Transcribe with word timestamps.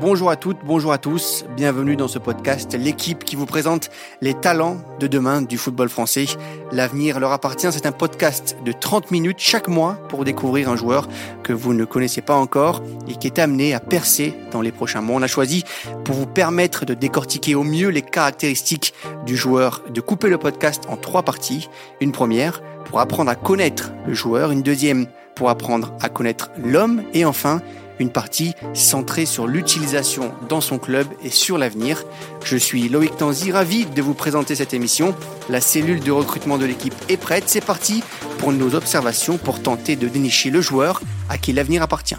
Bonjour 0.00 0.30
à 0.30 0.36
toutes, 0.36 0.56
bonjour 0.64 0.92
à 0.92 0.98
tous, 0.98 1.44
bienvenue 1.54 1.94
dans 1.94 2.08
ce 2.08 2.18
podcast, 2.18 2.74
l'équipe 2.74 3.22
qui 3.22 3.36
vous 3.36 3.44
présente 3.44 3.90
les 4.22 4.32
talents 4.32 4.78
de 4.98 5.06
demain 5.06 5.42
du 5.42 5.58
football 5.58 5.90
français. 5.90 6.24
L'avenir 6.72 7.20
leur 7.20 7.32
appartient, 7.32 7.70
c'est 7.70 7.84
un 7.84 7.92
podcast 7.92 8.56
de 8.64 8.72
30 8.72 9.10
minutes 9.10 9.40
chaque 9.40 9.68
mois 9.68 9.98
pour 10.08 10.24
découvrir 10.24 10.70
un 10.70 10.76
joueur 10.76 11.06
que 11.42 11.52
vous 11.52 11.74
ne 11.74 11.84
connaissez 11.84 12.22
pas 12.22 12.34
encore 12.34 12.82
et 13.08 13.16
qui 13.16 13.26
est 13.26 13.38
amené 13.38 13.74
à 13.74 13.80
percer 13.80 14.32
dans 14.52 14.62
les 14.62 14.72
prochains 14.72 15.02
mois. 15.02 15.16
On 15.16 15.22
a 15.22 15.26
choisi 15.26 15.64
pour 16.06 16.14
vous 16.14 16.26
permettre 16.26 16.86
de 16.86 16.94
décortiquer 16.94 17.54
au 17.54 17.62
mieux 17.62 17.88
les 17.88 18.00
caractéristiques 18.00 18.94
du 19.26 19.36
joueur, 19.36 19.82
de 19.90 20.00
couper 20.00 20.30
le 20.30 20.38
podcast 20.38 20.84
en 20.88 20.96
trois 20.96 21.24
parties. 21.24 21.68
Une 22.00 22.12
première 22.12 22.62
pour 22.86 23.00
apprendre 23.00 23.30
à 23.30 23.34
connaître 23.34 23.92
le 24.06 24.14
joueur, 24.14 24.50
une 24.50 24.62
deuxième 24.62 25.08
pour 25.34 25.50
apprendre 25.50 25.92
à 26.00 26.08
connaître 26.08 26.50
l'homme 26.56 27.02
et 27.12 27.26
enfin 27.26 27.60
une 28.00 28.10
partie 28.10 28.54
centrée 28.74 29.26
sur 29.26 29.46
l'utilisation 29.46 30.32
dans 30.48 30.60
son 30.60 30.78
club 30.78 31.06
et 31.22 31.30
sur 31.30 31.58
l'avenir. 31.58 32.02
Je 32.44 32.56
suis 32.56 32.88
Loïc 32.88 33.16
Tanzi, 33.16 33.52
ravi 33.52 33.86
de 33.86 34.02
vous 34.02 34.14
présenter 34.14 34.54
cette 34.54 34.74
émission. 34.74 35.14
La 35.48 35.60
cellule 35.60 36.00
de 36.00 36.10
recrutement 36.10 36.58
de 36.58 36.64
l'équipe 36.64 36.94
est 37.08 37.16
prête, 37.16 37.44
c'est 37.46 37.64
parti 37.64 38.02
pour 38.38 38.52
nos 38.52 38.74
observations 38.74 39.38
pour 39.38 39.62
tenter 39.62 39.96
de 39.96 40.08
dénicher 40.08 40.50
le 40.50 40.60
joueur 40.60 41.02
à 41.28 41.38
qui 41.38 41.52
l'avenir 41.52 41.82
appartient. 41.82 42.16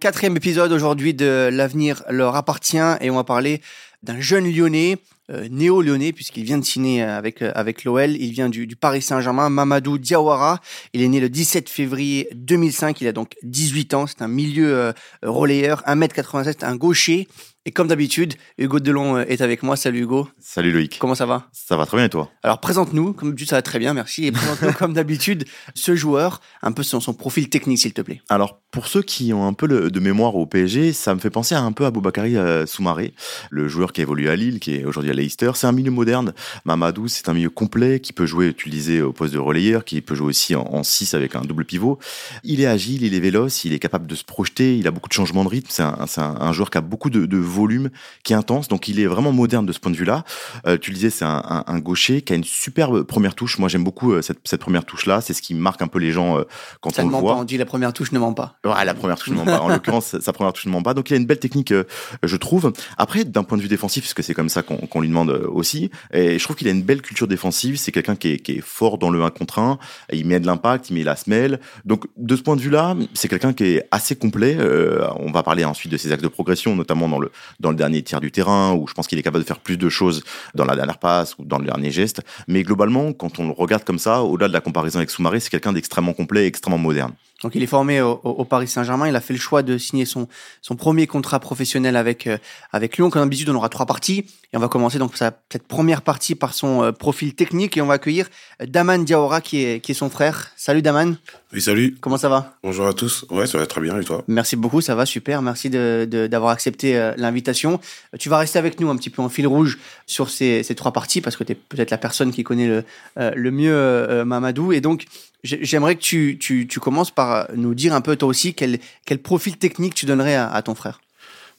Quatrième 0.00 0.36
épisode 0.36 0.70
aujourd'hui 0.70 1.12
de 1.12 1.50
L'avenir 1.52 2.04
leur 2.08 2.36
appartient 2.36 2.78
et 3.00 3.10
on 3.10 3.16
va 3.16 3.24
parler 3.24 3.60
d'un 4.04 4.20
jeune 4.20 4.48
lyonnais, 4.48 4.98
euh, 5.28 5.48
néo-lyonnais 5.50 6.12
puisqu'il 6.12 6.44
vient 6.44 6.58
de 6.58 6.64
signer 6.64 7.02
avec, 7.02 7.42
euh, 7.42 7.50
avec 7.56 7.82
l'OL. 7.82 8.12
Il 8.12 8.30
vient 8.30 8.48
du, 8.48 8.68
Paris 8.76 9.02
Saint-Germain, 9.02 9.48
Mamadou 9.50 9.98
Diawara. 9.98 10.60
Il 10.92 11.02
est 11.02 11.08
né 11.08 11.18
le 11.18 11.28
17 11.28 11.68
février 11.68 12.28
2005, 12.32 13.00
il 13.00 13.08
a 13.08 13.12
donc 13.12 13.34
18 13.42 13.94
ans. 13.94 14.06
C'est 14.06 14.22
un 14.22 14.28
milieu 14.28 14.72
euh, 14.72 14.92
relayeur, 15.24 15.82
1m87, 15.84 16.64
un 16.64 16.76
gaucher. 16.76 17.26
Et 17.68 17.70
comme 17.70 17.88
d'habitude, 17.88 18.32
Hugo 18.56 18.80
Delon 18.80 19.18
est 19.18 19.42
avec 19.42 19.62
moi. 19.62 19.76
Salut 19.76 20.00
Hugo. 20.00 20.26
Salut 20.40 20.72
Loïc. 20.72 20.96
Comment 20.98 21.14
ça 21.14 21.26
va? 21.26 21.48
Ça 21.52 21.76
va 21.76 21.84
très 21.84 21.98
bien 21.98 22.06
et 22.06 22.08
toi? 22.08 22.30
Alors 22.42 22.60
présente-nous, 22.60 23.12
comme 23.12 23.28
d'habitude 23.28 23.50
ça 23.50 23.56
va 23.56 23.60
très 23.62 23.78
bien, 23.78 23.92
merci. 23.92 24.24
Et 24.24 24.32
présente-nous 24.32 24.72
comme 24.72 24.94
d'habitude 24.94 25.44
ce 25.74 25.94
joueur, 25.94 26.40
un 26.62 26.72
peu 26.72 26.82
son, 26.82 26.98
son 27.00 27.12
profil 27.12 27.50
technique 27.50 27.78
s'il 27.78 27.92
te 27.92 28.00
plaît. 28.00 28.22
Alors 28.30 28.58
pour 28.70 28.86
ceux 28.86 29.02
qui 29.02 29.34
ont 29.34 29.46
un 29.46 29.52
peu 29.52 29.66
le- 29.66 29.90
de 29.90 30.00
mémoire 30.00 30.34
au 30.36 30.46
PSG, 30.46 30.94
ça 30.94 31.14
me 31.14 31.20
fait 31.20 31.28
penser 31.28 31.56
un 31.56 31.70
peu 31.72 31.84
à 31.84 31.90
Boubakari 31.90 32.38
euh, 32.38 32.64
Soumaré, 32.64 33.12
le 33.50 33.68
joueur 33.68 33.92
qui 33.92 34.00
a 34.00 34.04
évolué 34.04 34.30
à 34.30 34.36
Lille, 34.36 34.60
qui 34.60 34.76
est 34.76 34.84
aujourd'hui 34.86 35.10
à 35.10 35.14
Leicester. 35.14 35.50
C'est 35.54 35.66
un 35.66 35.72
milieu 35.72 35.90
moderne. 35.90 36.32
Mamadou, 36.64 37.06
c'est 37.06 37.28
un 37.28 37.34
milieu 37.34 37.50
complet 37.50 38.00
qui 38.00 38.14
peut 38.14 38.24
jouer, 38.24 38.54
tu 38.54 38.70
le 38.70 38.72
disais, 38.72 39.02
au 39.02 39.12
poste 39.12 39.34
de 39.34 39.38
relayeur, 39.38 39.84
qui 39.84 40.00
peut 40.00 40.14
jouer 40.14 40.28
aussi 40.28 40.54
en 40.54 40.82
6 40.82 41.12
avec 41.12 41.36
un 41.36 41.42
double 41.42 41.66
pivot. 41.66 41.98
Il 42.44 42.62
est 42.62 42.66
agile, 42.66 43.02
il 43.02 43.12
est 43.12 43.20
véloce, 43.20 43.66
il 43.66 43.74
est 43.74 43.78
capable 43.78 44.06
de 44.06 44.14
se 44.14 44.24
projeter, 44.24 44.74
il 44.78 44.86
a 44.86 44.90
beaucoup 44.90 45.08
de 45.10 45.14
changements 45.14 45.44
de 45.44 45.50
rythme. 45.50 45.68
C'est 45.70 45.82
un, 45.82 46.06
c'est 46.06 46.22
un- 46.22 46.36
un 46.40 46.52
joueur 46.54 46.70
qui 46.70 46.78
a 46.78 46.82
beaucoup 46.82 47.10
de, 47.10 47.26
de 47.26 47.36
volume, 47.58 47.90
qui 48.24 48.32
est 48.32 48.36
intense, 48.36 48.68
donc 48.68 48.88
il 48.88 49.00
est 49.00 49.06
vraiment 49.06 49.32
moderne 49.32 49.66
de 49.66 49.72
ce 49.72 49.80
point 49.80 49.90
de 49.92 49.96
vue-là. 49.96 50.24
Euh, 50.66 50.78
tu 50.78 50.90
le 50.90 50.94
disais, 50.94 51.10
c'est 51.10 51.24
un, 51.24 51.42
un- 51.44 51.64
un 51.66 51.78
gaucher 51.78 52.22
qui 52.22 52.32
a 52.32 52.36
une 52.36 52.44
superbe 52.44 53.02
première 53.02 53.34
touche. 53.34 53.58
Moi, 53.58 53.68
j'aime 53.68 53.84
beaucoup 53.84 54.12
euh, 54.12 54.22
cette, 54.22 54.38
cette 54.44 54.60
première 54.60 54.84
touche-là. 54.84 55.20
C'est 55.20 55.34
ce 55.34 55.42
qui 55.42 55.54
marque 55.54 55.82
un 55.82 55.88
peu 55.88 55.98
les 55.98 56.12
gens 56.12 56.38
euh, 56.38 56.44
quand 56.80 56.90
Ça 56.94 57.02
on 57.02 57.06
ne 57.06 57.10
le 57.10 57.12
ment 57.12 57.20
voit. 57.20 57.34
pas, 57.34 57.40
on 57.40 57.44
dit 57.44 57.56
la 57.58 57.66
première 57.66 57.92
touche 57.92 58.12
ne 58.12 58.18
ment 58.18 58.32
pas. 58.34 58.58
Ouais, 58.64 58.84
la 58.84 58.94
première 58.94 59.18
touche 59.18 59.28
ne 59.30 59.34
ment 59.36 59.44
pas. 59.44 59.60
En 59.60 59.68
l'occurrence, 59.74 60.18
sa 60.20 60.32
première 60.32 60.52
touche 60.52 60.66
ne 60.66 60.70
ment 60.72 60.82
pas. 60.82 60.94
Donc, 60.94 61.10
il 61.10 61.14
a 61.14 61.16
une 61.16 61.26
belle 61.26 61.38
technique, 61.38 61.72
euh, 61.72 61.84
je 62.22 62.36
trouve. 62.36 62.72
Après, 62.96 63.24
d'un 63.24 63.42
point 63.44 63.58
de 63.58 63.62
vue 63.62 63.68
défensif, 63.68 64.04
parce 64.04 64.14
que 64.14 64.22
c'est 64.22 64.34
comme 64.34 64.48
ça 64.48 64.62
qu'on 64.62 64.76
qu'on 64.88 65.00
lui 65.00 65.08
demande 65.08 65.30
aussi, 65.30 65.90
et 66.12 66.38
je 66.38 66.44
trouve 66.44 66.56
qu'il 66.56 66.68
a 66.68 66.70
une 66.70 66.82
belle 66.82 67.02
culture 67.02 67.26
défensive. 67.28 67.76
C'est 67.78 67.92
quelqu'un 67.92 68.16
qui 68.16 68.28
est, 68.32 68.38
qui 68.38 68.52
est 68.52 68.60
fort 68.62 68.96
dans 68.98 69.10
le 69.10 69.22
1 69.22 69.30
contre 69.30 69.58
1. 69.58 69.78
Il 70.12 70.26
met 70.26 70.40
de 70.40 70.46
l'impact, 70.46 70.90
il 70.90 70.94
met 70.94 71.02
la 71.02 71.16
semelle. 71.16 71.60
Donc, 71.84 72.04
de 72.16 72.36
ce 72.36 72.42
point 72.42 72.56
de 72.56 72.60
vue-là, 72.60 72.94
c'est 73.14 73.28
quelqu'un 73.28 73.52
qui 73.52 73.64
est 73.64 73.88
assez 73.90 74.16
complet. 74.16 74.56
Euh, 74.58 75.06
on 75.16 75.30
va 75.32 75.42
parler 75.42 75.64
ensuite 75.64 75.92
de 75.92 75.96
ses 75.96 76.12
axes 76.12 76.22
de 76.22 76.28
progression, 76.28 76.74
notamment 76.76 77.08
dans 77.08 77.18
le, 77.18 77.30
dans 77.60 77.70
le 77.70 77.76
dernier 77.76 78.02
tiers 78.02 78.20
du 78.20 78.30
terrain, 78.30 78.74
où 78.74 78.86
je 78.86 78.94
pense 78.94 79.06
qu'il 79.06 79.18
est 79.18 79.22
capable 79.22 79.44
de 79.44 79.48
faire 79.48 79.60
plus 79.60 79.76
de 79.76 79.88
choses 79.88 80.22
dans 80.54 80.64
la 80.64 80.76
dernière 80.76 80.98
passe 80.98 81.36
ou 81.38 81.44
dans 81.44 81.58
le 81.58 81.64
dernier 81.64 81.90
geste. 81.90 82.22
Mais 82.46 82.62
globalement, 82.62 83.12
quand 83.12 83.38
on 83.38 83.46
le 83.46 83.52
regarde 83.52 83.84
comme 83.84 83.98
ça, 83.98 84.22
au-delà 84.22 84.48
de 84.48 84.52
la 84.52 84.60
comparaison 84.60 84.98
avec 84.98 85.10
Soumaré, 85.10 85.40
c'est 85.40 85.50
quelqu'un 85.50 85.72
d'extrêmement 85.72 86.12
complet 86.12 86.44
et 86.44 86.46
extrêmement 86.46 86.78
moderne. 86.78 87.12
Donc 87.42 87.54
il 87.54 87.62
est 87.62 87.68
formé 87.68 88.00
au 88.00 88.44
Paris 88.44 88.66
Saint-Germain. 88.66 89.06
Il 89.06 89.14
a 89.14 89.20
fait 89.20 89.32
le 89.32 89.38
choix 89.38 89.62
de 89.62 89.78
signer 89.78 90.04
son, 90.04 90.26
son 90.60 90.74
premier 90.74 91.06
contrat 91.06 91.38
professionnel 91.38 91.94
avec, 91.94 92.26
euh, 92.26 92.36
avec 92.72 92.96
Lyon. 92.96 93.10
Comme 93.10 93.22
d'habitude, 93.22 93.48
on 93.48 93.54
aura 93.54 93.68
trois 93.68 93.86
parties. 93.86 94.26
Et 94.54 94.56
on 94.56 94.60
va 94.60 94.68
commencer 94.68 94.98
donc 94.98 95.14
sa, 95.14 95.30
cette 95.52 95.64
première 95.68 96.00
partie 96.00 96.34
par 96.34 96.54
son 96.54 96.82
euh, 96.82 96.90
profil 96.90 97.34
technique. 97.34 97.76
Et 97.76 97.82
on 97.82 97.86
va 97.86 97.94
accueillir 97.94 98.28
euh, 98.62 98.66
Daman 98.66 99.04
Diawara 99.04 99.42
qui 99.42 99.62
est, 99.62 99.80
qui 99.84 99.92
est 99.92 99.94
son 99.94 100.08
frère. 100.08 100.52
Salut 100.56 100.80
Daman, 100.80 101.18
Oui, 101.52 101.60
salut. 101.60 101.96
comment 102.00 102.16
ça 102.16 102.30
va? 102.30 102.54
Bonjour 102.62 102.86
à 102.86 102.94
tous. 102.94 103.26
Ouais, 103.28 103.46
ça 103.46 103.58
va 103.58 103.66
très 103.66 103.82
bien, 103.82 104.00
et 104.00 104.04
toi? 104.04 104.24
Merci 104.26 104.56
beaucoup, 104.56 104.80
ça 104.80 104.94
va 104.94 105.04
super. 105.04 105.42
Merci 105.42 105.68
de- 105.68 106.08
de- 106.10 106.26
d'avoir 106.28 106.52
accepté 106.52 106.96
euh, 106.96 107.12
l'invitation. 107.18 107.78
Tu 108.18 108.30
vas 108.30 108.38
rester 108.38 108.58
avec 108.58 108.80
nous 108.80 108.88
un 108.88 108.96
petit 108.96 109.10
peu 109.10 109.20
en 109.20 109.28
fil 109.28 109.46
rouge 109.46 109.78
sur 110.06 110.30
ces, 110.30 110.62
ces 110.62 110.74
trois 110.74 110.92
parties 110.92 111.20
parce 111.20 111.36
que 111.36 111.44
tu 111.44 111.52
es 111.52 111.54
peut-être 111.54 111.90
la 111.90 111.98
personne 111.98 112.32
qui 112.32 112.42
connaît 112.42 112.68
le, 112.68 112.84
euh, 113.18 113.30
le 113.36 113.50
mieux 113.50 114.24
Mamadou. 114.24 114.72
Et 114.72 114.80
donc, 114.80 115.04
j'ai- 115.44 115.62
j'aimerais 115.62 115.96
que 115.96 116.00
tu, 116.00 116.38
tu, 116.40 116.66
tu 116.66 116.80
commences 116.80 117.10
par 117.10 117.48
nous 117.54 117.74
dire 117.74 117.92
un 117.92 118.00
peu 118.00 118.16
toi 118.16 118.28
aussi 118.28 118.54
quel, 118.54 118.78
quel 119.04 119.18
profil 119.18 119.58
technique 119.58 119.94
tu 119.94 120.06
donnerais 120.06 120.36
à, 120.36 120.48
à 120.50 120.62
ton 120.62 120.74
frère? 120.74 121.02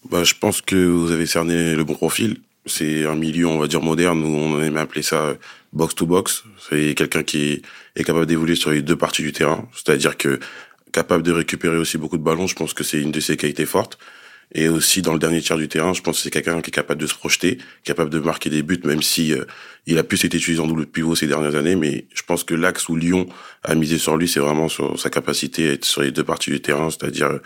bah, 0.09 0.23
Je 0.23 0.33
pense 0.33 0.61
que 0.63 0.75
vous 0.87 1.11
avez 1.11 1.27
cerné 1.27 1.75
le 1.75 1.83
bon 1.83 1.93
profil. 1.93 2.37
C'est 2.69 3.05
un 3.05 3.15
milieu, 3.15 3.47
on 3.47 3.59
va 3.59 3.67
dire, 3.67 3.81
moderne, 3.81 4.23
où 4.23 4.27
on 4.27 4.61
aime 4.61 4.77
appeler 4.77 5.01
ça 5.01 5.35
box-to-box. 5.73 6.43
C'est 6.69 6.95
quelqu'un 6.95 7.23
qui 7.23 7.61
est 7.95 8.03
capable 8.03 8.25
d'évoluer 8.25 8.55
sur 8.55 8.71
les 8.71 8.81
deux 8.81 8.95
parties 8.95 9.23
du 9.23 9.31
terrain. 9.31 9.67
C'est-à-dire 9.73 10.17
que 10.17 10.39
capable 10.91 11.23
de 11.23 11.31
récupérer 11.31 11.77
aussi 11.77 11.97
beaucoup 11.97 12.17
de 12.17 12.23
ballons, 12.23 12.47
je 12.47 12.55
pense 12.55 12.73
que 12.73 12.83
c'est 12.83 12.99
une 12.99 13.11
de 13.11 13.19
ses 13.19 13.37
qualités 13.37 13.65
fortes. 13.65 13.97
Et 14.55 14.67
aussi 14.67 15.03
dans 15.03 15.13
le 15.13 15.19
dernier 15.19 15.41
tiers 15.41 15.57
du 15.57 15.67
terrain, 15.67 15.93
je 15.93 16.01
pense 16.01 16.17
que 16.17 16.23
c'est 16.23 16.31
quelqu'un 16.31 16.59
qui 16.61 16.69
est 16.69 16.73
capable 16.73 16.99
de 16.99 17.05
se 17.05 17.13
projeter, 17.13 17.59
capable 17.83 18.09
de 18.09 18.17
marquer 18.17 18.49
des 18.49 18.63
buts, 18.63 18.81
même 18.83 19.03
si 19.03 19.31
euh, 19.31 19.45
il 19.85 19.99
a 19.99 20.03
plus 20.03 20.23
été 20.25 20.37
utilisé 20.37 20.59
en 20.59 20.65
double 20.65 20.87
pivot 20.87 21.15
ces 21.15 21.27
dernières 21.27 21.55
années. 21.55 21.75
Mais 21.75 22.07
je 22.15 22.23
pense 22.23 22.43
que 22.43 22.55
l'axe 22.55 22.89
où 22.89 22.95
Lyon 22.95 23.27
a 23.63 23.75
misé 23.75 23.99
sur 23.99 24.17
lui, 24.17 24.27
c'est 24.27 24.39
vraiment 24.39 24.67
sur 24.67 24.99
sa 24.99 25.11
capacité 25.11 25.69
à 25.69 25.73
être 25.73 25.85
sur 25.85 26.01
les 26.01 26.11
deux 26.11 26.23
parties 26.23 26.49
du 26.49 26.61
terrain, 26.61 26.89
c'est-à-dire 26.89 27.27
euh, 27.27 27.41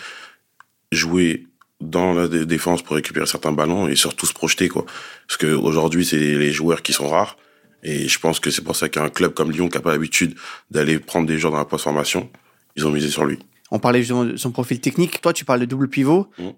jouer 0.93 1.47
dans 1.89 2.13
la 2.13 2.27
dé- 2.27 2.45
défense 2.45 2.81
pour 2.81 2.95
récupérer 2.95 3.25
certains 3.25 3.51
ballons 3.51 3.87
et 3.87 3.95
surtout 3.95 4.25
se 4.25 4.33
projeter 4.33 4.69
quoi. 4.69 4.85
Parce 5.27 5.37
que 5.37 5.47
aujourd'hui 5.53 6.05
c'est 6.05 6.17
les 6.17 6.51
joueurs 6.51 6.81
qui 6.81 6.93
sont 6.93 7.07
rares 7.09 7.37
et 7.83 8.07
je 8.07 8.19
pense 8.19 8.39
que 8.39 8.49
c'est 8.51 8.63
pour 8.63 8.75
ça 8.75 8.89
qu'un 8.89 9.09
club 9.09 9.33
comme 9.33 9.51
Lyon 9.51 9.69
qui 9.69 9.77
a 9.77 9.81
pas 9.81 9.91
l'habitude 9.91 10.35
d'aller 10.71 10.99
prendre 10.99 11.27
des 11.27 11.37
joueurs 11.37 11.53
dans 11.53 11.59
la 11.59 11.65
post 11.65 11.83
formation, 11.83 12.29
ils 12.75 12.85
ont 12.87 12.91
misé 12.91 13.09
sur 13.09 13.25
lui. 13.25 13.39
On 13.71 13.79
parlait 13.79 13.99
justement 13.99 14.25
de 14.25 14.37
son 14.37 14.51
profil 14.51 14.79
technique. 14.79 15.19
Toi, 15.21 15.33
tu 15.33 15.45
parles 15.45 15.59
de 15.61 15.65
double 15.65 15.89
pivot. 15.89 16.27
Mm. 16.37 16.49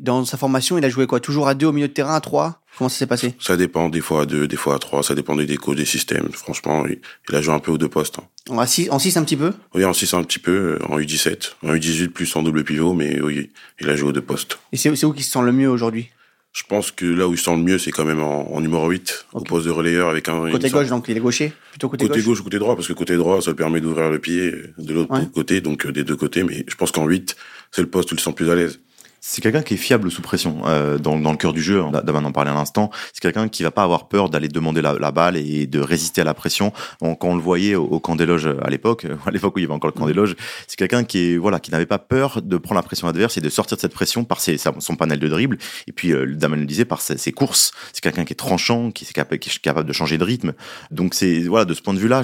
Dans 0.00 0.24
sa 0.24 0.36
formation, 0.36 0.76
il 0.78 0.84
a 0.84 0.88
joué 0.88 1.06
quoi? 1.06 1.20
Toujours 1.20 1.48
à 1.48 1.54
deux 1.54 1.66
au 1.66 1.72
milieu 1.72 1.88
de 1.88 1.92
terrain, 1.92 2.14
à 2.14 2.20
trois? 2.20 2.60
Comment 2.76 2.88
ça 2.88 2.98
s'est 2.98 3.06
passé? 3.06 3.34
Ça 3.40 3.56
dépend 3.56 3.88
des 3.88 4.00
fois 4.00 4.22
à 4.22 4.26
deux, 4.26 4.46
des 4.46 4.56
fois 4.56 4.74
à 4.76 4.78
trois, 4.78 5.02
ça 5.02 5.14
dépend 5.14 5.34
des 5.36 5.46
décos, 5.46 5.74
des 5.74 5.84
systèmes. 5.84 6.28
Franchement, 6.32 6.84
il, 6.86 7.00
il 7.28 7.34
a 7.36 7.42
joué 7.42 7.54
un 7.54 7.58
peu 7.58 7.70
aux 7.72 7.78
deux 7.78 7.88
postes. 7.88 8.18
hein. 8.18 8.24
En 8.56 8.64
six, 8.66 8.88
en 8.90 8.98
six 8.98 9.16
un 9.16 9.24
petit 9.24 9.36
peu? 9.36 9.52
Oui, 9.74 9.84
en 9.84 9.92
6 9.92 10.14
un 10.14 10.22
petit 10.24 10.38
peu, 10.38 10.78
euh, 10.80 10.86
en 10.88 10.98
U17, 10.98 11.52
en 11.64 11.74
U18 11.74 12.08
plus 12.08 12.34
en 12.36 12.42
double 12.42 12.64
pivot, 12.64 12.94
mais 12.94 13.20
oui, 13.20 13.50
il 13.80 13.88
a 13.90 13.96
joué 13.96 14.08
aux 14.08 14.12
deux 14.12 14.22
postes. 14.22 14.58
Et 14.72 14.76
c'est 14.76 14.90
où 15.04 15.12
qui 15.12 15.22
se 15.22 15.30
sent 15.32 15.42
le 15.42 15.52
mieux 15.52 15.68
aujourd'hui? 15.68 16.08
Je 16.52 16.62
pense 16.68 16.90
que 16.90 17.04
là 17.04 17.28
où 17.28 17.34
il 17.34 17.38
sent 17.38 17.54
le 17.54 17.62
mieux, 17.62 17.78
c'est 17.78 17.90
quand 17.92 18.04
même 18.06 18.20
en, 18.22 18.52
en 18.54 18.60
numéro 18.60 18.88
8, 18.88 19.26
au 19.34 19.40
poste 19.42 19.66
de 19.66 19.70
relayeur 19.70 20.08
avec 20.08 20.28
un... 20.28 20.50
Côté 20.50 20.70
gauche, 20.70 20.88
donc 20.88 21.04
il 21.08 21.16
est 21.16 21.20
gaucher? 21.20 21.52
Plutôt 21.70 21.88
côté, 21.88 22.06
Côté 22.08 22.20
gauche, 22.20 22.26
gauche 22.26 22.40
ou 22.40 22.44
côté 22.44 22.58
droit, 22.58 22.74
parce 22.74 22.88
que 22.88 22.94
côté 22.94 23.16
droit, 23.16 23.42
ça 23.42 23.50
le 23.50 23.56
permet 23.56 23.80
d'ouvrir 23.80 24.08
le 24.10 24.18
pied 24.18 24.52
de 24.78 24.92
l'autre 24.94 25.12
Ouais. 25.12 25.26
côté, 25.34 25.60
donc 25.60 25.84
euh, 25.86 25.92
des 25.92 26.04
deux 26.04 26.16
côtés. 26.16 26.42
Mais 26.44 26.64
je 26.66 26.74
pense 26.74 26.90
qu'en 26.90 27.06
8, 27.06 27.36
c'est 27.70 27.82
le 27.82 27.88
poste 27.90 28.10
où 28.12 28.14
il 28.14 28.18
se 28.18 28.24
sent 28.24 28.32
plus 28.32 28.50
à 28.50 28.54
l'aise. 28.54 28.80
C'est 29.20 29.40
quelqu'un 29.42 29.62
qui 29.62 29.74
est 29.74 29.78
fiable 29.78 30.10
sous 30.10 30.22
pression 30.22 30.62
euh, 30.66 30.96
dans, 30.98 31.18
dans 31.18 31.32
le 31.32 31.36
cœur 31.36 31.52
du 31.52 31.60
jeu. 31.60 31.82
hein, 31.82 31.90
Daman 32.04 32.24
en 32.24 32.32
parlait 32.32 32.50
à 32.50 32.54
l'instant. 32.54 32.90
C'est 33.12 33.20
quelqu'un 33.20 33.48
qui 33.48 33.62
va 33.62 33.70
pas 33.70 33.82
avoir 33.82 34.08
peur 34.08 34.30
d'aller 34.30 34.48
demander 34.48 34.80
la, 34.80 34.94
la 34.94 35.10
balle 35.10 35.36
et 35.36 35.66
de 35.66 35.80
résister 35.80 36.20
à 36.20 36.24
la 36.24 36.34
pression. 36.34 36.72
On- 37.00 37.14
quand 37.14 37.28
on 37.30 37.34
le 37.36 37.42
voyait 37.42 37.74
au, 37.74 37.84
au 37.84 37.98
camp 38.00 38.14
des 38.16 38.26
loges 38.26 38.48
à 38.62 38.70
l'époque, 38.70 39.04
euh, 39.06 39.16
à 39.26 39.30
l'époque 39.30 39.56
où 39.56 39.58
il 39.58 39.62
y 39.62 39.64
avait 39.64 39.74
encore 39.74 39.90
le 39.92 39.98
camp 39.98 40.06
des 40.06 40.12
loges, 40.14 40.36
c'est 40.66 40.76
quelqu'un 40.76 41.04
qui 41.04 41.32
est 41.32 41.36
voilà 41.36 41.58
qui 41.60 41.70
n'avait 41.72 41.86
pas 41.86 41.98
peur 41.98 42.42
de 42.42 42.56
prendre 42.58 42.76
la 42.76 42.82
pression 42.82 43.08
adverse 43.08 43.36
et 43.36 43.40
de 43.40 43.48
sortir 43.48 43.76
de 43.76 43.80
cette 43.80 43.92
pression 43.92 44.24
par 44.24 44.40
ses, 44.40 44.56
son 44.56 44.94
panel 44.96 45.18
de 45.18 45.28
dribble. 45.28 45.58
Et 45.88 45.92
puis 45.92 46.12
euh, 46.12 46.26
Daman 46.36 46.60
le 46.60 46.66
disait 46.66 46.84
par 46.84 47.00
ses, 47.00 47.18
ses 47.18 47.32
courses. 47.32 47.72
C'est 47.92 48.00
quelqu'un 48.02 48.24
qui 48.24 48.32
est 48.34 48.36
tranchant, 48.36 48.90
qui 48.92 49.04
est, 49.04 49.12
capable, 49.12 49.38
qui 49.40 49.50
est 49.50 49.58
capable 49.58 49.88
de 49.88 49.92
changer 49.92 50.16
de 50.18 50.24
rythme. 50.24 50.52
Donc 50.92 51.14
c'est 51.14 51.40
voilà 51.40 51.64
de 51.64 51.74
ce 51.74 51.82
point 51.82 51.92
de 51.94 51.98
vue-là, 51.98 52.22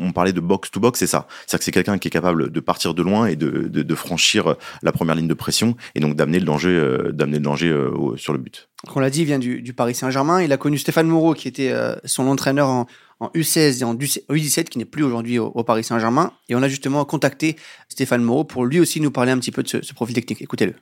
on 0.00 0.12
parlait 0.12 0.32
de 0.32 0.40
box 0.40 0.70
to 0.70 0.80
box, 0.80 0.98
c'est 1.00 1.06
ça. 1.06 1.26
C'est-à-dire 1.46 1.58
que 1.58 1.64
c'est 1.66 1.70
quelqu'un 1.72 1.98
qui 1.98 2.08
est 2.08 2.10
capable 2.10 2.50
de 2.50 2.60
partir 2.60 2.94
de 2.94 3.02
loin 3.02 3.26
et 3.26 3.36
de, 3.36 3.50
de, 3.68 3.82
de 3.82 3.94
franchir 3.94 4.56
la 4.82 4.92
première 4.92 5.14
ligne 5.14 5.28
de 5.28 5.34
pression 5.34 5.76
et 5.94 6.00
donc 6.00 6.16
d'amener 6.30 6.38
le 6.40 6.46
danger, 6.46 6.68
euh, 6.70 7.12
d'amener 7.12 7.38
le 7.38 7.42
danger 7.44 7.68
euh, 7.68 7.90
au- 7.90 8.16
sur 8.16 8.32
le 8.32 8.38
but. 8.38 8.68
On 8.94 9.00
l'a 9.00 9.10
dit, 9.10 9.20
il 9.22 9.26
vient 9.26 9.38
du, 9.38 9.60
du 9.62 9.72
Paris 9.72 9.94
Saint-Germain. 9.94 10.40
Il 10.42 10.52
a 10.52 10.56
connu 10.56 10.78
Stéphane 10.78 11.06
Moreau, 11.08 11.34
qui 11.34 11.48
était 11.48 11.70
euh, 11.72 11.96
son 12.04 12.26
entraîneur 12.28 12.68
en, 12.68 12.86
en 13.20 13.28
U16 13.34 13.80
et 13.80 13.84
en 13.84 13.94
U17, 13.94 14.64
qui 14.64 14.78
n'est 14.78 14.84
plus 14.84 15.02
aujourd'hui 15.02 15.38
au, 15.38 15.46
au 15.46 15.64
Paris 15.64 15.84
Saint-Germain. 15.84 16.32
Et 16.48 16.54
on 16.54 16.62
a 16.62 16.68
justement 16.68 17.04
contacté 17.04 17.56
Stéphane 17.88 18.22
Moreau 18.22 18.44
pour 18.44 18.64
lui 18.64 18.80
aussi 18.80 19.00
nous 19.00 19.10
parler 19.10 19.32
un 19.32 19.38
petit 19.38 19.52
peu 19.52 19.62
de 19.62 19.68
ce, 19.68 19.82
ce 19.82 19.92
profil 19.92 20.14
technique. 20.14 20.40
Écoutez-le. 20.42 20.74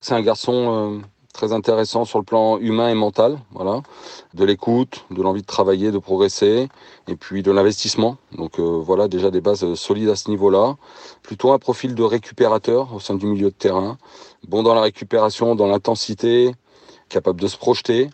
C'est 0.00 0.14
un 0.14 0.22
garçon 0.22 1.00
euh, 1.00 1.06
très 1.34 1.52
intéressant 1.52 2.06
sur 2.06 2.18
le 2.18 2.24
plan 2.24 2.58
humain 2.58 2.88
et 2.88 2.94
mental, 2.94 3.38
voilà, 3.52 3.82
de 4.32 4.44
l'écoute, 4.44 5.04
de 5.10 5.20
l'envie 5.20 5.42
de 5.42 5.46
travailler, 5.46 5.90
de 5.90 5.98
progresser, 5.98 6.68
et 7.08 7.16
puis 7.16 7.42
de 7.42 7.50
l'investissement. 7.50 8.16
Donc 8.32 8.58
euh, 8.58 8.62
voilà 8.62 9.08
déjà 9.08 9.30
des 9.30 9.42
bases 9.42 9.74
solides 9.74 10.08
à 10.08 10.16
ce 10.16 10.30
niveau-là. 10.30 10.76
Plutôt 11.22 11.52
un 11.52 11.58
profil 11.58 11.94
de 11.94 12.02
récupérateur 12.04 12.94
au 12.94 13.00
sein 13.00 13.16
du 13.16 13.26
milieu 13.26 13.50
de 13.50 13.54
terrain, 13.54 13.98
bon 14.48 14.62
dans 14.62 14.74
la 14.74 14.80
récupération, 14.80 15.56
dans 15.56 15.66
l'intensité, 15.66 16.54
capable 17.08 17.40
de 17.40 17.48
se 17.48 17.58
projeter. 17.58 18.08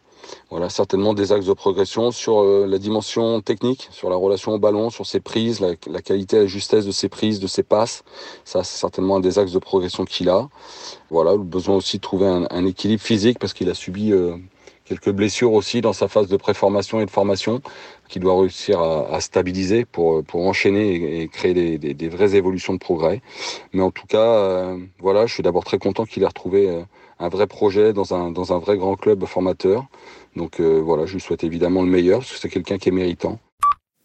Voilà, 0.50 0.68
certainement 0.68 1.14
des 1.14 1.32
axes 1.32 1.46
de 1.46 1.52
progression 1.52 2.10
sur 2.10 2.40
euh, 2.40 2.66
la 2.66 2.78
dimension 2.78 3.40
technique, 3.40 3.88
sur 3.90 4.10
la 4.10 4.16
relation 4.16 4.52
au 4.52 4.58
ballon, 4.58 4.90
sur 4.90 5.06
ses 5.06 5.20
prises, 5.20 5.60
la, 5.60 6.02
qualité 6.02 6.38
la 6.38 6.46
justesse 6.46 6.86
de 6.86 6.90
ses 6.90 7.08
prises, 7.08 7.40
de 7.40 7.46
ses 7.46 7.62
passes. 7.62 8.02
Ça, 8.44 8.64
c'est 8.64 8.78
certainement 8.78 9.16
un 9.16 9.20
des 9.20 9.38
axes 9.38 9.52
de 9.52 9.58
progression 9.58 10.04
qu'il 10.04 10.28
a. 10.28 10.48
Voilà, 11.10 11.32
le 11.32 11.38
besoin 11.38 11.76
aussi 11.76 11.98
de 11.98 12.02
trouver 12.02 12.26
un, 12.26 12.66
équilibre 12.66 13.02
physique 13.02 13.38
parce 13.38 13.52
qu'il 13.52 13.70
a 13.70 13.74
subi 13.74 14.12
euh, 14.12 14.36
quelques 14.84 15.10
blessures 15.10 15.52
aussi 15.52 15.80
dans 15.80 15.92
sa 15.92 16.08
phase 16.08 16.28
de 16.28 16.36
préformation 16.36 17.00
et 17.00 17.06
de 17.06 17.10
formation 17.10 17.60
qu'il 18.08 18.22
doit 18.22 18.38
réussir 18.38 18.80
à, 18.80 19.20
stabiliser 19.20 19.84
pour, 19.84 20.24
pour 20.24 20.46
enchaîner 20.46 21.22
et, 21.22 21.28
créer 21.28 21.78
des, 21.78 22.08
vraies 22.08 22.34
évolutions 22.34 22.74
de 22.74 22.78
progrès. 22.78 23.22
Mais 23.72 23.82
en 23.82 23.92
tout 23.92 24.06
cas, 24.06 24.18
euh, 24.18 24.76
voilà, 24.98 25.26
je 25.26 25.34
suis 25.34 25.42
d'abord 25.42 25.64
très 25.64 25.78
content 25.78 26.04
qu'il 26.04 26.22
ait 26.24 26.26
retrouvé 26.26 26.82
un 27.20 27.28
vrai 27.28 27.46
projet 27.46 27.92
dans 27.92 28.14
un, 28.14 28.30
dans 28.32 28.52
un 28.52 28.58
vrai 28.58 28.76
grand 28.76 28.96
club 28.96 29.24
formateur. 29.26 29.86
Donc 30.36 30.58
euh, 30.58 30.80
voilà, 30.80 31.06
je 31.06 31.14
lui 31.14 31.20
souhaite 31.20 31.44
évidemment 31.44 31.82
le 31.82 31.90
meilleur, 31.90 32.20
parce 32.20 32.32
que 32.32 32.38
c'est 32.38 32.48
quelqu'un 32.48 32.78
qui 32.78 32.88
est 32.88 32.92
méritant. 32.92 33.38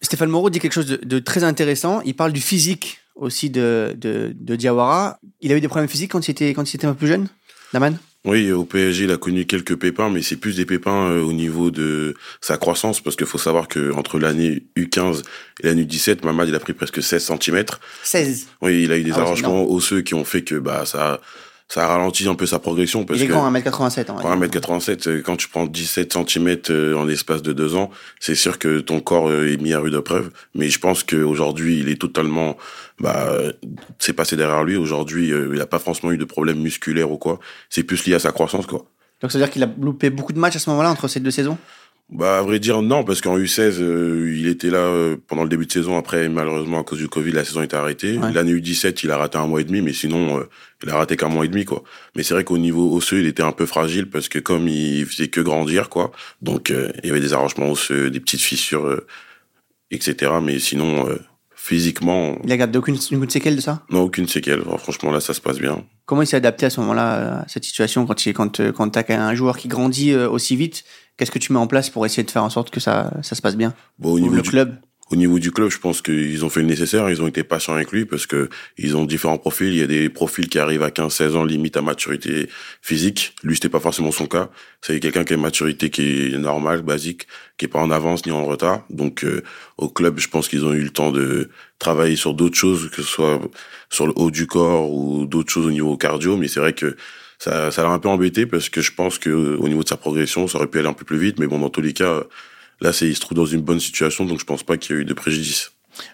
Stéphane 0.01 0.29
Moreau 0.29 0.49
dit 0.49 0.59
quelque 0.59 0.73
chose 0.73 0.85
de, 0.85 1.19
très 1.19 1.43
intéressant. 1.43 2.01
Il 2.01 2.15
parle 2.15 2.33
du 2.33 2.41
physique 2.41 2.99
aussi 3.15 3.49
de, 3.49 3.95
de, 3.97 4.33
de, 4.35 4.55
Diawara. 4.55 5.19
Il 5.41 5.51
avait 5.51 5.61
des 5.61 5.67
problèmes 5.67 5.87
physiques 5.87 6.11
quand 6.11 6.27
il 6.27 6.31
était, 6.31 6.53
quand 6.53 6.71
il 6.71 6.75
était 6.75 6.85
un 6.85 6.91
peu 6.91 6.99
plus 6.99 7.07
jeune, 7.07 7.27
Naman? 7.73 7.97
Oui, 8.25 8.51
au 8.51 8.65
PSG, 8.65 9.03
il 9.03 9.11
a 9.11 9.17
connu 9.17 9.45
quelques 9.45 9.75
pépins, 9.75 10.09
mais 10.09 10.23
c'est 10.23 10.35
plus 10.35 10.55
des 10.55 10.65
pépins 10.65 11.09
euh, 11.09 11.21
au 11.21 11.31
niveau 11.31 11.69
de 11.69 12.15
sa 12.41 12.57
croissance, 12.57 12.99
parce 12.99 13.15
qu'il 13.15 13.27
faut 13.27 13.37
savoir 13.37 13.67
que 13.67 13.93
entre 13.93 14.17
l'année 14.17 14.63
U15 14.75 15.21
et 15.61 15.67
l'année 15.67 15.83
U17, 15.83 16.25
Mamad, 16.25 16.49
il 16.49 16.55
a 16.55 16.59
pris 16.59 16.73
presque 16.73 17.03
16 17.03 17.31
cm. 17.39 17.65
16 18.03 18.47
Oui, 18.61 18.83
il 18.83 18.91
a 18.91 18.97
eu 18.97 19.03
des 19.03 19.13
ah 19.13 19.19
arrangements 19.19 19.71
osseux 19.71 20.01
qui 20.01 20.15
ont 20.15 20.25
fait 20.25 20.41
que 20.41 20.55
bah 20.55 20.85
ça 20.87 21.21
ça 21.67 21.87
ralentit 21.87 22.27
un 22.27 22.35
peu 22.35 22.45
sa 22.45 22.59
progression. 22.59 23.05
Parce 23.05 23.19
il 23.19 23.25
est 23.25 23.27
grand, 23.27 23.51
1m87. 23.51 24.11
Hein, 24.11 24.37
1m87, 24.37 25.09
euh, 25.09 25.21
quand 25.23 25.35
tu 25.35 25.47
prends 25.49 25.65
17 25.65 26.13
cm 26.13 26.57
euh, 26.69 26.95
en 26.95 27.05
l'espace 27.05 27.41
de 27.41 27.53
deux 27.53 27.75
ans, 27.75 27.89
c'est 28.19 28.35
sûr 28.35 28.59
que 28.59 28.79
ton 28.79 28.99
corps 28.99 29.29
euh, 29.29 29.51
est 29.51 29.57
mis 29.57 29.73
à 29.73 29.79
rude 29.79 29.99
preuve. 30.01 30.29
Mais 30.53 30.69
je 30.69 30.79
pense 30.79 31.03
qu'aujourd'hui, 31.03 31.79
il 31.79 31.89
est 31.89 31.99
totalement... 31.99 32.57
Bah, 32.99 33.29
c'est 33.99 34.13
passé 34.13 34.37
derrière 34.37 34.63
lui. 34.63 34.77
Aujourd'hui, 34.77 35.29
il 35.29 35.57
n'a 35.57 35.65
pas 35.65 35.79
forcément 35.79 36.13
eu 36.13 36.17
de 36.17 36.23
problème 36.23 36.59
musculaire 36.59 37.11
ou 37.11 37.17
quoi. 37.17 37.39
C'est 37.69 37.83
plus 37.83 38.05
lié 38.05 38.13
à 38.13 38.19
sa 38.19 38.31
croissance, 38.31 38.67
quoi. 38.67 38.85
Donc 39.21 39.31
ça 39.31 39.37
veut 39.37 39.43
dire 39.43 39.51
qu'il 39.51 39.63
a 39.63 39.69
loupé 39.79 40.09
beaucoup 40.09 40.33
de 40.33 40.39
matchs 40.39 40.57
à 40.57 40.59
ce 40.59 40.69
moment-là 40.69 40.91
entre 40.91 41.07
ces 41.07 41.19
deux 41.19 41.31
saisons? 41.31 41.57
Bah, 42.09 42.37
à 42.37 42.41
vrai 42.43 42.59
dire, 42.59 42.83
non, 42.83 43.03
parce 43.03 43.19
qu'en 43.19 43.37
U16, 43.37 43.81
euh, 43.81 44.31
il 44.37 44.47
était 44.47 44.69
là 44.69 44.77
euh, 44.77 45.17
pendant 45.27 45.41
le 45.41 45.49
début 45.49 45.65
de 45.65 45.71
saison. 45.71 45.97
Après, 45.97 46.29
malheureusement, 46.29 46.79
à 46.79 46.83
cause 46.83 46.99
du 46.99 47.09
Covid, 47.09 47.31
la 47.31 47.43
saison 47.43 47.63
était 47.63 47.75
arrêtée. 47.75 48.19
L'année 48.33 48.53
U17, 48.53 48.99
il 49.03 49.11
a 49.11 49.17
raté 49.17 49.39
un 49.39 49.47
mois 49.47 49.61
et 49.61 49.63
demi, 49.63 49.81
mais 49.81 49.91
sinon, 49.91 50.39
euh, 50.39 50.43
il 50.83 50.89
a 50.91 50.97
raté 50.97 51.17
qu'un 51.17 51.29
mois 51.29 51.45
et 51.45 51.47
demi, 51.47 51.65
quoi. 51.65 51.83
Mais 52.15 52.21
c'est 52.21 52.35
vrai 52.35 52.43
qu'au 52.43 52.59
niveau 52.59 52.95
osseux, 52.95 53.21
il 53.21 53.25
était 53.25 53.41
un 53.41 53.51
peu 53.51 53.65
fragile 53.65 54.07
parce 54.07 54.29
que 54.29 54.37
comme 54.37 54.67
il 54.67 55.03
faisait 55.07 55.29
que 55.29 55.41
grandir, 55.41 55.89
quoi. 55.89 56.11
Donc, 56.43 56.69
il 56.69 57.07
y 57.07 57.09
avait 57.09 57.19
des 57.19 57.33
arrangements 57.33 57.71
osseux, 57.71 58.11
des 58.11 58.19
petites 58.19 58.41
fissures, 58.41 59.01
etc. 59.89 60.33
Mais 60.43 60.59
sinon, 60.59 61.07
physiquement. 61.65 62.37
Il 62.43 62.51
a 62.51 62.57
gardé 62.57 62.77
aucune, 62.77 62.95
aucune 62.95 63.29
séquelle 63.29 63.55
de 63.55 63.61
ça? 63.61 63.83
Non, 63.89 64.01
aucune 64.01 64.27
séquelle. 64.27 64.61
franchement, 64.77 65.11
là, 65.11 65.19
ça 65.19 65.33
se 65.33 65.41
passe 65.41 65.57
bien. 65.57 65.83
Comment 66.05 66.21
il 66.21 66.27
s'est 66.27 66.37
adapté 66.37 66.67
à 66.67 66.69
ce 66.69 66.79
moment-là, 66.81 67.39
à 67.39 67.47
cette 67.47 67.65
situation, 67.65 68.05
quand, 68.05 68.25
il, 68.25 68.33
quand, 68.33 68.61
quand 68.71 68.89
tu 68.89 68.99
as 69.11 69.25
un 69.25 69.33
joueur 69.33 69.57
qui 69.57 69.67
grandit 69.67 70.15
aussi 70.15 70.55
vite? 70.55 70.83
Qu'est-ce 71.17 71.31
que 71.31 71.39
tu 71.39 71.53
mets 71.53 71.59
en 71.59 71.67
place 71.67 71.89
pour 71.89 72.05
essayer 72.05 72.23
de 72.23 72.29
faire 72.29 72.43
en 72.43 72.49
sorte 72.49 72.69
que 72.69 72.79
ça, 72.79 73.13
ça 73.23 73.35
se 73.35 73.41
passe 73.41 73.55
bien? 73.55 73.73
Bon, 73.97 74.11
au 74.11 74.19
niveau 74.19 74.35
du 74.35 74.49
club? 74.49 74.75
Au 75.11 75.15
niveau 75.15 75.37
du 75.37 75.51
club, 75.51 75.69
je 75.69 75.77
pense 75.77 76.01
qu'ils 76.01 76.43
ont 76.45 76.49
fait 76.49 76.61
le 76.61 76.65
nécessaire, 76.65 77.07
ils 77.11 77.21
ont 77.21 77.27
été 77.27 77.43
patients 77.43 77.75
avec 77.75 77.91
lui 77.91 78.05
parce 78.05 78.25
que 78.25 78.49
ils 78.77 78.97
ont 78.97 79.05
différents 79.05 79.37
profils. 79.37 79.67
Il 79.67 79.77
y 79.77 79.83
a 79.83 79.87
des 79.87 80.09
profils 80.09 80.49
qui 80.49 80.57
arrivent 80.57 80.81
à 80.81 80.89
15-16 80.89 81.35
ans 81.35 81.43
limite 81.43 81.77
à 81.77 81.83
maturité 81.83 82.49
physique. 82.81 83.35
Lui, 83.43 83.55
c'était 83.55 83.69
pas 83.69 83.79
forcément 83.79 84.11
son 84.11 84.25
cas. 84.25 84.49
C'est 84.81 84.99
quelqu'un 84.99 85.23
qui 85.23 85.33
a 85.33 85.35
une 85.35 85.43
maturité 85.43 85.91
qui 85.91 86.33
est 86.33 86.37
normale, 86.39 86.81
basique, 86.81 87.27
qui 87.57 87.65
est 87.65 87.67
pas 87.67 87.79
en 87.79 87.91
avance 87.91 88.25
ni 88.25 88.31
en 88.31 88.45
retard. 88.45 88.83
Donc 88.89 89.23
euh, 89.23 89.43
au 89.77 89.89
club, 89.89 90.17
je 90.17 90.27
pense 90.27 90.47
qu'ils 90.47 90.65
ont 90.65 90.73
eu 90.73 90.81
le 90.81 90.89
temps 90.89 91.11
de 91.11 91.51
travailler 91.77 92.15
sur 92.15 92.33
d'autres 92.33 92.57
choses, 92.57 92.89
que 92.89 93.03
ce 93.03 93.07
soit 93.07 93.39
sur 93.91 94.07
le 94.07 94.13
haut 94.15 94.31
du 94.31 94.47
corps 94.47 94.91
ou 94.91 95.27
d'autres 95.27 95.51
choses 95.51 95.67
au 95.67 95.71
niveau 95.71 95.95
cardio. 95.97 96.35
Mais 96.35 96.47
c'est 96.47 96.59
vrai 96.59 96.73
que 96.73 96.97
ça, 97.37 97.69
ça 97.69 97.83
l'a 97.83 97.89
un 97.89 97.99
peu 97.99 98.09
embêté 98.09 98.47
parce 98.47 98.69
que 98.69 98.81
je 98.81 98.91
pense 98.91 99.19
que 99.19 99.29
au 99.29 99.67
niveau 99.67 99.83
de 99.83 99.87
sa 99.87 99.97
progression, 99.97 100.47
ça 100.47 100.57
aurait 100.57 100.67
pu 100.67 100.79
aller 100.79 100.87
un 100.87 100.93
peu 100.93 101.05
plus 101.05 101.19
vite. 101.19 101.37
Mais 101.37 101.45
bon, 101.45 101.59
dans 101.59 101.69
tous 101.69 101.81
les 101.81 101.93
cas, 101.93 102.23
là, 102.81 102.93
c'est, 102.93 103.07
il 103.07 103.15
se 103.15 103.21
trouve 103.21 103.37
dans 103.37 103.45
une 103.45 103.61
bonne 103.61 103.79
situation, 103.79 104.25
donc 104.25 104.39
je 104.39 104.45
pense 104.45 104.63
pas 104.63 104.77
qu'il 104.77 104.95
y 104.95 104.99
ait 104.99 105.01
eu 105.01 105.05
de 105.05 105.13
préjudice. 105.13 105.71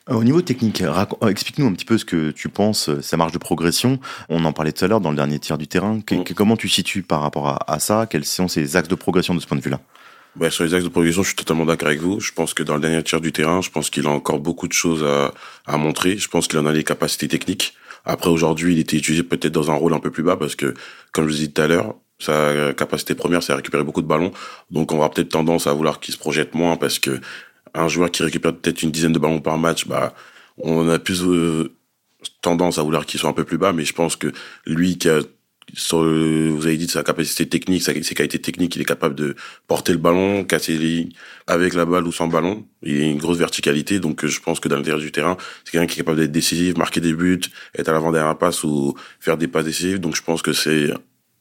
Euh, 0.10 0.16
au 0.16 0.24
niveau 0.24 0.42
technique, 0.42 0.82
euh, 0.82 1.06
explique-nous 1.28 1.68
un 1.68 1.74
petit 1.74 1.86
peu 1.86 1.98
ce 1.98 2.06
que 2.06 2.32
tu 2.32 2.50
penses, 2.50 2.90
euh, 2.90 3.02
sa 3.02 3.18
marge 3.18 3.32
de 3.32 3.38
progression. 3.38 4.00
On 4.30 4.44
en 4.46 4.54
parlait 4.54 4.72
tout 4.72 4.86
à 4.86 4.88
l'heure 4.88 5.02
dans 5.02 5.10
le 5.10 5.16
dernier 5.16 5.40
tiers 5.40 5.58
du 5.58 5.68
terrain. 5.68 5.96
Mm. 5.96 6.24
Comment 6.36 6.58
tu 6.58 6.70
situes 6.70 7.04
par 7.04 7.22
rapport 7.22 7.64
à, 7.68 7.80
ça? 7.80 8.06
Quels 8.10 8.26
sont 8.26 8.48
ses 8.48 8.76
axes 8.76 8.90
de 8.90 8.96
progression 8.96 9.36
de 9.36 9.40
ce 9.40 9.48
point 9.48 9.58
de 9.58 9.64
vue-là? 9.64 9.80
Bah, 10.36 10.50
sur 10.50 10.64
les 10.64 10.74
axes 10.74 10.84
de 10.84 10.90
progression, 10.90 11.24
je 11.24 11.28
suis 11.30 11.36
totalement 11.36 11.66
d'accord 11.66 11.90
avec 11.90 12.00
vous. 12.00 12.20
Je 12.20 12.32
pense 12.32 12.54
que 12.54 12.64
dans 12.64 12.76
le 12.76 12.82
dernier 12.82 13.04
tiers 13.04 13.22
du 13.22 13.32
terrain, 13.32 13.62
je 13.62 13.70
pense 13.70 13.90
qu'il 13.90 14.06
a 14.08 14.10
encore 14.10 14.40
beaucoup 14.40 14.68
de 14.68 14.74
choses 14.74 15.04
à, 15.04 15.34
à 15.66 15.78
montrer. 15.78 16.18
Je 16.18 16.28
pense 16.30 16.48
qu'il 16.48 16.60
en 16.60 16.66
a 16.66 16.72
les 16.72 16.84
capacités 16.84 17.28
techniques. 17.28 17.74
Après, 18.06 18.30
aujourd'hui, 18.30 18.74
il 18.74 18.80
était 18.80 18.98
utilisé 18.98 19.24
peut-être 19.24 19.52
dans 19.52 19.70
un 19.70 19.76
rôle 19.76 19.94
un 19.94 20.00
peu 20.00 20.10
plus 20.10 20.24
bas 20.24 20.38
parce 20.38 20.56
que, 20.56 20.74
comme 21.12 21.28
je 21.28 21.32
vous 21.32 21.38
dit 21.38 21.52
tout 21.52 21.62
à 21.62 21.68
l'heure, 21.68 21.96
sa 22.22 22.74
capacité 22.74 23.16
première, 23.16 23.44
c'est 23.44 23.54
récupérer 23.54 23.84
beaucoup 23.84 24.02
de 24.02 24.08
ballons. 24.08 24.32
Donc, 24.70 24.92
on 24.92 25.00
va 25.00 25.10
peut-être 25.10 25.30
tendance 25.30 25.68
à 25.68 25.74
vouloir 25.74 26.00
qu'il 26.00 26.14
se 26.14 26.20
projette 26.20 26.54
moins 26.54 26.78
parce 26.78 27.00
que 27.00 27.20
un 27.74 27.88
joueur 27.88 28.12
qui 28.12 28.24
récupère 28.24 28.56
peut-être 28.56 28.84
une 28.84 28.92
dizaine 28.92 29.14
de 29.14 29.20
ballons 29.20 29.42
par 29.42 29.58
match, 29.58 29.88
bah, 29.88 30.14
on 30.58 30.88
a 30.90 31.00
plus 31.00 31.24
euh, 31.24 31.74
tendance 32.42 32.78
à 32.78 32.84
vouloir 32.84 33.06
qu'il 33.06 33.20
soit 33.20 33.30
un 33.30 33.34
peu 33.34 33.46
plus 33.46 33.58
bas. 33.58 33.74
Mais 33.74 33.86
je 33.86 33.94
pense 33.94 34.16
que 34.16 34.32
lui 34.66 34.98
qui 34.98 35.10
a 35.10 35.22
sur 35.74 36.00
vous 36.04 36.66
avez 36.66 36.78
dit 36.78 36.88
sa 36.88 37.04
capacité 37.04 37.48
technique, 37.48 37.84
ses 37.84 38.16
qualités 38.16 38.40
techniques, 38.40 38.76
il 38.76 38.82
est 38.82 38.86
capable 38.86 39.16
de 39.16 39.36
porter 39.68 39.94
le 39.94 40.00
ballon, 40.00 40.44
casser 40.44 40.74
les 40.74 40.80
lignes 40.80 41.10
avec 41.48 41.74
la 41.74 41.86
balle 41.86 42.06
ou 42.06 42.12
sans 42.12 42.28
ballon. 42.28 42.66
Il 42.84 43.02
a 43.02 43.06
une 43.06 43.18
grosse 43.18 43.38
verticalité, 43.38 44.00
donc 44.00 44.26
je 44.26 44.40
pense 44.40 44.60
que 44.60 44.68
dans 44.68 44.76
l'intérieur 44.76 45.00
du 45.00 45.12
terrain, 45.12 45.38
c'est 45.64 45.72
quelqu'un 45.72 45.88
qui 45.88 45.94
est 45.94 46.04
capable 46.04 46.20
d'être 46.20 46.32
décisif, 46.32 46.78
marquer 46.78 47.00
des 47.00 47.14
buts, 47.14 47.42
être 47.78 47.90
à 47.90 47.94
l'avant 47.94 48.12
derrière 48.12 48.38
passe 48.38 48.64
ou 48.64 48.96
faire 49.20 49.38
des 49.38 49.48
passes 49.48 49.66
décisives. 49.66 50.00
Donc 50.00 50.16
je 50.16 50.24
pense 50.24 50.42
que 50.42 50.54
c'est 50.54 50.92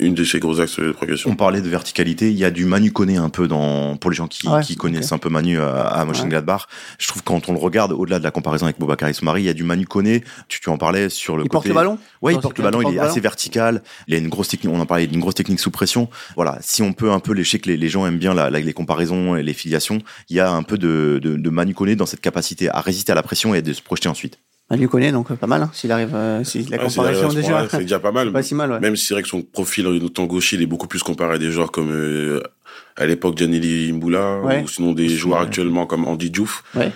une 0.01 0.15
de 0.15 0.39
gros 0.39 0.61
axes 0.61 0.81
de 0.81 0.93
progression. 0.93 1.31
On 1.31 1.37
parlait 1.37 1.61
de 1.61 1.69
verticalité, 1.69 2.31
il 2.31 2.39
y 2.39 2.45
a 2.45 2.51
du 2.51 2.65
Manu 2.65 2.93
Koné 2.93 3.17
un 3.17 3.29
peu 3.29 3.49
dans 3.49 3.97
pour 3.97 4.11
les 4.11 4.17
gens 4.17 4.29
qui, 4.29 4.49
qui 4.65 4.77
connaissent 4.77 5.13
un 5.13 5.19
peu 5.19 5.29
Manu 5.29 5.59
à, 5.59 5.83
à 5.83 6.05
Mönchengladbach. 6.05 6.67
Je 6.99 7.09
trouve 7.09 7.23
quand 7.23 7.49
on 7.49 7.53
le 7.53 7.59
regarde 7.59 7.93
au-delà 7.93 8.19
de 8.19 8.25
la 8.25 8.31
comparaison 8.31 8.67
avec 8.67 8.79
Boubacar 8.79 9.15
Soumari, 9.15 9.43
il 9.43 9.47
y 9.47 9.49
a 9.49 9.55
du 9.55 9.65
Manu 9.65 9.87
Koné, 9.87 10.23
tu, 10.49 10.61
tu 10.61 10.69
en 10.69 10.79
parlais 10.79 11.09
sur 11.09 11.37
le 11.37 11.45
il 11.45 11.49
côté 11.49 11.53
porte 11.53 11.67
le 11.69 11.75
ballon 11.75 11.99
Ouais, 12.23 12.35
il 12.35 12.41
porte 12.41 12.59
le 12.59 12.65
ballon, 12.65 12.83
il 12.83 12.97
est 12.97 12.99
assez 12.99 13.21
vertical, 13.21 13.83
il 14.09 14.15
a 14.15 14.19
une 14.19 14.29
grosse 14.29 14.49
technique, 14.49 14.73
on 14.73 14.81
en 14.81 14.87
parlait 14.87 15.07
d'une 15.07 15.21
grosse 15.21 15.35
technique 15.35 15.61
sous 15.61 15.71
pression. 15.71 16.09
Voilà, 16.37 16.59
si 16.61 16.83
on 16.83 16.93
peut 16.93 17.13
un 17.13 17.21
peu 17.21 17.33
lécher 17.33 17.59
que 17.59 17.71
les, 17.71 17.89
gens 17.89 18.07
aiment 18.07 18.19
bien 18.19 18.35
la, 18.35 18.51
les 18.51 18.73
comparaisons 18.73 19.37
et 19.37 19.43
les 19.43 19.55
filiations, 19.55 19.99
il 20.29 20.37
y 20.37 20.41
a 20.41 20.51
un 20.51 20.63
peu 20.63 20.79
de, 20.79 21.21
de, 21.23 21.37
de 21.37 21.51
Manu 21.51 21.75
Koné 21.75 21.97
dans 21.97 22.07
cette 22.07 22.21
capacité 22.21 22.69
à 22.71 22.81
résister 22.81 23.13
à 23.13 23.15
la 23.15 23.23
pression 23.23 23.55
et 23.55 23.63
de 23.63 23.73
se 23.73 23.83
projeter 23.83 24.09
ensuite. 24.09 24.39
On 24.73 24.77
lui 24.77 24.89
connaît, 24.89 25.11
donc 25.11 25.33
pas 25.35 25.47
mal. 25.49 25.63
Hein, 25.63 25.71
s'il 25.73 25.91
arrive, 25.91 26.15
euh, 26.15 26.45
si 26.45 26.63
la 26.65 26.79
comparaison 26.79 27.29
déjà. 27.29 27.69
C'est 27.69 27.81
déjà 27.81 27.99
pas 27.99 28.13
mal. 28.13 28.33
pas 28.33 28.43
si 28.43 28.55
mal, 28.55 28.71
ouais. 28.71 28.81
Même 28.81 28.95
si 28.95 29.07
c'est 29.07 29.15
vrai 29.15 29.23
que 29.23 29.29
son 29.29 29.43
profil 29.43 29.87
en 29.87 30.25
gaucher, 30.27 30.57
il 30.57 30.63
est 30.63 30.67
beaucoup 30.67 30.87
plus 30.87 31.03
comparé 31.03 31.35
à 31.35 31.39
des 31.39 31.51
joueurs 31.51 31.73
comme 31.73 31.91
euh, 31.91 32.41
à 32.97 33.07
l'époque 33.07 33.37
Gianni 33.37 33.93
Mboula 33.93 34.41
ou 34.63 34.69
sinon 34.69 34.93
des 34.93 35.09
joueurs 35.09 35.41
actuellement 35.41 35.87
comme 35.87 36.07
Andy 36.07 36.31
Diouf. 36.31 36.63
Ouais. 36.77 36.93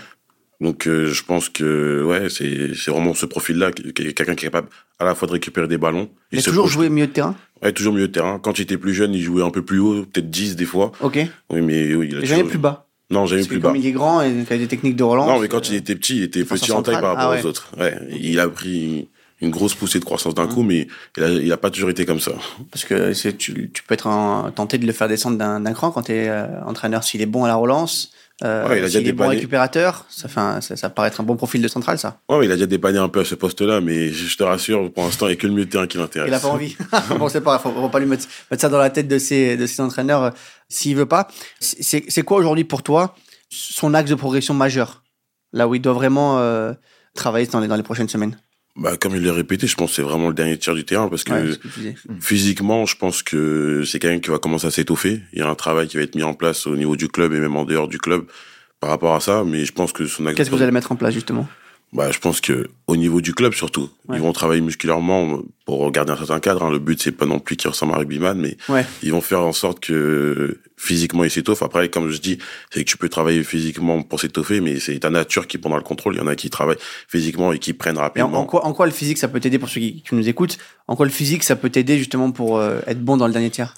Donc 0.60 0.86
euh, 0.86 1.08
je 1.08 1.24
pense 1.24 1.48
que 1.48 2.04
ouais, 2.04 2.28
c'est 2.30 2.90
vraiment 2.90 3.12
ce 3.12 3.26
profil-là, 3.26 3.72
quelqu'un 3.72 4.34
qui 4.34 4.46
est 4.46 4.48
capable 4.48 4.68
à 5.00 5.04
la 5.04 5.16
fois 5.16 5.26
de 5.26 5.32
récupérer 5.32 5.66
des 5.66 5.78
ballons. 5.78 6.08
Il 6.30 6.38
a 6.38 6.42
toujours 6.42 6.68
joué 6.68 6.88
milieu 6.88 7.08
de 7.08 7.12
terrain. 7.12 7.34
Ouais, 7.62 7.72
toujours 7.72 7.92
milieu 7.92 8.06
de 8.06 8.12
terrain. 8.12 8.38
Quand 8.38 8.58
il 8.58 8.62
était 8.62 8.78
plus 8.78 8.94
jeune, 8.94 9.14
il 9.14 9.22
jouait 9.22 9.42
un 9.42 9.50
peu 9.50 9.62
plus 9.62 9.80
haut, 9.80 10.04
peut-être 10.04 10.30
10 10.30 10.54
des 10.54 10.64
fois. 10.64 10.92
Ok. 11.00 11.18
Oui, 11.50 11.60
mais 11.60 11.94
oui, 11.94 12.08
il 12.12 12.18
a 12.18 12.24
jamais 12.24 12.44
plus 12.44 12.58
bas. 12.58 12.83
Non, 13.10 13.26
jamais 13.26 13.44
plus 13.44 13.58
bas. 13.58 13.68
Comme 13.68 13.76
il 13.76 13.86
est 13.86 13.92
grand 13.92 14.22
et 14.22 14.30
qu'il 14.30 14.52
a 14.52 14.58
des 14.58 14.66
techniques 14.66 14.96
de 14.96 15.04
relance. 15.04 15.28
Non, 15.28 15.38
mais 15.38 15.48
quand 15.48 15.68
il 15.68 15.74
était 15.74 15.94
petit, 15.94 16.16
il 16.16 16.22
était 16.22 16.44
petit 16.44 16.72
en 16.72 16.82
taille 16.82 17.00
par 17.00 17.16
rapport 17.16 17.32
ah 17.32 17.40
aux 17.40 17.46
autres. 17.46 17.70
Ouais, 17.78 17.96
il 18.10 18.40
a 18.40 18.48
pris 18.48 19.08
une 19.40 19.50
grosse 19.50 19.74
poussée 19.74 19.98
de 19.98 20.04
croissance 20.04 20.34
d'un 20.34 20.46
mmh. 20.46 20.54
coup, 20.54 20.62
mais 20.62 20.88
il 21.16 21.22
a, 21.22 21.28
il 21.28 21.52
a 21.52 21.56
pas 21.56 21.70
toujours 21.70 21.90
été 21.90 22.06
comme 22.06 22.20
ça. 22.20 22.32
Parce 22.70 22.84
que 22.84 23.12
tu, 23.30 23.70
tu 23.70 23.82
peux 23.82 23.94
être 23.94 24.52
tenté 24.54 24.78
de 24.78 24.86
le 24.86 24.92
faire 24.92 25.08
descendre 25.08 25.36
d'un 25.36 25.72
cran 25.72 25.90
quand 25.90 26.04
tu 26.04 26.12
es 26.12 26.28
euh, 26.28 26.46
entraîneur 26.64 27.04
s'il 27.04 27.20
est 27.20 27.26
bon 27.26 27.44
à 27.44 27.48
la 27.48 27.56
relance. 27.56 28.12
Euh, 28.42 28.68
ouais, 28.68 28.78
il 28.78 28.84
a 28.84 28.86
déjà 28.86 28.98
est 28.98 29.12
bon 29.12 29.28
récupérateur, 29.28 30.06
ça, 30.08 30.26
fait 30.26 30.60
ça, 30.60 30.76
ça 30.76 30.90
paraît 30.90 31.06
être 31.06 31.20
un 31.20 31.24
bon 31.24 31.36
profil 31.36 31.62
de 31.62 31.68
central, 31.68 31.98
ça. 31.98 32.18
Ouais, 32.28 32.44
il 32.44 32.50
a 32.50 32.54
déjà 32.54 32.66
dépanné 32.66 32.98
un 32.98 33.08
peu 33.08 33.20
à 33.20 33.24
ce 33.24 33.36
poste-là, 33.36 33.80
mais 33.80 34.10
je 34.10 34.36
te 34.36 34.42
rassure, 34.42 34.92
pour 34.92 35.04
l'instant, 35.04 35.26
il 35.26 35.30
n'y 35.30 35.32
a 35.34 35.36
que 35.36 35.46
le 35.46 35.52
milieu 35.52 35.66
de 35.66 35.70
terrain 35.70 35.86
qui 35.86 35.98
l'intéresse. 35.98 36.28
Il 36.28 36.34
a 36.34 36.40
pas 36.40 36.48
envie. 36.48 36.76
bon, 37.18 37.28
c'est 37.28 37.40
pas, 37.40 37.62
on 37.64 37.82
va 37.82 37.88
pas 37.88 38.00
lui 38.00 38.06
mettre, 38.06 38.26
mettre, 38.50 38.60
ça 38.60 38.68
dans 38.68 38.78
la 38.78 38.90
tête 38.90 39.06
de 39.06 39.18
ses, 39.18 39.56
de 39.56 39.66
ses 39.66 39.80
entraîneurs 39.80 40.22
euh, 40.24 40.30
s'il 40.68 40.96
veut 40.96 41.06
pas. 41.06 41.28
C'est 41.60 42.22
quoi 42.22 42.38
aujourd'hui 42.38 42.64
pour 42.64 42.82
toi 42.82 43.14
son 43.50 43.94
axe 43.94 44.10
de 44.10 44.16
progression 44.16 44.52
majeur? 44.52 45.04
Là 45.52 45.68
où 45.68 45.76
il 45.76 45.80
doit 45.80 45.92
vraiment 45.92 46.40
euh, 46.40 46.72
travailler 47.14 47.46
dans 47.46 47.60
les, 47.60 47.68
dans 47.68 47.76
les 47.76 47.84
prochaines 47.84 48.08
semaines 48.08 48.36
bah, 48.76 48.96
comme 48.96 49.14
il 49.16 49.22
l'a 49.24 49.32
répété, 49.32 49.66
je 49.66 49.76
pense 49.76 49.90
que 49.90 49.96
c'est 49.96 50.02
vraiment 50.02 50.28
le 50.28 50.34
dernier 50.34 50.58
tiers 50.58 50.74
du 50.74 50.84
terrain 50.84 51.08
parce 51.08 51.24
que, 51.24 51.32
Ouais, 51.32 51.56
disais. 51.76 51.94
physiquement, 52.20 52.86
je 52.86 52.96
pense 52.96 53.22
que 53.22 53.84
c'est 53.84 53.98
quelqu'un 53.98 54.20
qui 54.20 54.30
va 54.30 54.38
commencer 54.38 54.66
à 54.66 54.70
s'étoffer. 54.70 55.20
Il 55.32 55.38
y 55.38 55.42
a 55.42 55.48
un 55.48 55.54
travail 55.54 55.86
qui 55.88 55.96
va 55.96 56.02
être 56.02 56.14
mis 56.16 56.22
en 56.24 56.34
place 56.34 56.66
au 56.66 56.76
niveau 56.76 56.96
du 56.96 57.08
club 57.08 57.32
et 57.32 57.38
même 57.40 57.56
en 57.56 57.64
dehors 57.64 57.88
du 57.88 57.98
club 57.98 58.26
par 58.80 58.90
rapport 58.90 59.14
à 59.14 59.20
ça. 59.20 59.44
Mais 59.44 59.64
je 59.64 59.72
pense 59.72 59.92
que 59.92 60.06
son 60.06 60.24
Qu'est-ce 60.34 60.50
que 60.50 60.56
vous 60.56 60.62
allez 60.62 60.72
mettre 60.72 60.92
en 60.92 60.96
place 60.96 61.14
justement? 61.14 61.48
Bah, 61.94 62.10
je 62.10 62.18
pense 62.18 62.40
que 62.40 62.66
au 62.88 62.96
niveau 62.96 63.20
du 63.20 63.32
club 63.34 63.54
surtout, 63.54 63.88
Ouais. 64.08 64.16
ils 64.16 64.20
vont 64.22 64.32
travailler 64.32 64.60
musculairement 64.60 65.38
pour 65.64 65.90
garder 65.92 66.12
un 66.12 66.16
certain 66.16 66.40
cadre. 66.40 66.64
hein. 66.64 66.70
Le 66.72 66.80
but 66.80 67.00
c'est 67.00 67.12
pas 67.12 67.24
non 67.24 67.38
plus 67.38 67.54
qu'il 67.56 67.70
ressemble 67.70 67.92
à 67.92 67.96
un 67.96 67.98
rugbyman, 68.00 68.36
mais 68.36 68.56
Ouais. 68.68 68.84
ils 69.04 69.12
vont 69.12 69.20
faire 69.20 69.40
en 69.42 69.52
sorte 69.52 69.78
que 69.78 70.58
physiquement 70.76 71.22
il 71.22 71.30
s'étoffe. 71.30 71.62
Après, 71.62 71.88
comme 71.88 72.10
je 72.10 72.18
dis, 72.20 72.38
c'est 72.70 72.82
que 72.84 72.90
tu 72.90 72.96
peux 72.96 73.08
travailler 73.08 73.44
physiquement 73.44 74.02
pour 74.02 74.18
s'étoffer, 74.20 74.60
mais 74.60 74.80
c'est 74.80 74.98
ta 74.98 75.08
nature 75.10 75.46
qui 75.46 75.56
prendra 75.56 75.78
le 75.78 75.84
contrôle. 75.84 76.16
Il 76.16 76.18
y 76.18 76.20
en 76.20 76.26
a 76.26 76.34
qui 76.34 76.50
travaillent 76.50 76.76
physiquement 77.08 77.52
et 77.52 77.60
qui 77.60 77.72
prennent 77.72 77.96
en, 77.96 78.00
rapidement. 78.02 78.40
en 78.40 78.44
quoi, 78.44 78.66
en 78.66 78.72
quoi 78.72 78.86
le 78.86 78.92
physique 78.92 79.18
ça 79.18 79.28
peut 79.28 79.38
t'aider 79.38 79.60
pour 79.60 79.68
ceux 79.68 79.80
qui, 79.80 80.02
qui 80.02 80.14
nous 80.16 80.28
écoutent? 80.28 80.58
En 80.88 80.96
quoi 80.96 81.06
le 81.06 81.12
physique 81.12 81.44
ça 81.44 81.54
peut 81.54 81.70
t'aider 81.70 81.96
justement 81.96 82.32
pour 82.32 82.58
euh, 82.58 82.80
être 82.88 83.00
bon 83.02 83.16
dans 83.16 83.28
le 83.28 83.32
dernier 83.32 83.50
tiers? 83.50 83.72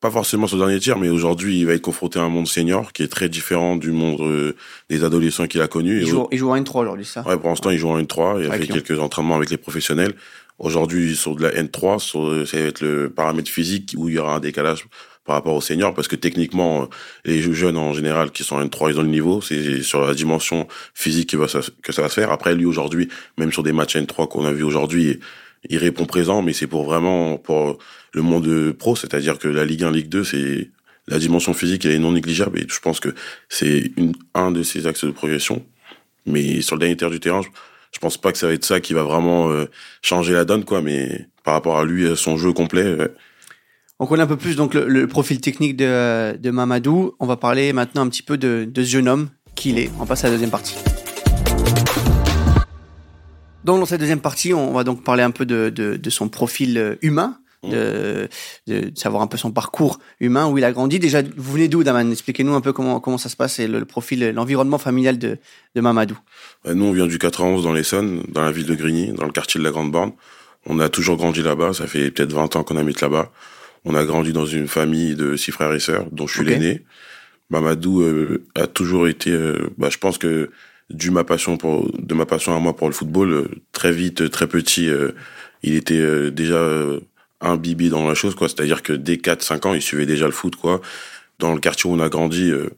Pas 0.00 0.10
forcément 0.10 0.46
sur 0.46 0.56
le 0.56 0.64
dernier 0.64 0.80
tiers, 0.80 0.98
mais 0.98 1.10
aujourd'hui 1.10 1.60
il 1.60 1.66
va 1.66 1.74
être 1.74 1.82
confronté 1.82 2.18
à 2.18 2.22
un 2.22 2.30
monde 2.30 2.48
senior 2.48 2.92
qui 2.94 3.02
est 3.02 3.08
très 3.08 3.28
différent 3.28 3.76
du 3.76 3.90
monde 3.90 4.20
euh, 4.22 4.56
des 4.88 5.04
adolescents 5.04 5.46
qu'il 5.46 5.60
a 5.60 5.68
connu. 5.68 6.00
Il 6.00 6.06
joue, 6.06 6.26
il 6.32 6.38
joue 6.38 6.50
en 6.50 6.56
N3 6.56 6.78
aujourd'hui, 6.80 7.04
ça? 7.04 7.22
Ouais, 7.28 7.36
pour 7.36 7.50
l'instant, 7.50 7.68
il 7.68 7.76
joue 7.78 7.90
en 7.90 8.00
N3. 8.00 8.40
Il 8.40 8.46
a 8.46 8.52
Avec 8.54 8.62
fait 8.68 8.72
Lyon. 8.72 8.82
quelques 8.82 8.98
entraînements 8.98 9.36
avec 9.36 9.50
les 9.50 9.58
professionnels. 9.58 10.14
Aujourd'hui, 10.58 11.14
sur 11.16 11.36
de 11.36 11.42
la 11.42 11.50
N3, 11.50 11.98
sur, 11.98 12.46
ça 12.48 12.58
va 12.58 12.64
être 12.64 12.80
le 12.80 13.10
paramètre 13.10 13.50
physique 13.50 13.94
où 13.98 14.08
il 14.08 14.14
y 14.14 14.18
aura 14.18 14.36
un 14.36 14.40
décalage 14.40 14.86
par 15.26 15.34
rapport 15.36 15.54
aux 15.54 15.60
seniors 15.60 15.92
parce 15.94 16.08
que 16.08 16.16
techniquement, 16.16 16.82
euh, 16.84 16.86
les 17.26 17.42
jeunes 17.52 17.76
en 17.76 17.92
général 17.92 18.30
qui 18.30 18.42
sont 18.42 18.56
en 18.56 18.64
N3, 18.64 18.90
ils 18.92 18.98
ont 18.98 19.02
le 19.02 19.08
niveau. 19.08 19.42
C'est 19.42 19.82
sur 19.82 20.00
la 20.00 20.14
dimension 20.14 20.66
physique 20.94 21.30
que, 21.30 21.36
va, 21.36 21.46
ça- 21.46 21.60
que 21.82 21.92
ça 21.92 22.00
va 22.00 22.08
se 22.08 22.14
faire. 22.14 22.30
Après, 22.32 22.54
lui, 22.54 22.64
aujourd'hui, 22.64 23.08
même 23.36 23.52
sur 23.52 23.62
des 23.62 23.72
matchs 23.72 23.96
N3 23.96 24.28
qu'on 24.28 24.46
a 24.46 24.52
vu 24.52 24.62
aujourd'hui, 24.62 25.20
il 25.68 25.78
répond 25.78 26.06
présent, 26.06 26.42
mais 26.42 26.52
c'est 26.52 26.66
pour 26.66 26.84
vraiment 26.84 27.36
pour 27.36 27.78
le 28.12 28.22
monde 28.22 28.72
pro, 28.72 28.96
c'est-à-dire 28.96 29.38
que 29.38 29.48
la 29.48 29.64
Ligue 29.64 29.84
1, 29.84 29.90
Ligue 29.90 30.08
2, 30.08 30.24
c'est 30.24 30.70
la 31.08 31.18
dimension 31.18 31.52
physique 31.52 31.84
elle 31.84 31.92
est 31.92 31.98
non 31.98 32.12
négligeable 32.12 32.60
et 32.60 32.66
je 32.68 32.78
pense 32.78 33.00
que 33.00 33.14
c'est 33.48 33.92
un 34.34 34.50
de 34.50 34.62
ses 34.62 34.86
axes 34.86 35.04
de 35.04 35.10
progression. 35.10 35.64
Mais 36.26 36.60
sur 36.60 36.76
le 36.76 36.80
dernier 36.80 36.96
tiers 36.96 37.10
du 37.10 37.20
terrain, 37.20 37.42
je, 37.42 37.48
je 37.92 37.98
pense 37.98 38.16
pas 38.16 38.32
que 38.32 38.38
ça 38.38 38.46
va 38.46 38.52
être 38.52 38.64
ça 38.64 38.80
qui 38.80 38.94
va 38.94 39.02
vraiment 39.02 39.50
euh, 39.50 39.66
changer 40.02 40.32
la 40.32 40.44
donne, 40.44 40.64
quoi. 40.64 40.82
Mais 40.82 41.26
par 41.44 41.54
rapport 41.54 41.78
à 41.78 41.84
lui, 41.84 42.16
son 42.16 42.36
jeu 42.36 42.52
complet, 42.52 42.96
On 43.98 44.06
connaît 44.06 44.22
un 44.22 44.26
peu 44.26 44.36
plus 44.36 44.56
donc 44.56 44.74
le, 44.74 45.06
profil 45.06 45.40
technique 45.40 45.76
de, 45.76 46.50
Mamadou. 46.50 47.14
On 47.18 47.26
va 47.26 47.36
parler 47.36 47.72
maintenant 47.72 48.02
un 48.02 48.08
petit 48.08 48.22
peu 48.22 48.36
de, 48.36 48.68
de 48.70 48.84
ce 48.84 48.88
jeune 48.88 49.08
homme 49.08 49.30
qu'il 49.54 49.78
est. 49.78 49.90
On 49.98 50.06
passe 50.06 50.24
à 50.24 50.28
la 50.28 50.34
deuxième 50.34 50.50
partie. 50.50 50.76
Donc 53.64 53.80
dans 53.80 53.86
cette 53.86 54.00
deuxième 54.00 54.20
partie, 54.20 54.54
on 54.54 54.72
va 54.72 54.84
donc 54.84 55.04
parler 55.04 55.22
un 55.22 55.30
peu 55.30 55.46
de, 55.46 55.70
de, 55.70 55.96
de 55.96 56.10
son 56.10 56.28
profil 56.28 56.78
euh, 56.78 56.96
humain, 57.02 57.38
de, 57.62 58.28
de, 58.66 58.88
de 58.88 58.98
savoir 58.98 59.22
un 59.22 59.26
peu 59.26 59.36
son 59.36 59.52
parcours 59.52 59.98
humain, 60.18 60.48
où 60.48 60.56
il 60.56 60.64
a 60.64 60.72
grandi. 60.72 60.98
Déjà, 60.98 61.20
vous 61.22 61.52
venez 61.52 61.68
d'où, 61.68 61.84
Daman? 61.84 62.10
Expliquez-nous 62.10 62.54
un 62.54 62.62
peu 62.62 62.72
comment, 62.72 63.00
comment 63.00 63.18
ça 63.18 63.28
se 63.28 63.36
passe 63.36 63.58
et 63.58 63.66
le, 63.66 63.78
le 63.78 63.84
profil, 63.84 64.30
l'environnement 64.30 64.78
familial 64.78 65.18
de, 65.18 65.36
de 65.74 65.80
Mamadou. 65.80 66.18
nous, 66.64 66.84
on 66.86 66.92
vient 66.92 67.06
du 67.06 67.18
91 67.18 67.64
dans 67.64 67.74
l'Essonne, 67.74 68.22
dans 68.28 68.42
la 68.42 68.50
ville 68.50 68.66
de 68.66 68.74
Grigny, 68.74 69.12
dans 69.12 69.26
le 69.26 69.32
quartier 69.32 69.58
de 69.58 69.64
la 69.64 69.70
Grande 69.70 69.92
Borne. 69.92 70.12
On 70.66 70.78
a 70.80 70.88
toujours 70.88 71.16
grandi 71.16 71.42
là-bas. 71.42 71.72
Ça 71.74 71.86
fait 71.86 72.10
peut-être 72.10 72.32
20 72.32 72.56
ans 72.56 72.62
qu'on 72.64 72.76
habite 72.76 73.00
là-bas. 73.00 73.30
On 73.84 73.94
a 73.94 74.04
grandi 74.04 74.32
dans 74.32 74.46
une 74.46 74.68
famille 74.68 75.14
de 75.14 75.36
six 75.36 75.52
frères 75.52 75.72
et 75.72 75.80
sœurs, 75.80 76.06
dont 76.12 76.26
je 76.26 76.34
suis 76.34 76.44
l'aîné. 76.44 76.84
Mamadou 77.48 78.02
euh, 78.02 78.44
a 78.54 78.66
toujours 78.66 79.08
été, 79.08 79.30
euh, 79.30 79.70
bah, 79.78 79.88
je 79.90 79.98
pense 79.98 80.18
que 80.18 80.50
dû 80.90 81.10
ma 81.10 81.24
passion 81.24 81.56
pour, 81.56 81.90
de 81.98 82.14
ma 82.14 82.26
passion 82.26 82.54
à 82.54 82.58
moi 82.58 82.76
pour 82.76 82.88
le 82.88 82.94
football, 82.94 83.32
euh, 83.32 83.48
très 83.72 83.92
vite, 83.92 84.22
euh, 84.22 84.28
très 84.28 84.46
petit, 84.46 84.88
euh, 84.88 85.12
il 85.62 85.74
était 85.74 85.94
euh, 85.98 86.30
déjà 86.30 86.56
euh, 86.56 87.00
imbibé 87.40 87.88
dans 87.88 88.06
la 88.06 88.14
chose, 88.14 88.34
quoi. 88.34 88.48
C'est-à-dire 88.48 88.82
que 88.82 88.92
dès 88.92 89.16
4-5 89.16 89.68
ans, 89.68 89.74
il 89.74 89.82
suivait 89.82 90.06
déjà 90.06 90.26
le 90.26 90.32
foot, 90.32 90.56
quoi. 90.56 90.80
Dans 91.38 91.54
le 91.54 91.60
quartier 91.60 91.88
où 91.90 91.94
on 91.94 92.00
a 92.00 92.08
grandi, 92.08 92.50
euh, 92.50 92.70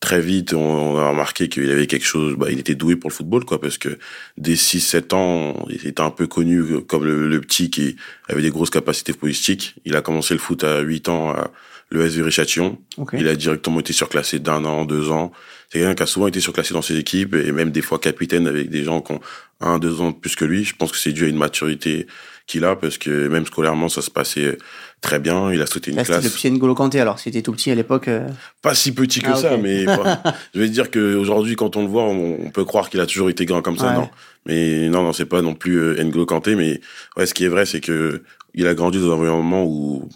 très 0.00 0.20
vite, 0.20 0.52
on, 0.54 0.60
on 0.60 0.98
a 0.98 1.08
remarqué 1.08 1.48
qu'il 1.48 1.70
avait 1.70 1.86
quelque 1.86 2.06
chose, 2.06 2.36
bah, 2.36 2.48
il 2.50 2.58
était 2.58 2.74
doué 2.74 2.96
pour 2.96 3.10
le 3.10 3.14
football, 3.14 3.44
quoi, 3.44 3.60
parce 3.60 3.78
que 3.78 3.98
dès 4.36 4.54
6-7 4.54 5.14
ans, 5.14 5.66
il 5.68 5.86
était 5.86 6.00
un 6.00 6.10
peu 6.10 6.26
connu 6.26 6.82
comme 6.82 7.04
le, 7.04 7.28
le 7.28 7.40
petit 7.40 7.70
qui 7.70 7.96
avait 8.28 8.42
des 8.42 8.50
grosses 8.50 8.70
capacités 8.70 9.12
footballistiques. 9.12 9.76
Il 9.84 9.96
a 9.96 10.02
commencé 10.02 10.34
le 10.34 10.40
foot 10.40 10.64
à 10.64 10.80
8 10.80 11.08
ans 11.08 11.30
à 11.30 11.50
l'ES 11.90 12.08
Viry-Châtillon. 12.08 12.78
Ok. 12.98 13.14
Il 13.18 13.28
a 13.28 13.36
directement 13.36 13.80
été 13.80 13.92
surclassé 13.92 14.38
d'un 14.38 14.64
an, 14.64 14.84
deux 14.84 15.10
ans. 15.10 15.32
C'est 15.70 15.78
quelqu'un 15.80 15.94
qui 15.94 16.02
a 16.02 16.06
souvent 16.06 16.26
été 16.28 16.40
surclassé 16.40 16.74
dans 16.74 16.82
ses 16.82 16.96
équipes 16.96 17.34
et 17.34 17.50
même 17.52 17.70
des 17.70 17.82
fois 17.82 17.98
capitaine 17.98 18.46
avec 18.46 18.70
des 18.70 18.84
gens 18.84 19.00
qui 19.00 19.12
ont 19.12 19.20
un, 19.60 19.78
deux 19.78 20.00
ans 20.00 20.10
de 20.10 20.16
plus 20.16 20.36
que 20.36 20.44
lui. 20.44 20.64
Je 20.64 20.74
pense 20.76 20.92
que 20.92 20.98
c'est 20.98 21.12
dû 21.12 21.24
à 21.24 21.28
une 21.28 21.36
maturité 21.38 22.06
qu'il 22.46 22.64
a 22.64 22.76
parce 22.76 22.98
que 22.98 23.26
même 23.28 23.44
scolairement, 23.46 23.88
ça 23.88 24.02
se 24.02 24.10
passait 24.10 24.56
très 25.00 25.18
bien. 25.18 25.52
Il 25.52 25.60
a 25.60 25.66
sauté 25.66 25.90
une 25.90 25.96
Là, 25.96 26.04
c'était 26.04 26.18
classe. 26.20 26.24
le 26.44 26.50
petit 26.50 26.74
Kanté, 26.76 27.00
alors. 27.00 27.18
C'était 27.18 27.42
tout 27.42 27.52
petit 27.52 27.70
à 27.72 27.74
l'époque. 27.74 28.06
euh, 28.06 28.28
Pas 28.62 28.74
si 28.76 28.92
petit 28.92 29.20
que 29.20 29.30
Ah, 29.32 29.36
ça, 29.36 29.56
mais 29.56 29.84
je 30.54 30.60
vais 30.60 30.68
dire 30.68 30.90
qu'aujourd'hui, 30.92 31.56
quand 31.56 31.74
on 31.76 31.82
le 31.82 31.88
voit, 31.88 32.04
on, 32.04 32.38
on 32.46 32.50
peut 32.50 32.64
croire 32.64 32.88
qu'il 32.88 33.00
a 33.00 33.06
toujours 33.06 33.28
été 33.30 33.44
grand 33.46 33.62
comme 33.62 33.76
ça. 33.78 33.88
Ouais. 33.88 33.94
Non, 33.96 34.08
mais 34.46 34.88
non, 34.88 35.02
non, 35.02 35.12
c'est 35.12 35.26
pas 35.26 35.42
non 35.42 35.54
plus 35.54 35.76
euh, 35.80 36.02
N'Golo 36.04 36.26
Kanté. 36.26 36.54
Mais 36.54 36.80
ouais, 37.16 37.26
ce 37.26 37.34
qui 37.34 37.44
est 37.44 37.48
vrai, 37.48 37.66
c'est 37.66 37.80
que 37.80 38.22
il 38.54 38.66
a 38.68 38.74
grandi 38.74 39.00
dans 39.00 39.10
un 39.10 39.14
environnement 39.14 39.64
où 39.64 40.08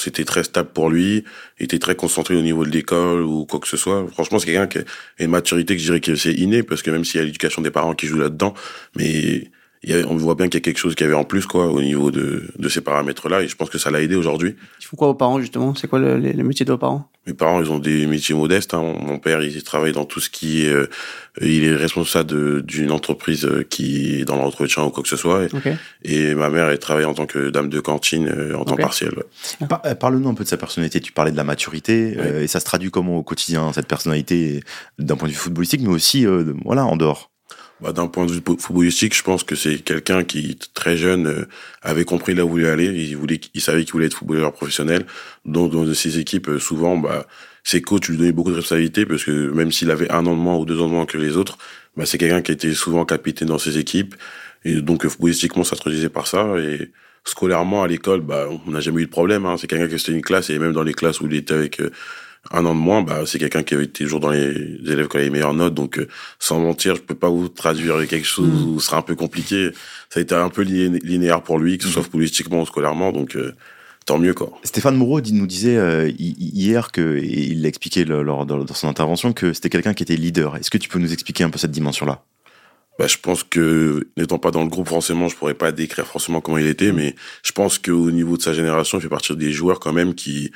c'était 0.00 0.24
très 0.24 0.44
stable 0.44 0.70
pour 0.72 0.90
lui, 0.90 1.24
était 1.58 1.78
très 1.78 1.94
concentré 1.94 2.36
au 2.36 2.42
niveau 2.42 2.64
de 2.64 2.70
l'école 2.70 3.22
ou 3.22 3.44
quoi 3.44 3.60
que 3.60 3.68
ce 3.68 3.76
soit. 3.76 4.06
Franchement, 4.12 4.38
c'est 4.38 4.46
quelqu'un 4.46 4.66
qui 4.66 4.78
a 4.78 4.82
une 5.18 5.30
maturité 5.30 5.76
que 5.76 5.80
je 5.80 5.86
dirais 5.86 6.00
que 6.00 6.14
c'est 6.16 6.32
inné, 6.32 6.62
parce 6.62 6.82
que 6.82 6.90
même 6.90 7.04
s'il 7.04 7.20
y 7.20 7.22
a 7.22 7.26
l'éducation 7.26 7.62
des 7.62 7.70
parents 7.70 7.94
qui 7.94 8.06
joue 8.06 8.18
là-dedans, 8.18 8.54
mais 8.96 9.50
y 9.84 9.94
a- 9.94 10.06
on 10.06 10.16
voit 10.16 10.34
bien 10.34 10.46
qu'il 10.48 10.54
y 10.54 10.62
a 10.62 10.64
quelque 10.64 10.78
chose 10.78 10.94
qu'il 10.94 11.06
y 11.06 11.08
avait 11.08 11.18
en 11.18 11.24
plus, 11.24 11.46
quoi, 11.46 11.68
au 11.68 11.80
niveau 11.80 12.10
de, 12.10 12.44
de 12.58 12.68
ces 12.68 12.82
paramètres-là, 12.82 13.42
et 13.42 13.48
je 13.48 13.56
pense 13.56 13.70
que 13.70 13.78
ça 13.78 13.90
l'a 13.90 14.02
aidé 14.02 14.14
aujourd'hui. 14.14 14.56
Ils 14.80 14.84
font 14.84 14.96
quoi 14.96 15.08
vos 15.08 15.14
parents, 15.14 15.40
justement? 15.40 15.74
C'est 15.74 15.88
quoi 15.88 15.98
le, 15.98 16.18
le- 16.18 16.32
le 16.32 16.44
métier 16.44 16.66
de 16.66 16.72
vos 16.72 16.78
parents? 16.78 17.10
Mes 17.26 17.34
parents, 17.34 17.62
ils 17.62 17.70
ont 17.70 17.78
des 17.78 18.06
métiers 18.06 18.34
modestes. 18.34 18.74
Hein. 18.74 18.94
Mon 19.00 19.18
père, 19.18 19.42
il 19.42 19.62
travaille 19.62 19.92
dans 19.92 20.04
tout 20.06 20.20
ce 20.20 20.28
qui 20.30 20.66
est... 20.66 20.70
euh, 20.72 20.88
il 21.40 21.64
est 21.64 21.74
responsable 21.76 22.62
d'une 22.62 22.90
entreprise 22.90 23.48
qui 23.70 24.20
est 24.20 24.24
dans 24.24 24.36
l'entretien 24.36 24.84
ou 24.84 24.90
quoi 24.90 25.02
que 25.02 25.08
ce 25.08 25.16
soit. 25.16 25.44
Et, 25.44 25.48
Ok. 25.54 25.68
et 26.02 26.34
ma 26.34 26.48
mère, 26.50 26.68
elle 26.68 26.78
travaille 26.78 27.04
en 27.04 27.14
tant 27.14 27.26
que 27.26 27.50
dame 27.50 27.68
de 27.68 27.78
cantine 27.80 28.28
euh, 28.28 28.56
en 28.56 28.64
temps 28.64 28.76
partiel. 28.76 29.12
ouais. 29.16 29.66
Par- 29.68 29.82
euh, 29.86 29.94
Parle-nous 29.94 30.28
un 30.28 30.34
peu 30.34 30.44
de 30.44 30.48
sa 30.48 30.56
personnalité. 30.56 31.00
Tu 31.00 31.12
parlais 31.12 31.30
de 31.32 31.36
la 31.36 31.44
maturité, 31.44 32.14
Ouais. 32.16 32.16
euh, 32.18 32.42
et 32.42 32.46
ça 32.46 32.58
se 32.60 32.64
traduit 32.64 32.90
comment 32.90 33.16
au 33.18 33.22
quotidien, 33.22 33.72
cette 33.74 33.86
personnalité, 33.86 34.62
d'un 34.98 35.16
point 35.16 35.28
de 35.28 35.32
vue 35.32 35.38
footballistique, 35.38 35.82
mais 35.82 35.88
aussi 35.88 36.26
euh, 36.26 36.42
de- 36.44 36.54
voilà, 36.64 36.84
en 36.86 36.96
dehors 36.96 37.30
Bah, 37.82 37.92
D'un 37.92 38.06
point 38.06 38.26
de 38.26 38.32
vue 38.32 38.42
footballistique, 38.58 39.16
je 39.16 39.22
pense 39.22 39.44
que 39.44 39.54
c'est 39.54 39.78
quelqu'un 39.78 40.24
qui, 40.24 40.58
très 40.74 40.96
jeune, 40.96 41.26
euh, 41.26 41.48
avait 41.82 42.04
compris 42.04 42.34
là 42.34 42.44
où 42.44 42.58
il 42.58 42.64
voulait 42.64 42.68
aller. 42.68 42.86
Il, 42.86 43.16
voulait, 43.16 43.40
il 43.54 43.60
savait 43.60 43.84
qu'il 43.84 43.92
voulait 43.92 44.06
être 44.06 44.14
footballeur 44.14 44.52
professionnel. 44.52 45.06
Donc, 45.44 45.72
dans 45.72 45.92
ses 45.94 46.18
équipes, 46.18 46.48
euh, 46.48 46.58
souvent, 46.58 46.96
bah, 46.96 47.26
ses 47.64 47.82
coachs 47.82 48.08
lui 48.08 48.16
donnaient 48.16 48.32
beaucoup 48.32 48.50
de 48.50 48.56
responsabilités 48.56 49.06
parce 49.06 49.24
que 49.24 49.50
même 49.50 49.72
s'il 49.72 49.90
avait 49.90 50.10
un 50.10 50.26
an 50.26 50.34
de 50.34 50.40
moins 50.40 50.56
ou 50.56 50.64
deux 50.64 50.80
ans 50.80 50.88
de 50.88 50.92
moins 50.92 51.06
que 51.06 51.18
les 51.18 51.36
autres, 51.36 51.58
bah, 51.96 52.06
c'est 52.06 52.18
quelqu'un 52.18 52.42
qui 52.42 52.52
était 52.52 52.74
souvent 52.74 53.04
capitaine 53.04 53.48
dans 53.48 53.58
ses 53.58 53.78
équipes. 53.78 54.14
Et 54.64 54.80
donc, 54.80 55.04
euh, 55.04 55.08
footballistiquement, 55.08 55.64
ça 55.64 55.76
se 55.76 55.80
traduisait 55.80 56.08
par 56.10 56.26
ça. 56.26 56.58
Et 56.58 56.90
scolairement, 57.24 57.82
à 57.82 57.88
l'école, 57.88 58.20
bah, 58.20 58.48
on 58.66 58.70
n'a 58.70 58.80
jamais 58.80 59.02
eu 59.02 59.06
de 59.06 59.10
problème. 59.10 59.46
Hein. 59.46 59.56
C'est 59.58 59.66
quelqu'un 59.66 59.88
qui 59.88 59.94
était 59.94 60.12
une 60.12 60.22
classe 60.22 60.50
et 60.50 60.58
même 60.58 60.72
dans 60.72 60.82
les 60.82 60.94
classes 60.94 61.20
où 61.20 61.26
il 61.26 61.34
était 61.34 61.54
avec 61.54 61.80
euh, 61.80 61.90
un 62.50 62.64
an 62.64 62.74
de 62.74 62.80
moins, 62.80 63.02
bah, 63.02 63.24
c'est 63.26 63.38
quelqu'un 63.38 63.62
qui 63.62 63.74
avait 63.74 63.84
été 63.84 64.04
toujours 64.04 64.20
dans 64.20 64.30
les 64.30 64.48
élèves 64.86 65.08
qui 65.08 65.16
avaient 65.18 65.26
les 65.26 65.30
meilleures 65.30 65.54
notes. 65.54 65.74
Donc, 65.74 65.98
euh, 65.98 66.08
sans 66.38 66.58
mentir, 66.58 66.96
je 66.96 67.00
peux 67.02 67.14
pas 67.14 67.28
vous 67.28 67.48
traduire 67.48 68.06
quelque 68.08 68.26
chose 68.26 68.48
Mm. 68.48 68.68
où 68.70 68.80
ce 68.80 68.86
sera 68.86 68.96
un 68.98 69.02
peu 69.02 69.14
compliqué. 69.14 69.70
Ça 70.08 70.20
a 70.20 70.22
été 70.22 70.34
un 70.34 70.48
peu 70.48 70.62
liné- 70.62 70.98
linéaire 71.02 71.42
pour 71.42 71.58
lui, 71.58 71.76
que 71.78 71.84
ce 71.84 71.90
soit 71.90 72.02
politiquement 72.02 72.62
ou 72.62 72.66
scolairement. 72.66 73.12
Donc, 73.12 73.36
euh, 73.36 73.52
tant 74.06 74.18
mieux, 74.18 74.32
quoi. 74.34 74.58
Stéphane 74.64 74.96
Moreau 74.96 75.20
dit- 75.20 75.34
nous 75.34 75.46
disait 75.46 75.76
euh, 75.76 76.08
hi- 76.08 76.34
hier 76.38 76.90
que, 76.92 77.18
et 77.18 77.26
il 77.48 77.62
l'a 77.62 77.68
expliqué 77.68 78.04
lors, 78.06 78.46
dans, 78.46 78.64
dans 78.64 78.74
son 78.74 78.88
intervention, 78.88 79.32
que 79.34 79.52
c'était 79.52 79.68
quelqu'un 79.68 79.92
qui 79.94 80.02
était 80.02 80.16
leader. 80.16 80.56
Est-ce 80.56 80.70
que 80.70 80.78
tu 80.78 80.88
peux 80.88 80.98
nous 80.98 81.12
expliquer 81.12 81.44
un 81.44 81.50
peu 81.50 81.58
cette 81.58 81.70
dimension-là? 81.72 82.22
Bah, 82.98 83.06
je 83.06 83.16
pense 83.18 83.44
que, 83.44 84.08
n'étant 84.16 84.38
pas 84.38 84.50
dans 84.50 84.62
le 84.62 84.68
groupe 84.68 84.88
forcément, 84.88 85.28
je 85.28 85.36
pourrais 85.36 85.54
pas 85.54 85.72
décrire 85.72 86.06
forcément 86.06 86.40
comment 86.40 86.58
il 86.58 86.66
était, 86.66 86.92
mais 86.92 87.14
je 87.42 87.52
pense 87.52 87.78
qu'au 87.78 88.10
niveau 88.10 88.36
de 88.36 88.42
sa 88.42 88.52
génération, 88.52 88.98
il 88.98 89.00
fait 89.02 89.08
partie 89.08 89.34
des 89.36 89.52
joueurs 89.52 89.78
quand 89.80 89.92
même 89.92 90.14
qui, 90.14 90.50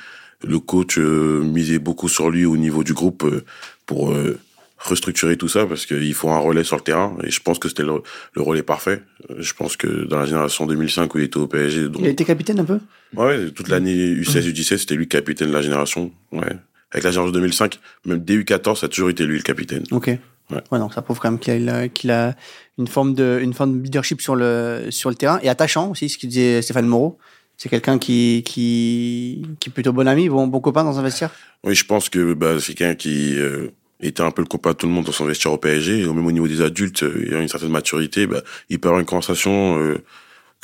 le 0.45 0.59
coach 0.59 0.97
euh, 0.97 1.43
misait 1.43 1.79
beaucoup 1.79 2.09
sur 2.09 2.29
lui 2.29 2.45
au 2.45 2.57
niveau 2.57 2.83
du 2.83 2.93
groupe 2.93 3.23
euh, 3.23 3.43
pour 3.85 4.11
euh, 4.11 4.39
restructurer 4.77 5.37
tout 5.37 5.47
ça 5.47 5.65
parce 5.65 5.85
qu'il 5.85 6.13
faut 6.13 6.29
un 6.29 6.37
relais 6.37 6.63
sur 6.63 6.75
le 6.75 6.81
terrain 6.83 7.15
et 7.23 7.31
je 7.31 7.41
pense 7.41 7.59
que 7.59 7.67
c'était 7.67 7.83
le, 7.83 8.01
le 8.33 8.41
relais 8.41 8.63
parfait. 8.63 9.01
Je 9.37 9.53
pense 9.53 9.77
que 9.77 10.05
dans 10.05 10.19
la 10.19 10.25
génération 10.25 10.65
2005 10.65 11.13
où 11.13 11.17
il 11.19 11.25
était 11.25 11.37
au 11.37 11.47
PSG, 11.47 11.89
donc, 11.89 12.01
Il 12.01 12.07
a 12.07 12.11
été 12.11 12.25
capitaine 12.25 12.59
un 12.59 12.65
peu? 12.65 12.79
Ouais, 13.15 13.49
toute 13.51 13.69
l'année 13.69 13.95
U16, 13.95 14.51
U17, 14.51 14.77
c'était 14.77 14.95
lui 14.95 15.07
capitaine 15.07 15.49
de 15.49 15.53
la 15.53 15.61
génération. 15.61 16.11
Ouais. 16.31 16.43
Avec 16.91 17.03
la 17.03 17.11
génération 17.11 17.31
2005, 17.31 17.79
même 18.05 18.19
dès 18.19 18.37
U14, 18.37 18.79
ça 18.79 18.85
a 18.85 18.89
toujours 18.89 19.09
été 19.09 19.25
lui 19.25 19.37
le 19.37 19.43
capitaine. 19.43 19.83
Ok. 19.91 20.11
Ouais. 20.51 20.77
donc 20.77 20.93
ça 20.93 21.01
prouve 21.01 21.17
quand 21.19 21.31
même 21.31 21.39
qu'il 21.39 21.67
a, 21.69 21.87
qu'il 21.87 22.11
a 22.11 22.35
une 22.77 22.85
forme 22.85 23.15
de, 23.15 23.39
une 23.41 23.55
forme 23.55 23.79
de 23.79 23.83
leadership 23.83 24.21
sur 24.21 24.35
le, 24.35 24.87
sur 24.91 25.09
le 25.09 25.15
terrain 25.15 25.39
et 25.41 25.49
attachant 25.49 25.89
aussi, 25.89 26.07
ce 26.07 26.19
que 26.19 26.27
disait 26.27 26.61
Stéphane 26.61 26.85
Moreau. 26.85 27.17
C'est 27.57 27.69
quelqu'un 27.69 27.97
qui, 27.97 28.43
qui, 28.45 29.43
qui 29.59 29.69
est 29.69 29.71
plutôt 29.71 29.93
bon 29.93 30.07
ami, 30.07 30.29
bon, 30.29 30.47
bon 30.47 30.59
copain 30.59 30.83
dans 30.83 30.99
un 30.99 31.03
vestiaire? 31.03 31.31
Oui, 31.63 31.75
je 31.75 31.85
pense 31.85 32.09
que 32.09 32.33
bah, 32.33 32.59
c'est 32.59 32.73
quelqu'un 32.73 32.95
qui, 32.95 33.37
euh, 33.37 33.71
était 34.01 34.21
un 34.21 34.31
peu 34.31 34.41
le 34.41 34.47
copain 34.47 34.71
de 34.71 34.75
tout 34.75 34.87
le 34.87 34.93
monde 34.93 35.05
dans 35.05 35.11
son 35.11 35.25
vestiaire 35.25 35.53
au 35.53 35.57
PSG. 35.57 36.01
Et 36.01 36.05
même 36.05 36.25
au 36.25 36.31
niveau 36.31 36.47
des 36.47 36.61
adultes, 36.61 37.03
il 37.03 37.31
y 37.31 37.35
a 37.35 37.39
une 37.39 37.47
certaine 37.47 37.71
maturité. 37.71 38.27
Bah, 38.27 38.41
il 38.69 38.79
peut 38.79 38.89
avoir 38.89 38.99
une 38.99 39.05
conversation 39.05 39.79
euh, 39.79 40.03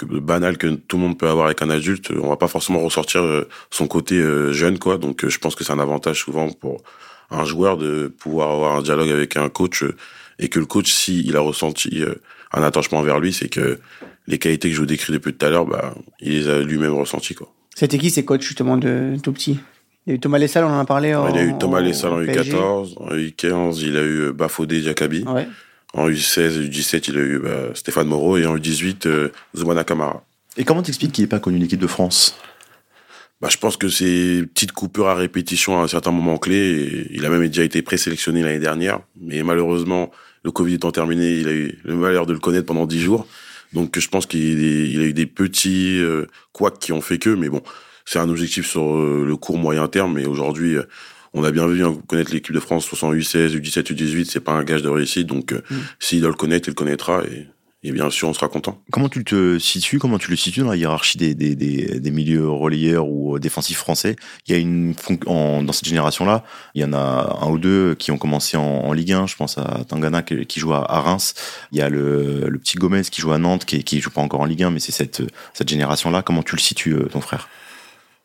banale 0.02 0.58
que 0.58 0.68
tout 0.68 0.98
le 0.98 1.04
monde 1.04 1.18
peut 1.18 1.30
avoir 1.30 1.46
avec 1.46 1.62
un 1.62 1.70
adulte. 1.70 2.12
On 2.12 2.30
va 2.30 2.38
pas 2.38 2.48
forcément 2.48 2.80
ressortir 2.80 3.22
euh, 3.22 3.48
son 3.70 3.88
côté 3.88 4.16
euh, 4.16 4.52
jeune, 4.52 4.80
quoi. 4.80 4.98
Donc, 4.98 5.28
je 5.28 5.38
pense 5.38 5.56
que 5.56 5.64
c'est 5.64 5.74
un 5.74 5.80
avantage 5.80 6.20
souvent 6.20 6.50
pour 6.52 6.82
un 7.30 7.46
joueur 7.46 7.78
de 7.78 8.08
pouvoir 8.08 8.52
avoir 8.52 8.76
un 8.76 8.82
dialogue 8.82 9.10
avec 9.10 9.38
un 9.38 9.50
coach 9.50 9.86
et 10.40 10.50
que 10.50 10.60
le 10.60 10.66
coach, 10.66 10.92
si 10.92 11.24
il 11.26 11.38
a 11.38 11.40
ressenti 11.40 12.04
un 12.54 12.64
attachement 12.64 13.02
vers 13.02 13.20
lui, 13.20 13.34
c'est 13.34 13.50
que 13.50 13.80
les 14.28 14.38
qualités 14.38 14.70
que 14.70 14.76
je 14.76 14.80
vous 14.80 14.86
décris 14.86 15.14
depuis 15.14 15.34
tout 15.34 15.46
à 15.46 15.50
l'heure, 15.50 15.66
bah, 15.66 15.94
il 16.20 16.34
les 16.34 16.50
a 16.50 16.60
lui-même 16.60 16.94
ressenties, 16.94 17.36
quoi. 17.36 17.52
C'était 17.76 17.98
qui 17.98 18.10
ces 18.10 18.26
coachs 18.26 18.42
justement 18.42 18.78
de 18.78 19.16
tout 19.24 19.32
petit? 19.32 19.60
Il 20.06 20.10
y 20.10 20.14
a 20.14 20.16
eu 20.16 20.20
Thomas 20.20 20.40
Lessal, 20.40 20.66
on 20.66 20.70
en 20.70 20.80
a 20.80 20.86
parlé. 20.86 21.16
En, 21.16 21.30
il 21.30 21.38
a 21.38 21.44
eu 21.44 21.58
Thomas 21.58 21.80
Lessal 21.80 22.12
en 22.12 22.22
U14, 22.22 22.94
en 22.98 23.16
U15, 23.16 23.80
il 23.82 23.98
a 23.98 24.02
eu 24.02 24.20
euh, 24.22 24.34
Bafodé 24.34 24.82
Diakabi. 24.82 25.24
Ouais. 25.24 25.48
En 25.94 26.10
U16 26.10 26.70
U17, 26.70 27.06
il 27.10 27.18
a 27.18 27.22
eu 27.22 27.40
bah, 27.40 27.70
Stéphane 27.74 28.08
Moreau 28.08 28.38
et 28.38 28.46
en 28.46 28.58
U18, 28.58 29.08
euh, 29.08 29.30
Zoumana 29.56 29.84
Kamara. 29.84 30.24
Et 30.58 30.64
comment 30.64 30.82
t'expliques 30.82 31.12
qu'il 31.12 31.24
n'ait 31.24 31.30
pas 31.30 31.40
connu 31.40 31.60
l'équipe 31.60 31.80
de 31.80 31.88
France? 31.88 32.36
Bah, 33.42 33.48
je 33.52 33.58
pense 33.58 33.78
que 33.78 33.90
c'est 33.90 34.44
petite 34.54 34.72
coupure 34.72 35.08
à 35.08 35.16
répétition 35.16 35.80
à 35.80 35.84
un 35.84 35.88
certain 35.88 36.12
moment 36.12 36.38
clé. 36.38 37.08
il 37.12 37.26
a 37.26 37.30
même 37.30 37.46
déjà 37.48 37.64
été 37.64 37.82
présélectionné 37.82 38.42
l'année 38.42 38.60
dernière. 38.60 39.00
Mais 39.20 39.44
malheureusement, 39.44 40.12
le 40.44 40.52
Covid 40.52 40.76
étant 40.76 40.92
terminé, 40.92 41.40
il 41.40 41.48
a 41.48 41.54
eu 41.54 41.80
le 41.84 41.96
malheur 41.96 42.26
de 42.26 42.34
le 42.34 42.40
connaître 42.40 42.66
pendant 42.66 42.86
dix 42.86 43.00
jours. 43.00 43.28
Donc 43.74 43.98
je 43.98 44.10
pense 44.10 44.26
qu'il 44.26 45.00
a 45.00 45.04
eu 45.04 45.14
des 45.14 45.26
petits 45.26 46.00
euh, 46.00 46.26
couacs 46.52 46.80
qui 46.80 46.92
ont 46.94 47.02
fait 47.02 47.20
que. 47.20 47.30
Mais 47.30 47.50
bon, 47.50 47.62
c'est 48.06 48.20
un 48.20 48.30
objectif 48.30 48.68
sur 48.68 48.96
euh, 48.96 49.24
le 49.26 49.36
court 49.38 49.58
moyen 49.58 49.88
terme. 49.88 50.16
Mais 50.16 50.26
aujourd'hui, 50.26 50.76
euh, 50.76 50.84
on 51.34 51.44
a 51.44 51.52
bien 51.52 51.68
vu 51.68 51.84
hein, 51.84 51.98
connaître 52.08 52.34
l'équipe 52.34 52.54
de 52.54 52.60
France 52.60 52.86
68 52.86 53.24
16 53.24 53.56
U17, 53.56 53.94
U18, 53.94 54.26
c'est 54.26 54.40
pas 54.40 54.52
un 54.52 54.64
gage 54.64 54.82
de 54.82 54.90
réussite. 54.90 55.28
Donc, 55.28 55.54
euh, 55.54 55.62
mm. 55.70 55.76
s'il 56.00 56.22
doit 56.22 56.30
le 56.30 56.36
connaître, 56.36 56.68
il 56.68 56.72
le 56.72 56.76
connaîtra. 56.76 57.24
Et 57.26 57.48
et 57.84 57.92
bien 57.92 58.12
sûr, 58.12 58.30
on 58.30 58.34
sera 58.34 58.48
content. 58.48 58.80
Comment 58.92 59.10
tu 59.10 59.24
te 59.24 59.58
situes 59.58 59.98
Comment 59.98 60.20
tu 60.20 60.30
le 60.30 60.36
situes 60.36 60.60
dans 60.60 60.70
la 60.70 60.76
hiérarchie 60.76 61.18
des, 61.18 61.34
des, 61.34 61.56
des, 61.56 62.00
des 62.00 62.12
milieux 62.12 62.48
relayeurs 62.48 63.08
ou 63.08 63.40
défensifs 63.40 63.78
français? 63.78 64.16
Il 64.46 64.54
y 64.54 64.56
a 64.56 64.60
une 64.60 64.94
en, 65.26 65.64
dans 65.64 65.74
cette 65.74 65.88
génération-là, 65.88 66.44
il 66.76 66.82
y 66.82 66.86
en 66.86 66.94
a 66.94 67.40
un 67.42 67.50
ou 67.50 67.58
deux 67.58 67.96
qui 67.96 68.12
ont 68.12 68.20
commencé 68.20 68.56
en, 68.56 68.94
Ligue 68.94 69.14
1. 69.14 69.26
Je 69.26 69.36
pense 69.36 69.58
à 69.58 69.84
Tangana 69.88 70.22
qui, 70.22 70.60
joue 70.60 70.74
à, 70.74 71.02
Reims. 71.02 71.34
Il 71.72 71.80
y 71.80 71.82
a 71.82 71.90
le, 71.90 72.50
le, 72.50 72.60
petit 72.60 72.78
Gomez 72.78 73.02
qui 73.02 73.20
joue 73.20 73.32
à 73.32 73.40
Nantes, 73.40 73.66
qui, 73.66 73.84
qui 73.84 74.00
joue 74.00 74.12
pas 74.12 74.22
encore 74.22 74.42
en 74.42 74.46
Ligue 74.46 74.64
1, 74.64 74.70
mais 74.70 74.80
c'est 74.80 74.92
cette, 74.92 75.24
cette 75.54 75.70
génération-là. 75.70 76.22
Comment 76.22 76.44
tu 76.44 76.56
le 76.56 76.62
situes, 76.62 76.96
ton 77.12 77.22
frère? 77.22 77.50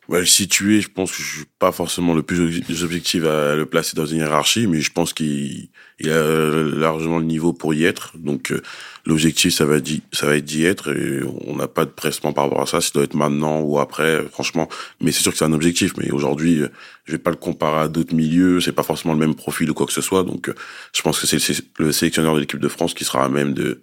Bah, 0.09 0.19
le 0.19 0.25
situer, 0.25 0.79
je 0.79 0.87
pense 0.89 1.11
que 1.11 1.21
je 1.21 1.37
suis 1.37 1.45
pas 1.59 1.71
forcément 1.73 2.13
le 2.13 2.23
plus 2.23 2.83
objectif 2.83 3.25
à 3.25 3.55
le 3.55 3.65
placer 3.65 3.95
dans 3.95 4.05
une 4.05 4.19
hiérarchie, 4.19 4.65
mais 4.67 4.79
je 4.79 4.91
pense 4.91 5.13
qu'il 5.13 5.69
il 5.99 6.09
a 6.09 6.63
largement 6.63 7.17
le 7.19 7.25
niveau 7.25 7.51
pour 7.53 7.73
y 7.73 7.83
être. 7.83 8.17
Donc 8.17 8.51
euh, 8.51 8.61
l'objectif, 9.05 9.53
ça 9.53 9.65
va 9.65 9.77
être 9.77 9.89
ça 10.13 10.25
va 10.27 10.37
être 10.37 10.45
d'y 10.45 10.63
être. 10.63 10.95
Et 10.95 11.23
on 11.45 11.55
n'a 11.57 11.67
pas 11.67 11.85
de 11.85 11.89
pressement 11.89 12.31
par 12.33 12.45
rapport 12.45 12.61
à 12.61 12.67
ça. 12.67 12.79
Ça 12.79 12.91
doit 12.93 13.03
être 13.03 13.15
maintenant 13.15 13.59
ou 13.61 13.79
après, 13.79 14.23
franchement. 14.31 14.69
Mais 15.01 15.11
c'est 15.11 15.23
sûr 15.23 15.31
que 15.33 15.37
c'est 15.37 15.45
un 15.45 15.53
objectif. 15.53 15.93
Mais 15.97 16.09
aujourd'hui, 16.11 16.61
euh, 16.61 16.69
je 17.05 17.13
vais 17.13 17.17
pas 17.17 17.31
le 17.31 17.35
comparer 17.37 17.81
à 17.81 17.87
d'autres 17.89 18.15
milieux. 18.15 18.61
C'est 18.61 18.71
pas 18.71 18.83
forcément 18.83 19.13
le 19.13 19.19
même 19.19 19.35
profil 19.35 19.69
ou 19.69 19.73
quoi 19.73 19.87
que 19.87 19.93
ce 19.93 20.01
soit. 20.01 20.23
Donc 20.23 20.49
euh, 20.49 20.55
je 20.95 21.01
pense 21.01 21.19
que 21.19 21.27
c'est 21.27 21.39
le 21.79 21.91
sélectionneur 21.91 22.35
de 22.35 22.39
l'équipe 22.39 22.59
de 22.59 22.69
France 22.69 22.93
qui 22.93 23.03
sera 23.05 23.25
à 23.25 23.29
même 23.29 23.53
de 23.53 23.81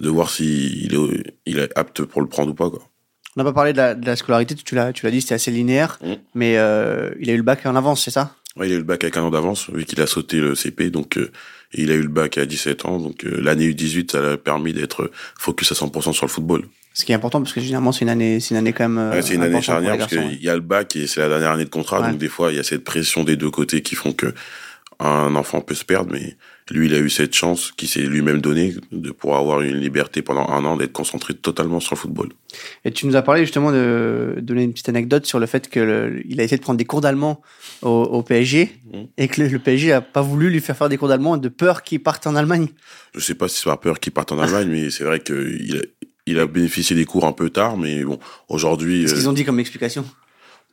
de 0.00 0.08
voir 0.08 0.30
s'il 0.30 0.94
est, 0.94 1.34
il 1.46 1.58
est 1.58 1.78
apte 1.78 2.02
pour 2.02 2.22
le 2.22 2.28
prendre 2.28 2.50
ou 2.52 2.54
pas. 2.54 2.70
Quoi. 2.70 2.89
On 3.36 3.40
n'a 3.40 3.44
pas 3.44 3.52
parlé 3.52 3.72
de 3.72 4.06
la, 4.06 4.16
scolarité, 4.16 4.54
tu 4.56 4.74
l'as, 4.74 4.92
tu 4.92 5.06
l'as 5.06 5.12
dit, 5.12 5.20
c'était 5.20 5.34
assez 5.34 5.50
linéaire, 5.50 5.98
mm. 6.02 6.12
mais 6.34 6.56
euh, 6.56 7.10
il 7.20 7.30
a 7.30 7.32
eu 7.32 7.36
le 7.36 7.42
bac 7.42 7.64
en 7.64 7.76
avance, 7.76 8.04
c'est 8.04 8.10
ça? 8.10 8.34
Oui, 8.56 8.66
il 8.66 8.72
a 8.72 8.74
eu 8.74 8.78
le 8.78 8.84
bac 8.84 9.04
avec 9.04 9.16
un 9.16 9.22
an 9.22 9.30
d'avance, 9.30 9.70
vu 9.70 9.84
qu'il 9.84 10.00
a 10.00 10.06
sauté 10.06 10.40
le 10.40 10.56
CP, 10.56 10.90
donc 10.90 11.16
euh, 11.16 11.30
il 11.72 11.92
a 11.92 11.94
eu 11.94 12.02
le 12.02 12.08
bac 12.08 12.38
à 12.38 12.46
17 12.46 12.84
ans, 12.86 12.98
donc 12.98 13.24
euh, 13.24 13.40
l'année 13.40 13.70
U18, 13.70 14.10
ça 14.10 14.20
l'a 14.20 14.36
permis 14.36 14.72
d'être 14.72 15.10
focus 15.38 15.70
à 15.70 15.74
100% 15.76 16.12
sur 16.12 16.26
le 16.26 16.30
football. 16.30 16.64
Ce 16.92 17.04
qui 17.04 17.12
est 17.12 17.14
important 17.14 17.40
parce 17.40 17.52
que 17.52 17.60
généralement 17.60 17.92
c'est 17.92 18.04
une 18.04 18.08
année, 18.08 18.40
c'est 18.40 18.50
une 18.50 18.56
année 18.58 18.72
quand 18.72 18.88
même. 18.88 19.12
Ouais, 19.12 19.22
c'est 19.22 19.34
une 19.34 19.44
année 19.44 19.62
charnière 19.62 19.96
parce 19.96 20.10
qu'il 20.10 20.42
y 20.42 20.48
a 20.48 20.54
le 20.54 20.60
bac 20.60 20.96
et 20.96 21.06
c'est 21.06 21.20
la 21.20 21.28
dernière 21.28 21.52
année 21.52 21.64
de 21.64 21.70
contrat, 21.70 22.02
donc 22.02 22.18
des 22.18 22.28
fois 22.28 22.50
il 22.50 22.56
y 22.56 22.58
a 22.60 22.64
cette 22.64 22.82
pression 22.82 23.22
des 23.22 23.36
deux 23.36 23.50
côtés 23.50 23.80
qui 23.80 23.94
font 23.94 24.12
que 24.12 24.34
un 25.00 25.34
enfant 25.34 25.62
peut 25.62 25.74
se 25.74 25.84
perdre, 25.84 26.12
mais 26.12 26.36
lui, 26.70 26.86
il 26.86 26.94
a 26.94 26.98
eu 26.98 27.08
cette 27.08 27.34
chance 27.34 27.72
qui 27.76 27.86
s'est 27.86 28.00
lui-même 28.02 28.40
donnée 28.40 28.74
de 28.92 29.10
pouvoir 29.10 29.40
avoir 29.40 29.62
une 29.62 29.78
liberté 29.78 30.20
pendant 30.20 30.46
un 30.48 30.64
an, 30.64 30.76
d'être 30.76 30.92
concentré 30.92 31.34
totalement 31.34 31.80
sur 31.80 31.94
le 31.94 31.98
football. 31.98 32.28
Et 32.84 32.92
tu 32.92 33.06
nous 33.06 33.16
as 33.16 33.22
parlé 33.22 33.40
justement 33.40 33.72
de 33.72 34.36
donner 34.42 34.64
une 34.64 34.72
petite 34.72 34.90
anecdote 34.90 35.24
sur 35.24 35.38
le 35.38 35.46
fait 35.46 35.68
qu'il 35.70 35.82
a 35.82 36.42
essayé 36.42 36.58
de 36.58 36.62
prendre 36.62 36.78
des 36.78 36.84
cours 36.84 37.00
d'allemand 37.00 37.40
au, 37.82 38.22
PSG 38.22 38.70
mmh. 38.92 38.98
et 39.16 39.28
que 39.28 39.42
le, 39.42 39.58
PSG 39.58 39.92
a 39.92 40.00
pas 40.02 40.22
voulu 40.22 40.50
lui 40.50 40.60
faire 40.60 40.76
faire 40.76 40.90
des 40.90 40.98
cours 40.98 41.08
d'allemand 41.08 41.38
de 41.38 41.48
peur 41.48 41.82
qu'il 41.82 42.02
parte 42.02 42.26
en 42.26 42.36
Allemagne. 42.36 42.68
Je 43.14 43.20
sais 43.20 43.34
pas 43.34 43.48
si 43.48 43.58
c'est 43.58 43.64
par 43.64 43.80
peur 43.80 43.98
qu'il 43.98 44.12
parte 44.12 44.30
en 44.32 44.38
Allemagne, 44.38 44.68
mais 44.68 44.90
c'est 44.90 45.04
vrai 45.04 45.20
qu'il 45.20 45.76
a, 45.76 46.04
il 46.26 46.38
a 46.38 46.46
bénéficié 46.46 46.94
des 46.94 47.06
cours 47.06 47.24
un 47.24 47.32
peu 47.32 47.50
tard, 47.50 47.76
mais 47.76 48.04
bon, 48.04 48.18
aujourd'hui. 48.48 49.02
Qu'est-ce 49.02 49.14
qu'ils 49.14 49.28
ont 49.28 49.32
dit 49.32 49.44
comme 49.44 49.60
explication 49.60 50.04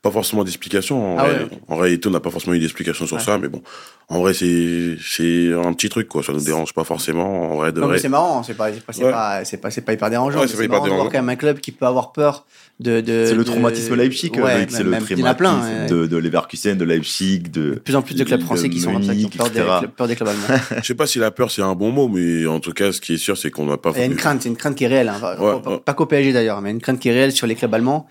pas 0.02 0.12
forcément 0.12 0.44
d'explication. 0.44 1.16
En, 1.16 1.20
ah 1.20 1.28
en, 1.68 1.76
réalité, 1.76 2.08
on 2.08 2.12
n'a 2.12 2.20
pas 2.20 2.30
forcément 2.30 2.56
eu 2.56 2.60
d'explication 2.60 3.08
sur 3.08 3.20
ça, 3.20 3.38
mais 3.38 3.48
bon, 3.48 3.62
en 4.10 4.20
vrai, 4.20 4.34
c'est 4.34 4.96
c'est 5.02 5.52
un 5.54 5.74
petit 5.74 5.90
truc 5.90 6.08
quoi. 6.08 6.24
Ça 6.24 6.34
nous 6.34 6.44
dérange 6.44 6.74
pas 6.74 6.84
forcément. 6.84 7.52
En 7.52 7.56
vrai, 7.58 7.72
de 7.72 7.82
non, 7.82 7.88
mais 7.88 7.98
c'est 7.98 8.10
marrant. 8.10 8.44
C'est 8.44 8.54
pas 8.54 8.72
c'est 8.72 8.86
pas 8.86 9.44
c'est 9.44 9.58
pas, 9.58 9.70
pas, 9.70 9.94
hyper 9.94 10.10
dérangeant. 10.10 10.40
Ouais, 10.40 10.48
c'est 10.48 10.58
pas 10.58 10.64
hyper 10.64 10.82
dérangeant. 10.82 11.06
quand 11.06 11.12
même 11.14 11.30
un 11.30 11.36
club 11.36 11.60
qui 11.60 11.72
peut 11.72 11.86
avoir 11.86 12.12
peur 12.12 12.46
de. 12.80 13.02
de 13.02 13.26
c'est 13.26 13.36
le 13.36 13.44
traumatisme 13.44 13.96
Leipzig. 13.96 14.32
Ouais, 14.38 14.68
c'est 14.70 14.84
le 14.84 14.92
traumatisme 14.92 15.36
plein, 15.36 15.88
de, 15.88 16.06
de 16.06 16.18
Leverkusen, 16.18 16.78
de 16.78 16.86
Leipzig, 16.86 17.50
de. 17.50 17.72
De 17.72 17.80
plus 17.80 17.96
en 17.96 18.02
plus 18.02 18.16
de 18.16 18.24
clubs 18.24 18.42
français 18.42 18.70
qui 18.70 18.80
sont 18.80 18.94
comme 18.94 19.04
ça, 19.04 19.16
qui 19.16 19.26
ont 19.26 19.30
peur 19.30 19.50
des, 19.50 19.88
peur 19.88 20.08
des 20.08 20.16
clubs 20.16 20.30
allemands. 20.30 20.62
Je 20.78 20.86
sais 20.86 20.96
pas 20.96 21.08
si 21.08 21.20
la 21.20 21.32
peur 21.32 21.52
c'est 21.52 21.64
un 21.64 21.76
bon 21.76 21.92
mot, 21.92 22.08
mais 22.08 22.46
en 22.46 22.60
tout 22.60 22.72
cas, 22.72 22.92
ce 22.92 23.02
qui 23.02 23.16
est 23.16 23.18
sûr, 23.18 23.38
c'est 23.38 23.50
qu'on 23.50 23.66
n'a 23.66 23.78
pas. 23.78 23.92
Il 23.96 24.00
y 24.00 24.04
a 24.04 24.06
une 24.06 24.16
crainte, 24.16 24.44
c'est 24.44 24.50
une 24.50 24.58
crainte 24.58 24.76
qui 24.76 24.84
est 24.84 24.88
réelle. 24.88 25.10
Hein. 25.10 25.80
Pas 25.84 25.94
qu'au 25.94 26.06
PSG 26.06 26.34
d'ailleurs, 26.34 26.62
mais 26.62 26.72
une 26.72 26.82
crainte 26.82 27.00
qui 27.00 27.10
est 27.10 27.14
réelle 27.14 27.32
sur 27.32 27.48
les 27.48 27.56
clubs 27.56 27.74
allemands 27.74 28.08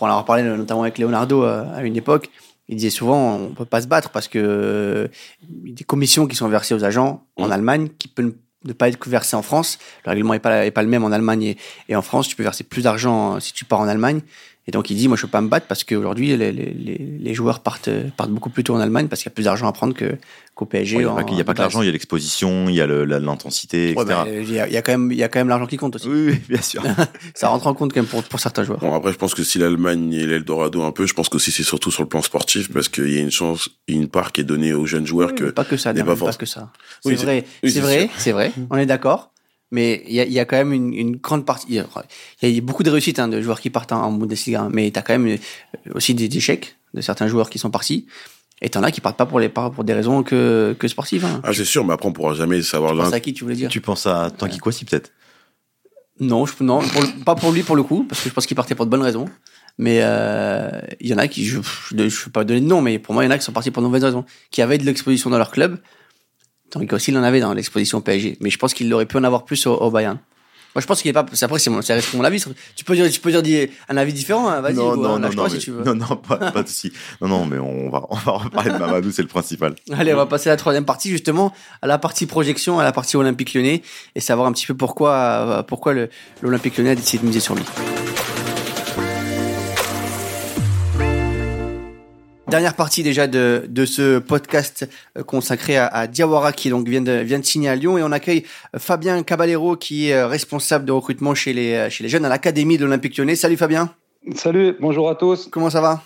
pour 0.00 0.06
en 0.06 0.10
avoir 0.12 0.24
parlé 0.24 0.42
notamment 0.42 0.80
avec 0.80 0.96
Leonardo 0.96 1.44
euh, 1.44 1.62
à 1.74 1.82
une 1.82 1.94
époque, 1.94 2.30
il 2.70 2.76
disait 2.76 2.88
souvent 2.88 3.34
on 3.34 3.48
peut 3.50 3.66
pas 3.66 3.82
se 3.82 3.86
battre 3.86 4.08
parce 4.08 4.28
que 4.28 4.38
euh, 4.38 5.08
des 5.46 5.84
commissions 5.84 6.26
qui 6.26 6.36
sont 6.36 6.48
versées 6.48 6.72
aux 6.72 6.84
agents 6.84 7.26
en 7.36 7.48
mmh. 7.48 7.52
Allemagne 7.52 7.88
qui 7.98 8.08
peuvent 8.08 8.32
ne 8.64 8.72
pas 8.72 8.88
être 8.88 9.06
versées 9.06 9.36
en 9.36 9.42
France. 9.42 9.78
Le 10.06 10.10
règlement 10.12 10.32
est 10.32 10.38
pas, 10.38 10.64
est 10.64 10.70
pas 10.70 10.82
le 10.82 10.88
même 10.88 11.04
en 11.04 11.12
Allemagne 11.12 11.54
et, 11.90 11.96
en 11.96 12.00
France. 12.00 12.28
Tu 12.28 12.36
peux 12.36 12.42
verser 12.42 12.64
plus 12.64 12.84
d'argent 12.84 13.40
si 13.40 13.52
tu 13.52 13.66
pars 13.66 13.80
en 13.80 13.88
Allemagne. 13.88 14.22
Et 14.66 14.72
donc 14.72 14.90
il 14.90 14.96
dit, 14.96 15.08
moi 15.08 15.16
je 15.16 15.22
peux 15.22 15.28
pas 15.28 15.40
me 15.40 15.48
battre 15.48 15.66
parce 15.66 15.84
qu'aujourd'hui 15.84 16.36
les, 16.36 16.52
les, 16.52 16.72
les, 16.74 17.34
joueurs 17.34 17.60
partent, 17.60 17.90
partent 18.16 18.30
beaucoup 18.30 18.50
plus 18.50 18.62
tôt 18.62 18.74
en 18.74 18.80
Allemagne 18.80 19.08
parce 19.08 19.22
qu'il 19.22 19.30
y 19.30 19.32
a 19.32 19.34
plus 19.34 19.44
d'argent 19.44 19.66
à 19.66 19.72
prendre 19.72 19.94
que, 19.94 20.16
qu'au 20.54 20.66
PSG. 20.66 20.96
Il 20.96 21.00
n'y 21.00 21.40
a, 21.40 21.44
pas 21.44 21.54
que 21.54 21.58
l'argent, 21.58 21.82
il 21.82 21.86
y 21.86 21.88
a 21.88 21.92
l'exposition, 21.92 22.68
il 22.68 22.74
y 22.74 22.80
a 22.80 22.86
l'intensité, 22.86 23.90
etc. 23.90 24.04
Bah, 24.06 24.26
il 24.28 24.52
y, 24.52 24.58
a, 24.58 24.82
quand 24.82 24.92
même, 24.92 25.12
il 25.12 25.18
y 25.18 25.22
a 25.22 25.28
quand 25.28 25.40
même 25.40 25.48
l'argent 25.48 25.66
qui 25.66 25.76
compte 25.76 25.96
aussi. 25.96 26.08
Oui, 26.08 26.38
bien 26.48 26.60
sûr. 26.60 26.82
ça 27.34 27.48
rentre 27.48 27.66
en 27.66 27.74
compte 27.74 27.92
quand 27.92 28.00
même 28.00 28.08
pour, 28.08 28.22
pour 28.22 28.38
certains 28.38 28.62
joueurs. 28.62 28.80
Bon, 28.80 28.94
après, 28.94 29.12
je 29.12 29.18
pense 29.18 29.34
que 29.34 29.42
si 29.42 29.58
l'Allemagne 29.58 30.12
est 30.12 30.26
l'Eldorado 30.26 30.82
un 30.82 30.92
peu, 30.92 31.06
je 31.06 31.14
pense 31.14 31.28
que 31.28 31.38
c'est 31.38 31.50
surtout 31.62 31.90
sur 31.90 32.02
le 32.02 32.08
plan 32.08 32.22
sportif 32.22 32.70
parce 32.72 32.88
qu'il 32.88 33.10
y 33.10 33.18
a 33.18 33.20
une 33.20 33.30
chance, 33.30 33.70
une 33.88 34.08
part 34.08 34.32
qui 34.32 34.42
est 34.42 34.44
donnée 34.44 34.74
aux 34.74 34.86
jeunes 34.86 35.06
joueurs 35.06 35.34
que. 35.34 35.44
Pas 35.44 35.64
que 35.64 35.76
ça, 35.76 35.94
pas, 35.94 36.16
pas 36.16 36.32
que 36.34 36.46
ça. 36.46 36.70
C'est 37.02 37.14
vrai, 37.14 37.44
c'est 37.64 37.80
vrai, 37.80 38.10
c'est 38.18 38.32
vrai. 38.32 38.52
On 38.70 38.76
est 38.76 38.86
d'accord. 38.86 39.29
Mais 39.70 40.02
il 40.06 40.14
y 40.14 40.20
a, 40.20 40.24
y 40.24 40.38
a, 40.38 40.44
quand 40.44 40.56
même 40.56 40.72
une, 40.72 40.92
une 40.92 41.16
grande 41.16 41.46
partie. 41.46 41.66
Il 41.68 41.74
y, 42.48 42.58
a 42.58 42.60
beaucoup 42.60 42.82
de 42.82 42.90
réussites 42.90 43.18
hein, 43.20 43.28
de 43.28 43.40
joueurs 43.40 43.60
qui 43.60 43.70
partent 43.70 43.92
en 43.92 44.10
Bundesliga, 44.12 44.68
mais 44.70 44.90
tu 44.90 44.98
as 44.98 45.02
quand 45.02 45.16
même 45.16 45.38
aussi 45.94 46.14
des 46.14 46.24
échecs 46.36 46.76
de 46.94 47.00
certains 47.00 47.28
joueurs 47.28 47.50
qui 47.50 47.58
sont 47.58 47.70
partis. 47.70 48.06
Et 48.62 48.68
t'en 48.68 48.82
as 48.82 48.90
qui 48.90 49.00
partent 49.00 49.16
pas 49.16 49.26
pour 49.26 49.40
les 49.40 49.48
pour 49.48 49.84
des 49.84 49.94
raisons 49.94 50.22
que, 50.22 50.76
que 50.78 50.88
sportives. 50.88 51.24
Hein. 51.24 51.40
Ah, 51.44 51.52
c'est 51.54 51.64
sûr, 51.64 51.84
mais 51.84 51.94
après, 51.94 52.08
on 52.08 52.12
pourra 52.12 52.34
jamais 52.34 52.62
savoir. 52.62 52.92
Tu 52.92 52.98
penses 52.98 53.12
à 53.12 53.20
qui 53.20 53.32
tu 53.32 53.44
voulais 53.44 53.56
dire 53.56 53.70
Tu 53.70 53.80
penses 53.80 54.06
à 54.06 54.30
Tanguy 54.30 54.58
Kwasi, 54.58 54.84
peut-être? 54.84 55.12
Non, 56.18 56.44
je, 56.44 56.52
non 56.62 56.80
pas 57.24 57.34
pour 57.34 57.50
lui 57.50 57.62
pour 57.62 57.76
le 57.76 57.82
coup, 57.82 58.04
parce 58.06 58.22
que 58.22 58.28
je 58.28 58.34
pense 58.34 58.44
qu'il 58.44 58.56
partait 58.56 58.74
pour 58.74 58.84
de 58.84 58.90
bonnes 58.90 59.02
raisons. 59.02 59.26
Mais 59.78 60.00
euh, 60.02 60.68
il 61.00 61.08
y 61.08 61.14
en 61.14 61.18
a 61.18 61.26
qui, 61.26 61.46
je 61.46 61.58
ne 61.58 62.02
vais 62.02 62.10
pas 62.30 62.44
donner 62.44 62.60
de 62.60 62.66
nom, 62.66 62.82
mais 62.82 62.98
pour 62.98 63.14
moi, 63.14 63.24
il 63.24 63.26
y 63.26 63.28
en 63.28 63.30
a 63.30 63.38
qui 63.38 63.44
sont 63.44 63.52
partis 63.52 63.70
pour 63.70 63.82
de 63.82 63.86
mauvaises 63.86 64.04
raisons, 64.04 64.26
qui 64.50 64.60
avaient 64.60 64.76
de 64.76 64.84
l'exposition 64.84 65.30
dans 65.30 65.38
leur 65.38 65.50
club. 65.50 65.78
Tanguy 66.70 66.86
Kwasi, 66.86 67.10
il 67.10 67.18
en 67.18 67.22
avait 67.22 67.40
dans 67.40 67.52
l'exposition 67.52 68.00
PSG. 68.00 68.38
Mais 68.40 68.50
je 68.50 68.58
pense 68.58 68.74
qu'il 68.74 68.92
aurait 68.94 69.06
pu 69.06 69.16
en 69.16 69.24
avoir 69.24 69.44
plus 69.44 69.66
au, 69.66 69.74
au 69.74 69.90
Bayern. 69.90 70.18
Moi, 70.74 70.82
je 70.82 70.86
pense 70.86 71.02
qu'il 71.02 71.08
est 71.08 71.12
pas. 71.12 71.26
Après, 71.42 71.58
c'est 71.58 71.70
mon, 71.70 71.82
ça 71.82 71.94
reste 71.94 72.14
mon 72.14 72.22
avis. 72.22 72.44
Tu 72.76 72.84
peux 72.84 72.94
dire, 72.94 73.10
tu 73.10 73.18
peux 73.18 73.32
dire 73.42 73.68
un 73.88 73.96
avis 73.96 74.12
différent. 74.12 74.48
Hein, 74.48 74.60
vas-y, 74.60 74.74
non, 74.74 74.94
non, 74.94 75.18
non, 75.18 75.28
non, 75.28 75.44
mais, 75.44 75.50
si 75.50 75.58
tu 75.58 75.72
veux. 75.72 75.82
non, 75.82 75.96
non, 75.96 76.16
pas, 76.16 76.36
pas 76.36 76.62
de 76.62 76.68
souci. 76.68 76.92
Non, 77.20 77.26
non, 77.26 77.46
mais 77.46 77.58
on 77.58 77.90
va, 77.90 78.06
on 78.08 78.14
va 78.14 78.32
reparler 78.32 78.70
de 78.70 78.78
Mamadou, 78.78 79.10
c'est 79.10 79.22
le 79.22 79.28
principal. 79.28 79.74
Allez, 79.92 80.14
on 80.14 80.16
va 80.16 80.26
passer 80.26 80.48
à 80.48 80.52
la 80.52 80.56
troisième 80.56 80.84
partie, 80.84 81.10
justement, 81.10 81.52
à 81.82 81.88
la 81.88 81.98
partie 81.98 82.26
projection, 82.26 82.78
à 82.78 82.84
la 82.84 82.92
partie 82.92 83.16
Olympique 83.16 83.52
Lyonnais, 83.52 83.82
et 84.14 84.20
savoir 84.20 84.46
un 84.46 84.52
petit 84.52 84.66
peu 84.66 84.74
pourquoi, 84.74 85.12
euh, 85.12 85.62
pourquoi 85.64 85.92
l'Olympique 86.40 86.76
Lyonnais 86.76 86.90
a 86.90 86.94
décidé 86.94 87.22
de 87.22 87.26
miser 87.26 87.40
sur 87.40 87.56
lui. 87.56 87.64
Dernière 92.50 92.74
partie 92.74 93.04
déjà 93.04 93.28
de, 93.28 93.64
de 93.68 93.84
ce 93.84 94.18
podcast 94.18 94.88
euh, 95.16 95.22
consacré 95.22 95.76
à, 95.76 95.86
à, 95.86 96.08
Diawara 96.08 96.52
qui 96.52 96.68
donc 96.68 96.88
vient 96.88 97.00
de, 97.00 97.12
vient 97.12 97.38
de 97.38 97.44
signer 97.44 97.68
à 97.68 97.76
Lyon 97.76 97.96
et 97.96 98.02
on 98.02 98.10
accueille 98.10 98.44
euh, 98.74 98.80
Fabien 98.80 99.22
Caballero 99.22 99.76
qui 99.76 100.10
est 100.10 100.14
euh, 100.14 100.26
responsable 100.26 100.84
de 100.84 100.90
recrutement 100.90 101.32
chez 101.36 101.52
les, 101.52 101.88
chez 101.90 102.02
les 102.02 102.08
jeunes 102.08 102.24
à 102.24 102.28
l'Académie 102.28 102.76
de 102.76 102.84
l'Olympique 102.84 103.16
Lyonnais. 103.16 103.36
Salut 103.36 103.56
Fabien. 103.56 103.94
Salut, 104.34 104.76
bonjour 104.80 105.08
à 105.08 105.14
tous. 105.14 105.46
Comment 105.46 105.70
ça 105.70 105.80
va? 105.80 106.02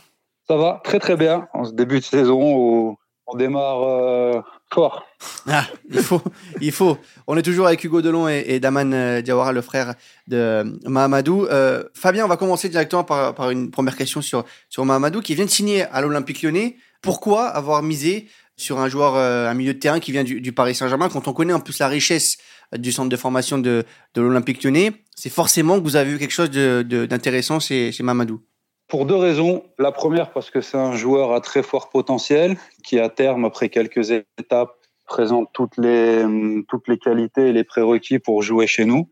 Ça 0.46 0.59
va 0.59 0.83
très 0.85 0.98
très 0.98 1.16
bien. 1.16 1.48
En 1.54 1.64
ce 1.64 1.72
début 1.72 2.00
de 2.00 2.04
saison 2.04 2.38
où 2.42 2.98
On 3.26 3.37
démarre 3.38 3.83
euh, 3.83 4.40
fort. 4.72 5.05
Ah, 5.48 5.66
il 5.90 6.03
faut, 6.03 6.22
il 6.61 6.72
faut. 6.72 6.98
On 7.27 7.37
est 7.37 7.42
toujours 7.42 7.66
avec 7.66 7.83
Hugo 7.85 8.03
Delon 8.03 8.29
et, 8.29 8.61
Daman 8.61 8.92
euh, 8.92 9.22
Diawara, 9.22 9.53
le 9.53 9.62
frère 9.62 9.94
de 10.27 10.64
Mahamadou. 10.85 11.46
Euh, 11.46 11.85
Fabien, 11.94 12.24
on 12.24 12.29
va 12.29 12.37
commencer 12.37 12.68
directement 12.68 13.05
par, 13.05 13.50
une 13.50 13.70
première 13.70 13.96
question 13.96 14.20
sur, 14.20 14.44
sur 14.68 14.85
Mahamadou, 14.85 15.20
qui 15.20 15.35
vient 15.35 15.44
de 15.44 15.50
signer 15.50 15.83
à 15.85 16.00
l'Olympique 16.00 16.42
lyonnais. 16.42 16.77
Pourquoi 17.03 17.46
avoir 17.48 17.83
misé 17.83 18.29
sur 18.57 18.79
un 18.79 18.88
joueur, 18.88 19.16
euh, 19.16 19.48
un 19.48 19.55
milieu 19.55 19.74
de 19.74 19.79
terrain 19.79 20.00
qui 20.00 20.12
vient 20.12 20.24
du, 20.24 20.40
du 20.40 20.53
Paris 20.53 20.74
Saint-Germain, 20.74 21.09
quand 21.09 21.27
on 21.29 21.33
connaît 21.33 21.53
en 21.53 21.61
plus 21.61 21.79
la 21.79 21.88
richesse 21.88 22.38
du 22.77 22.92
centre 22.92 23.09
de 23.09 23.16
formation 23.16 23.59
de, 23.59 23.85
de 24.14 24.22
l'Olympique 24.22 24.62
lyonnais, 24.62 24.92
c'est 25.16 25.31
forcément 25.31 25.79
que 25.79 25.85
vous 25.85 25.96
avez 25.96 26.12
vu 26.12 26.18
quelque 26.18 26.31
chose 26.31 26.50
d'intéressant 26.50 27.57
de, 27.57 27.62
chez, 27.62 27.92
chez 27.92 28.03
Mamadou. 28.03 28.40
Pour 28.88 29.06
deux 29.06 29.16
raisons. 29.16 29.64
La 29.78 29.92
première, 29.92 30.32
parce 30.32 30.50
que 30.50 30.60
c'est 30.60 30.76
un 30.76 30.94
joueur 30.94 31.32
à 31.32 31.40
très 31.40 31.62
fort 31.62 31.88
potentiel, 31.88 32.56
qui 32.84 32.98
à 32.98 33.08
terme, 33.08 33.44
après 33.44 33.68
quelques 33.68 34.10
étapes, 34.10 34.76
présente 35.06 35.48
toutes 35.52 35.76
les, 35.76 36.24
toutes 36.68 36.88
les 36.88 36.98
qualités 36.98 37.48
et 37.48 37.52
les 37.52 37.64
prérequis 37.64 38.18
pour 38.18 38.42
jouer 38.42 38.66
chez 38.66 38.84
nous. 38.84 39.10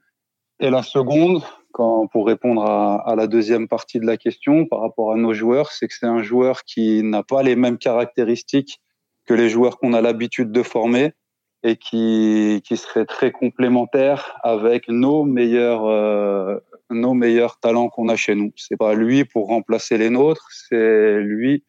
Et 0.60 0.70
la 0.70 0.82
seconde, 0.82 1.42
quand, 1.72 2.06
pour 2.06 2.26
répondre 2.26 2.64
à, 2.64 2.96
à, 3.08 3.16
la 3.16 3.26
deuxième 3.26 3.68
partie 3.68 3.98
de 3.98 4.06
la 4.06 4.16
question 4.16 4.66
par 4.66 4.80
rapport 4.80 5.12
à 5.12 5.16
nos 5.16 5.34
joueurs, 5.34 5.72
c'est 5.72 5.88
que 5.88 5.94
c'est 5.94 6.06
un 6.06 6.22
joueur 6.22 6.64
qui 6.64 7.02
n'a 7.02 7.22
pas 7.22 7.42
les 7.42 7.56
mêmes 7.56 7.78
caractéristiques 7.78 8.80
que 9.26 9.34
les 9.34 9.48
joueurs 9.48 9.78
qu'on 9.78 9.92
a 9.92 10.00
l'habitude 10.00 10.52
de 10.52 10.62
former 10.62 11.12
et 11.62 11.76
qui, 11.76 12.60
qui 12.64 12.76
serait 12.76 13.04
très 13.04 13.30
complémentaire 13.30 14.36
avec 14.42 14.88
nos 14.88 15.24
meilleurs, 15.24 15.86
euh, 15.86 16.58
nos 16.92 17.14
meilleurs 17.14 17.58
talents 17.58 17.88
qu'on 17.88 18.08
a 18.08 18.16
chez 18.16 18.34
nous. 18.34 18.52
C'est 18.56 18.76
pas 18.76 18.94
lui 18.94 19.24
pour 19.24 19.48
remplacer 19.48 19.98
les 19.98 20.10
nôtres, 20.10 20.48
c'est 20.50 21.20
lui 21.20 21.64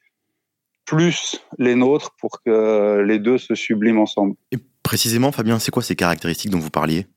plus 0.85 1.41
les 1.57 1.75
nôtres 1.75 2.15
pour 2.19 2.41
que 2.43 3.03
les 3.05 3.19
deux 3.19 3.37
se 3.37 3.55
subliment 3.55 4.01
ensemble. 4.01 4.35
Et 4.51 4.57
précisément, 4.83 5.31
Fabien, 5.31 5.59
c'est 5.59 5.71
quoi 5.71 5.81
ces 5.81 5.95
caractéristiques 5.95 6.51
dont 6.51 6.59
vous 6.59 6.69
parliez? 6.69 7.07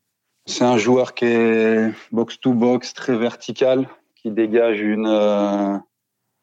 C'est 0.46 0.64
un 0.64 0.78
joueur 0.78 1.14
qui 1.14 1.24
est 1.24 1.90
box-to-box, 2.12 2.94
très 2.94 3.16
vertical, 3.16 3.88
qui 4.14 4.30
dégage 4.30 4.80
une, 4.80 5.08
euh, 5.08 5.76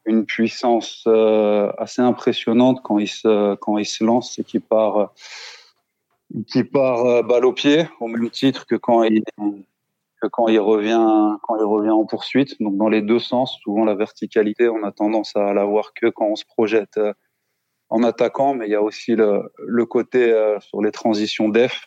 une 0.06 0.26
puissance 0.26 1.04
euh, 1.08 1.71
assez 1.78 2.02
impressionnante 2.02 2.82
quand 2.84 2.99
il 2.99 3.08
se, 3.08 3.56
quand 3.56 3.78
il 3.78 3.86
se 3.86 4.04
lance 4.04 4.38
et 4.39 4.43
qui 4.43 4.60
part 4.60 5.13
qui 6.47 6.63
part 6.63 7.06
euh, 7.06 7.21
balle 7.21 7.45
au 7.45 7.54
pied 7.54 7.88
au 7.99 8.08
même 8.08 8.30
titre 8.30 8.65
que 8.65 8.76
quand 8.76 9.04
il 9.04 9.23
quand 10.28 10.48
il 10.48 10.60
revient 10.60 11.38
quand 11.44 11.56
il 11.58 11.64
revient 11.64 11.92
en 11.92 12.06
poursuite 12.06 12.60
donc 12.62 12.78
dans 12.78 12.90
les 12.90 13.02
deux 13.02 13.20
sens 13.20 13.58
souvent 13.62 13.86
la 13.86 13.96
verticalité 13.96 14.70
on 14.70 14.84
a 14.84 14.92
tendance 14.92 15.36
à 15.36 15.54
l'avoir 15.54 15.94
que 15.94 16.08
quand 16.08 16.28
on 16.28 16.36
se 16.36 16.46
projette 16.46 16.98
euh, 16.98 17.14
en 17.90 18.04
attaquant 18.04 18.54
mais 18.54 18.68
il 18.68 18.72
y 18.72 18.76
a 18.76 18.82
aussi 18.82 19.16
le, 19.16 19.86
côté 19.86 20.32
euh, 20.32 20.60
sur 20.60 20.82
les 20.82 20.92
transitions 20.92 21.50
def 21.50 21.86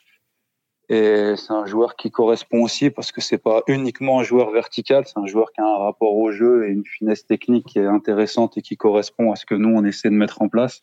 et 0.89 1.35
c'est 1.37 1.53
un 1.53 1.67
joueur 1.67 1.97
qui 1.97 2.11
correspond 2.11 2.63
aussi 2.63 2.91
parce 2.91 3.11
que 3.11 3.21
c'est 3.21 3.39
pas 3.39 3.63
uniquement 3.67 4.21
un 4.21 4.23
joueur 4.23 4.51
vertical 4.51 5.05
c'est 5.07 5.19
un 5.19 5.27
joueur 5.27 5.51
qui 5.53 5.61
a 5.61 5.67
un 5.67 5.79
rapport 5.79 6.15
au 6.15 6.31
jeu 6.31 6.67
et 6.67 6.71
une 6.71 6.85
finesse 6.85 7.27
technique 7.27 7.67
qui 7.67 7.79
est 7.79 7.87
intéressante 7.87 8.57
et 8.57 8.63
qui 8.63 8.77
correspond 8.77 9.33
à 9.33 9.37
ce 9.37 9.47
que 9.47 9.55
nous 9.55 9.71
on 9.71 9.85
essaie 9.85 10.11
de 10.11 10.15
mettre 10.15 10.43
en 10.43 10.49
place. 10.49 10.83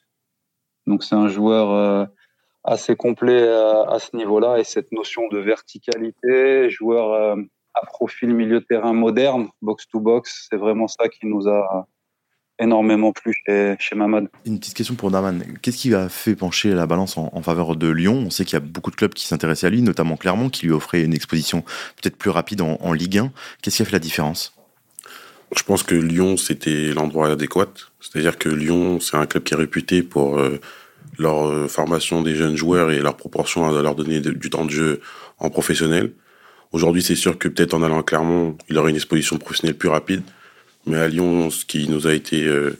Donc 0.87 1.05
c'est 1.05 1.15
un 1.15 1.29
joueur 1.29 2.09
assez 2.63 2.95
complet 2.95 3.47
à, 3.47 3.97
ce 3.99 4.15
niveau-là 4.15 4.57
et 4.57 4.63
cette 4.63 4.91
notion 4.91 5.27
de 5.29 5.37
verticalité, 5.37 6.69
joueur 6.69 7.13
euh, 7.13 7.35
à 7.73 7.85
profil 7.85 8.33
milieu 8.33 8.59
de 8.59 8.65
terrain 8.65 8.93
moderne, 8.93 9.49
box 9.61 9.87
to 9.87 9.99
box, 9.99 10.47
c'est 10.49 10.57
vraiment 10.57 10.87
ça 10.87 11.09
qui 11.09 11.25
nous 11.25 11.47
a 11.49 11.87
énormément 12.59 13.11
plu 13.11 13.33
chez, 13.45 13.75
chez 13.79 13.95
Mamad. 13.95 14.29
Une 14.45 14.59
petite 14.59 14.75
question 14.75 14.95
pour 14.95 15.11
Daman. 15.11 15.43
Qu'est-ce 15.61 15.77
qui 15.77 15.93
a 15.93 16.07
fait 16.07 16.35
pencher 16.35 16.73
la 16.73 16.85
balance 16.85 17.17
en, 17.17 17.29
en 17.33 17.41
faveur 17.41 17.75
de 17.75 17.89
Lyon? 17.89 18.23
On 18.25 18.29
sait 18.29 18.45
qu'il 18.45 18.53
y 18.53 18.61
a 18.61 18.65
beaucoup 18.65 18.91
de 18.91 18.95
clubs 18.95 19.13
qui 19.13 19.25
s'intéressaient 19.25 19.67
à 19.67 19.69
lui, 19.69 19.81
notamment 19.81 20.15
Clermont, 20.17 20.49
qui 20.49 20.67
lui 20.67 20.73
offrait 20.73 21.03
une 21.03 21.13
exposition 21.13 21.61
peut-être 22.01 22.15
plus 22.15 22.29
rapide 22.29 22.61
en, 22.61 22.77
en 22.79 22.93
Ligue 22.93 23.17
1. 23.17 23.31
Qu'est-ce 23.61 23.77
qui 23.77 23.81
a 23.81 23.85
fait 23.85 23.91
la 23.91 23.99
différence? 23.99 24.55
Je 25.55 25.63
pense 25.63 25.83
que 25.83 25.95
Lyon, 25.95 26.37
c'était 26.37 26.93
l'endroit 26.93 27.31
adéquat. 27.31 27.73
C'est-à-dire 27.99 28.37
que 28.37 28.49
Lyon, 28.49 28.99
c'est 28.99 29.17
un 29.17 29.25
club 29.25 29.43
qui 29.43 29.53
est 29.53 29.57
réputé 29.57 30.03
pour... 30.03 30.37
Euh, 30.37 30.61
leur 31.17 31.47
euh, 31.47 31.67
formation 31.67 32.21
des 32.21 32.35
jeunes 32.35 32.55
joueurs 32.55 32.91
et 32.91 32.99
leur 32.99 33.15
proportion 33.15 33.67
à 33.67 33.81
leur 33.81 33.95
donner 33.95 34.19
du 34.19 34.49
temps 34.49 34.65
de 34.65 34.71
jeu 34.71 35.01
en 35.39 35.49
professionnel. 35.49 36.11
Aujourd'hui, 36.71 37.03
c'est 37.03 37.15
sûr 37.15 37.37
que 37.37 37.47
peut-être 37.47 37.73
en 37.73 37.83
allant 37.83 37.99
à 37.99 38.03
Clermont, 38.03 38.57
il 38.69 38.77
aurait 38.77 38.89
une 38.89 38.95
exposition 38.95 39.37
professionnelle 39.37 39.77
plus 39.77 39.89
rapide. 39.89 40.23
Mais 40.85 40.97
à 40.97 41.07
Lyon, 41.07 41.49
ce 41.49 41.65
qui 41.65 41.87
nous 41.87 42.07
a 42.07 42.13
été, 42.13 42.45
euh, 42.45 42.77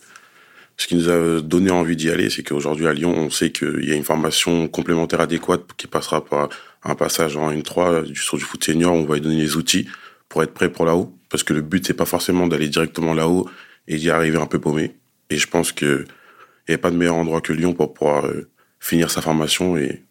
ce 0.78 0.88
qui 0.88 0.96
nous 0.96 1.10
a 1.10 1.42
donné 1.42 1.72
envie 1.72 1.96
d'y 1.96 2.10
aller, 2.10 2.30
c'est 2.30 2.44
qu'aujourd'hui 2.44 2.88
à 2.88 2.94
Lyon, 2.94 3.14
on 3.16 3.30
sait 3.30 3.52
qu'il 3.52 3.86
y 3.88 3.92
a 3.92 3.96
une 3.96 4.04
formation 4.04 4.68
complémentaire 4.68 5.22
adéquate 5.22 5.62
qui 5.78 5.88
passera 5.88 6.26
par 6.26 6.50
un 6.84 6.96
passage 6.96 7.38
en 7.38 7.52
1-3 7.52 8.04
du 8.04 8.20
sur 8.20 8.38
du 8.38 8.44
foot 8.44 8.64
senior. 8.64 8.94
On 8.94 9.06
va 9.06 9.16
lui 9.16 9.22
donner 9.22 9.38
les 9.38 9.56
outils 9.56 9.88
pour 10.28 10.44
être 10.44 10.54
prêt 10.54 10.70
pour 10.70 10.86
là-haut. 10.86 11.14
Parce 11.30 11.44
que 11.44 11.54
le 11.54 11.62
but, 11.62 11.86
c'est 11.86 11.94
pas 11.94 12.06
forcément 12.06 12.48
d'aller 12.48 12.68
directement 12.68 13.14
là-haut 13.14 13.48
et 13.88 13.98
d'y 13.98 14.10
arriver 14.10 14.38
un 14.38 14.48
peu 14.48 14.60
paumé. 14.60 14.96
Et 15.30 15.38
je 15.38 15.48
pense 15.48 15.72
que 15.72 16.06
il 16.68 16.72
n'y 16.72 16.76
a 16.76 16.78
pas 16.78 16.92
de 16.92 16.96
meilleur 16.96 17.16
endroit 17.16 17.42
que 17.42 17.54
Lyon 17.54 17.74
pour 17.74 17.94
pouvoir 17.94 18.26
euh, 18.26 18.50
finir 18.80 19.12
sa 19.12 19.22
formation 19.22 19.78
et 19.78 20.04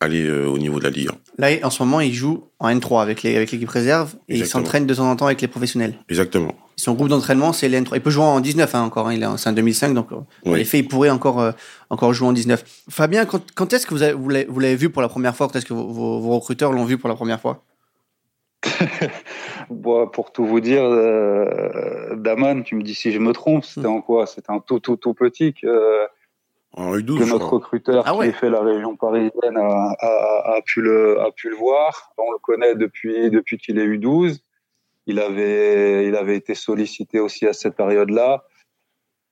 aller 0.00 0.26
euh, 0.26 0.46
au 0.46 0.58
niveau 0.58 0.78
de 0.78 0.84
la 0.84 0.90
Ligue. 0.90 1.10
Là, 1.38 1.48
en 1.62 1.70
ce 1.70 1.82
moment, 1.82 2.00
il 2.00 2.12
joue 2.12 2.44
en 2.58 2.68
N3 2.68 3.02
avec 3.02 3.22
les 3.22 3.36
avec 3.36 3.50
l'équipe 3.50 3.68
réserve 3.68 4.14
et 4.28 4.38
il 4.38 4.46
s'entraîne 4.46 4.86
de 4.86 4.94
temps 4.94 5.10
en 5.10 5.16
temps 5.16 5.26
avec 5.26 5.40
les 5.40 5.48
professionnels. 5.48 5.94
Exactement. 6.08 6.54
Son 6.76 6.92
groupe 6.92 7.08
d'entraînement, 7.08 7.52
c'est 7.52 7.68
les 7.68 7.80
N3. 7.80 7.92
Il 7.94 8.00
peut 8.02 8.10
jouer 8.10 8.24
en 8.24 8.40
19 8.40 8.74
hein, 8.74 8.82
encore. 8.82 9.08
Hein, 9.08 9.14
il 9.14 9.22
est 9.22 9.26
en 9.26 9.36
2005, 9.52 9.94
donc 9.94 10.08
oui. 10.10 10.52
en 10.52 10.54
effet, 10.56 10.78
il 10.78 10.88
pourrait 10.88 11.10
encore 11.10 11.40
euh, 11.40 11.52
encore 11.90 12.12
jouer 12.12 12.28
en 12.28 12.32
19. 12.32 12.62
Fabien, 12.90 13.24
quand, 13.24 13.42
quand 13.54 13.72
est-ce 13.72 13.86
que 13.86 13.94
vous, 13.94 14.02
avez, 14.02 14.12
vous 14.12 14.60
l'avez 14.60 14.76
vu 14.76 14.90
pour 14.90 15.02
la 15.02 15.08
première 15.08 15.34
fois? 15.34 15.46
Quand 15.48 15.56
est-ce 15.56 15.66
que 15.66 15.74
vos, 15.74 15.88
vos, 15.88 16.20
vos 16.20 16.34
recruteurs 16.34 16.72
l'ont 16.72 16.84
vu 16.84 16.98
pour 16.98 17.08
la 17.08 17.16
première 17.16 17.40
fois? 17.40 17.64
bon, 19.70 20.06
pour 20.08 20.32
tout 20.32 20.44
vous 20.44 20.60
dire, 20.60 20.84
euh, 20.84 22.14
Daman, 22.16 22.64
tu 22.64 22.74
me 22.74 22.82
dis 22.82 22.94
si 22.94 23.12
je 23.12 23.18
me 23.18 23.32
trompe, 23.32 23.64
c'était 23.64 23.86
en 23.86 24.00
quoi? 24.00 24.26
C'était 24.26 24.50
un 24.50 24.60
tout, 24.60 24.80
tout, 24.80 24.96
tout 24.96 25.14
petit 25.14 25.54
que, 25.54 26.06
en 26.72 26.94
U12, 26.94 27.18
que 27.18 27.30
notre 27.30 27.54
recruteur 27.54 28.04
ah 28.06 28.14
ouais. 28.14 28.28
qui 28.28 28.38
fait 28.38 28.50
la 28.50 28.60
région 28.60 28.96
parisienne 28.96 29.56
a, 29.56 29.94
a, 29.98 30.56
a, 30.56 30.60
pu 30.64 30.82
le, 30.82 31.20
a 31.20 31.30
pu 31.30 31.48
le 31.48 31.56
voir. 31.56 32.12
On 32.18 32.32
le 32.32 32.38
connaît 32.38 32.74
depuis, 32.74 33.30
depuis 33.30 33.56
qu'il 33.58 33.78
est 33.78 33.86
U12. 33.86 34.40
Il 35.06 35.20
avait, 35.20 36.06
il 36.06 36.16
avait 36.16 36.36
été 36.36 36.54
sollicité 36.54 37.20
aussi 37.20 37.46
à 37.46 37.52
cette 37.52 37.76
période-là. 37.76 38.44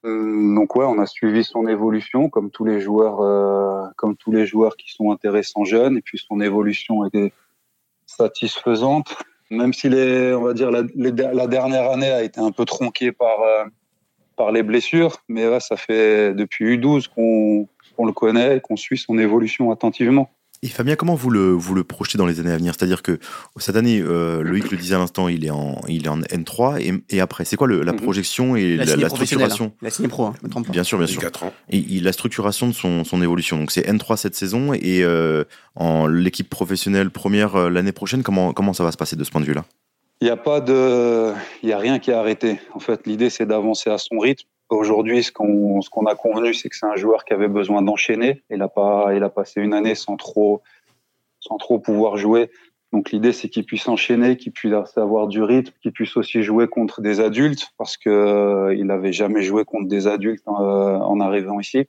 Hum, 0.05 0.55
donc 0.55 0.77
ouais, 0.77 0.85
on 0.85 0.99
a 0.99 1.07
suivi 1.07 1.45
son 1.45 1.67
évolution 1.67 2.29
comme 2.29 2.51
tous 2.51 2.65
les 2.65 2.81
joueurs, 2.81 3.21
euh, 3.21 3.89
comme 3.97 4.17
tous 4.17 4.33
les 4.33 4.47
joueurs 4.47 4.77
qui 4.77 4.93
sont 4.93 5.11
intéressants 5.11 5.65
jeunes. 5.65 5.99
Et 5.99 6.03
puis 6.03 6.19
son 6.19 6.41
évolution 6.41 7.05
était 7.05 7.33
satisfaisante, 8.17 9.17
même 9.51 9.73
si 9.73 9.89
on 9.89 10.43
va 10.43 10.55
dire 10.55 10.71
la, 10.71 11.47
dernière 11.47 11.91
année 11.91 12.11
a 12.11 12.23
été 12.23 12.41
un 12.41 12.51
peu 12.51 12.65
tronquée 12.65 13.13
par 13.13 13.41
euh, 13.43 13.65
par 14.37 14.51
les 14.51 14.63
blessures, 14.63 15.19
mais 15.29 15.61
ça 15.61 15.77
fait 15.77 16.35
depuis 16.35 16.77
U12 16.77 17.09
qu'on 17.09 17.69
qu 17.97 18.05
le 18.05 18.13
connaît 18.13 18.61
qu'on 18.61 18.77
suit 18.77 18.99
son 18.99 19.19
évolution 19.19 19.71
attentivement. 19.71 20.31
Et 20.65 20.69
Fabien, 20.69 20.97
comment 20.97 21.15
vous 21.15 21.29
le, 21.29 21.51
vous 21.51 21.75
le 21.75 21.85
projetez 21.85 22.17
dans 22.17 22.25
les 22.25 22.41
années 22.41 22.51
à 22.51 22.57
venir? 22.57 22.73
C'est-à-dire 22.75 23.03
que 23.03 23.19
cette 23.59 23.77
année, 23.77 24.01
euh, 24.01 24.43
Loïc 24.43 24.71
le 24.71 24.79
disait 24.79 24.95
à 24.95 24.99
l'instant, 24.99 25.29
il, 25.29 25.45
est 25.45 25.51
en, 25.51 25.79
il 25.89 26.07
est 26.07 26.09
en 26.09 26.21
N3. 26.21 26.81
Et, 26.81 27.15
et 27.15 27.21
après, 27.21 27.45
c'est 27.45 27.57
quoi 27.57 27.67
le, 27.67 27.83
la 27.83 27.93
mhm. 27.93 28.01
projection 28.01 28.57
et 28.57 28.79
la, 28.79 28.87
la, 28.87 28.97
la 28.97 29.09
structuration? 29.11 29.75
La 29.83 29.91
signe 29.91 30.09
pro, 30.09 30.25
hein, 30.25 30.35
me 30.43 30.73
Bien 30.73 30.83
sûr, 30.83 30.97
bien 30.97 31.07
sûr. 31.07 31.21
4 31.21 31.45
ans. 31.45 31.53
Et, 31.69 31.97
et, 31.97 32.01
la 32.01 32.13
structuration 32.13 32.67
de 32.67 32.73
son, 32.73 33.05
son 33.05 33.21
évolution. 33.21 33.59
Donc 33.59 33.73
c'est 33.73 33.87
N3 33.87 34.17
cette 34.17 34.37
saison. 34.37 34.73
Et 34.73 35.05
euh, 35.05 35.45
en 35.75 36.07
l'équipe 36.07 36.49
professionnelle 36.49 37.11
première 37.11 37.57
euh, 37.57 37.69
l'année 37.69 37.93
prochaine, 37.93 38.23
comment, 38.23 38.55
comment 38.55 38.73
ça 38.73 38.85
va 38.85 38.91
se 38.91 38.97
passer 38.97 39.17
de 39.17 39.25
ce 39.25 39.31
point 39.31 39.43
de 39.43 39.47
vue-là? 39.47 39.67
Il 40.23 40.25
n'y 40.25 40.31
a 40.31 40.39
pas 40.39 40.63
de. 40.63 41.35
Il 41.63 41.67
n'y 41.67 41.75
a 41.75 41.79
rien 41.79 41.99
qui 41.99 42.11
est 42.11 42.15
arrêté. 42.15 42.59
En 42.73 42.81
fait, 42.81 43.07
l'idée, 43.07 43.29
c'est 43.29 43.45
d'avancer 43.45 43.91
à 43.91 43.99
son 43.99 44.19
rythme. 44.19 44.47
Aujourd'hui, 44.75 45.23
ce 45.23 45.33
qu'on 45.33 46.07
a 46.07 46.15
convenu, 46.15 46.53
c'est 46.53 46.69
que 46.69 46.77
c'est 46.77 46.87
un 46.87 46.97
joueur 46.97 47.25
qui 47.25 47.33
avait 47.33 47.49
besoin 47.49 47.83
d'enchaîner. 47.83 48.43
Il 48.51 48.61
a 48.63 48.69
pas, 48.69 49.15
il 49.15 49.23
a 49.23 49.31
passé 49.31 49.61
une 49.61 49.73
année 49.73 49.95
sans 49.95 50.17
trop 50.17 50.63
sans 51.41 51.59
trop 51.59 51.79
pouvoir 51.79 52.17
jouer. 52.17 52.51
Donc 52.93 53.11
l'idée, 53.11 53.33
c'est 53.33 53.49
qu'il 53.49 53.65
puisse 53.65 53.89
enchaîner, 53.89 54.37
qu'il 54.37 54.53
puisse 54.53 54.73
avoir 54.97 55.27
du 55.27 55.43
rythme, 55.43 55.73
qu'il 55.83 55.93
puisse 55.93 56.17
aussi 56.17 56.43
jouer 56.43 56.69
contre 56.69 57.01
des 57.01 57.21
adultes, 57.21 57.73
parce 57.77 57.97
que 57.97 58.09
euh, 58.09 58.75
il 58.75 58.87
n'avait 58.87 59.13
jamais 59.13 59.43
joué 59.43 59.65
contre 59.65 59.89
des 59.89 60.07
adultes 60.07 60.45
euh, 60.47 60.51
en 60.53 61.21
arrivant 61.21 61.61
ici. 61.61 61.87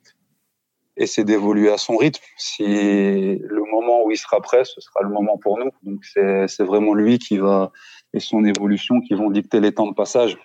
Et 0.96 1.06
c'est 1.06 1.24
d'évoluer 1.24 1.70
à 1.70 1.78
son 1.78 1.96
rythme. 1.96 2.22
Si 2.36 2.64
le 2.64 3.70
moment 3.70 4.04
où 4.04 4.10
il 4.10 4.16
sera 4.16 4.40
prêt, 4.40 4.64
ce 4.64 4.80
sera 4.80 5.02
le 5.02 5.10
moment 5.10 5.38
pour 5.38 5.58
nous. 5.58 5.70
Donc 5.82 6.04
c'est 6.04 6.64
vraiment 6.64 6.94
lui 6.94 7.18
qui 7.18 7.36
va 7.36 7.70
et 8.14 8.20
son 8.20 8.44
évolution 8.44 9.00
qui 9.00 9.14
vont 9.14 9.30
dicter 9.30 9.60
les 9.60 9.72
temps 9.72 9.86
de 9.86 9.94
passage. 9.94 10.38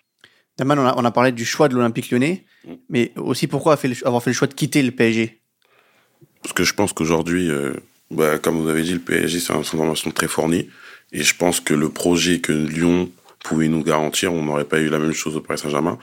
Daman, 0.58 0.80
on 0.80 0.86
a, 0.86 0.94
on 0.98 1.06
a 1.06 1.12
parlé 1.12 1.32
du 1.32 1.46
choix 1.46 1.68
de 1.68 1.76
l'Olympique 1.76 2.12
Lyonnais, 2.12 2.46
mais 2.90 3.12
aussi 3.16 3.48
pourquoi 3.48 3.78
avoir 4.06 4.24
fait 4.24 4.30
le 4.30 4.36
choix 4.36 4.48
de 4.48 4.54
quitter 4.54 4.84
le 4.84 4.92
PSG 4.92 5.42
Parce 6.44 6.54
que 6.54 6.64
je 6.64 6.74
pense 6.74 6.94
qu'aujourd'hui, 6.94 7.50
euh 7.50 7.74
bah, 8.12 8.38
comme 8.40 8.60
vous 8.62 8.70
avez 8.70 8.84
dit, 8.84 8.94
le 8.94 9.00
PSG, 9.00 9.40
c'est 9.40 9.54
une 9.54 9.64
formation 9.64 10.12
très 10.12 10.28
fournie. 10.28 10.68
Et 11.14 11.24
je 11.24 11.36
pense 11.36 11.60
que 11.60 11.74
le 11.74 11.90
projet 11.90 12.40
que 12.40 12.52
Lyon 12.52 13.10
pouvait 13.44 13.70
nous 13.70 13.84
garantir, 13.84 14.34
on 14.34 14.44
n'aurait 14.44 14.66
pas 14.66 14.80
eu 14.80 14.90
la 14.90 15.00
même 15.00 15.14
chose 15.14 15.36
au 15.38 15.42
Paris 15.42 15.60
Saint-Germain. 15.60 15.98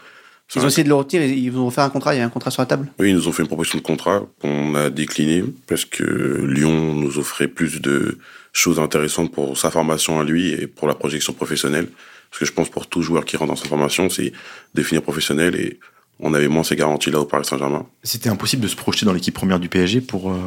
Ils 0.56 0.62
ont 0.62 0.68
essayé 0.68 0.84
de 0.84 0.88
le 0.88 0.94
retenir, 0.94 1.22
ils 1.22 1.50
vous 1.50 1.60
ont 1.60 1.70
fait 1.70 1.82
un 1.82 1.90
contrat, 1.90 2.14
il 2.14 2.18
y 2.18 2.20
a 2.22 2.24
un 2.24 2.30
contrat 2.30 2.50
sur 2.50 2.62
la 2.62 2.66
table? 2.66 2.90
Oui, 2.98 3.10
ils 3.10 3.14
nous 3.14 3.28
ont 3.28 3.32
fait 3.32 3.42
une 3.42 3.48
proposition 3.48 3.78
de 3.78 3.82
contrat 3.82 4.26
qu'on 4.40 4.74
a 4.74 4.88
décliné 4.88 5.44
parce 5.66 5.84
que 5.84 6.02
Lyon 6.46 6.94
nous 6.94 7.18
offrait 7.18 7.48
plus 7.48 7.82
de 7.82 8.16
choses 8.52 8.78
intéressantes 8.80 9.30
pour 9.30 9.58
sa 9.58 9.70
formation 9.70 10.18
à 10.18 10.24
lui 10.24 10.52
et 10.52 10.66
pour 10.66 10.88
la 10.88 10.94
projection 10.94 11.34
professionnelle. 11.34 11.88
Parce 12.30 12.40
que 12.40 12.44
je 12.46 12.52
pense 12.52 12.68
pour 12.68 12.86
tout 12.86 13.02
joueur 13.02 13.24
qui 13.24 13.36
rentre 13.36 13.52
dans 13.52 13.56
sa 13.56 13.68
formation, 13.68 14.10
c'est 14.10 14.32
définir 14.74 15.02
professionnel 15.02 15.56
et 15.56 15.78
on 16.20 16.34
avait 16.34 16.48
moins 16.48 16.64
ces 16.64 16.76
garanties-là 16.76 17.20
au 17.20 17.24
Paris 17.24 17.44
Saint-Germain. 17.44 17.86
C'était 18.02 18.28
impossible 18.28 18.62
de 18.62 18.68
se 18.68 18.76
projeter 18.76 19.06
dans 19.06 19.12
l'équipe 19.12 19.34
première 19.34 19.60
du 19.60 19.68
PSG 19.68 20.00
pour, 20.00 20.32
euh, 20.32 20.38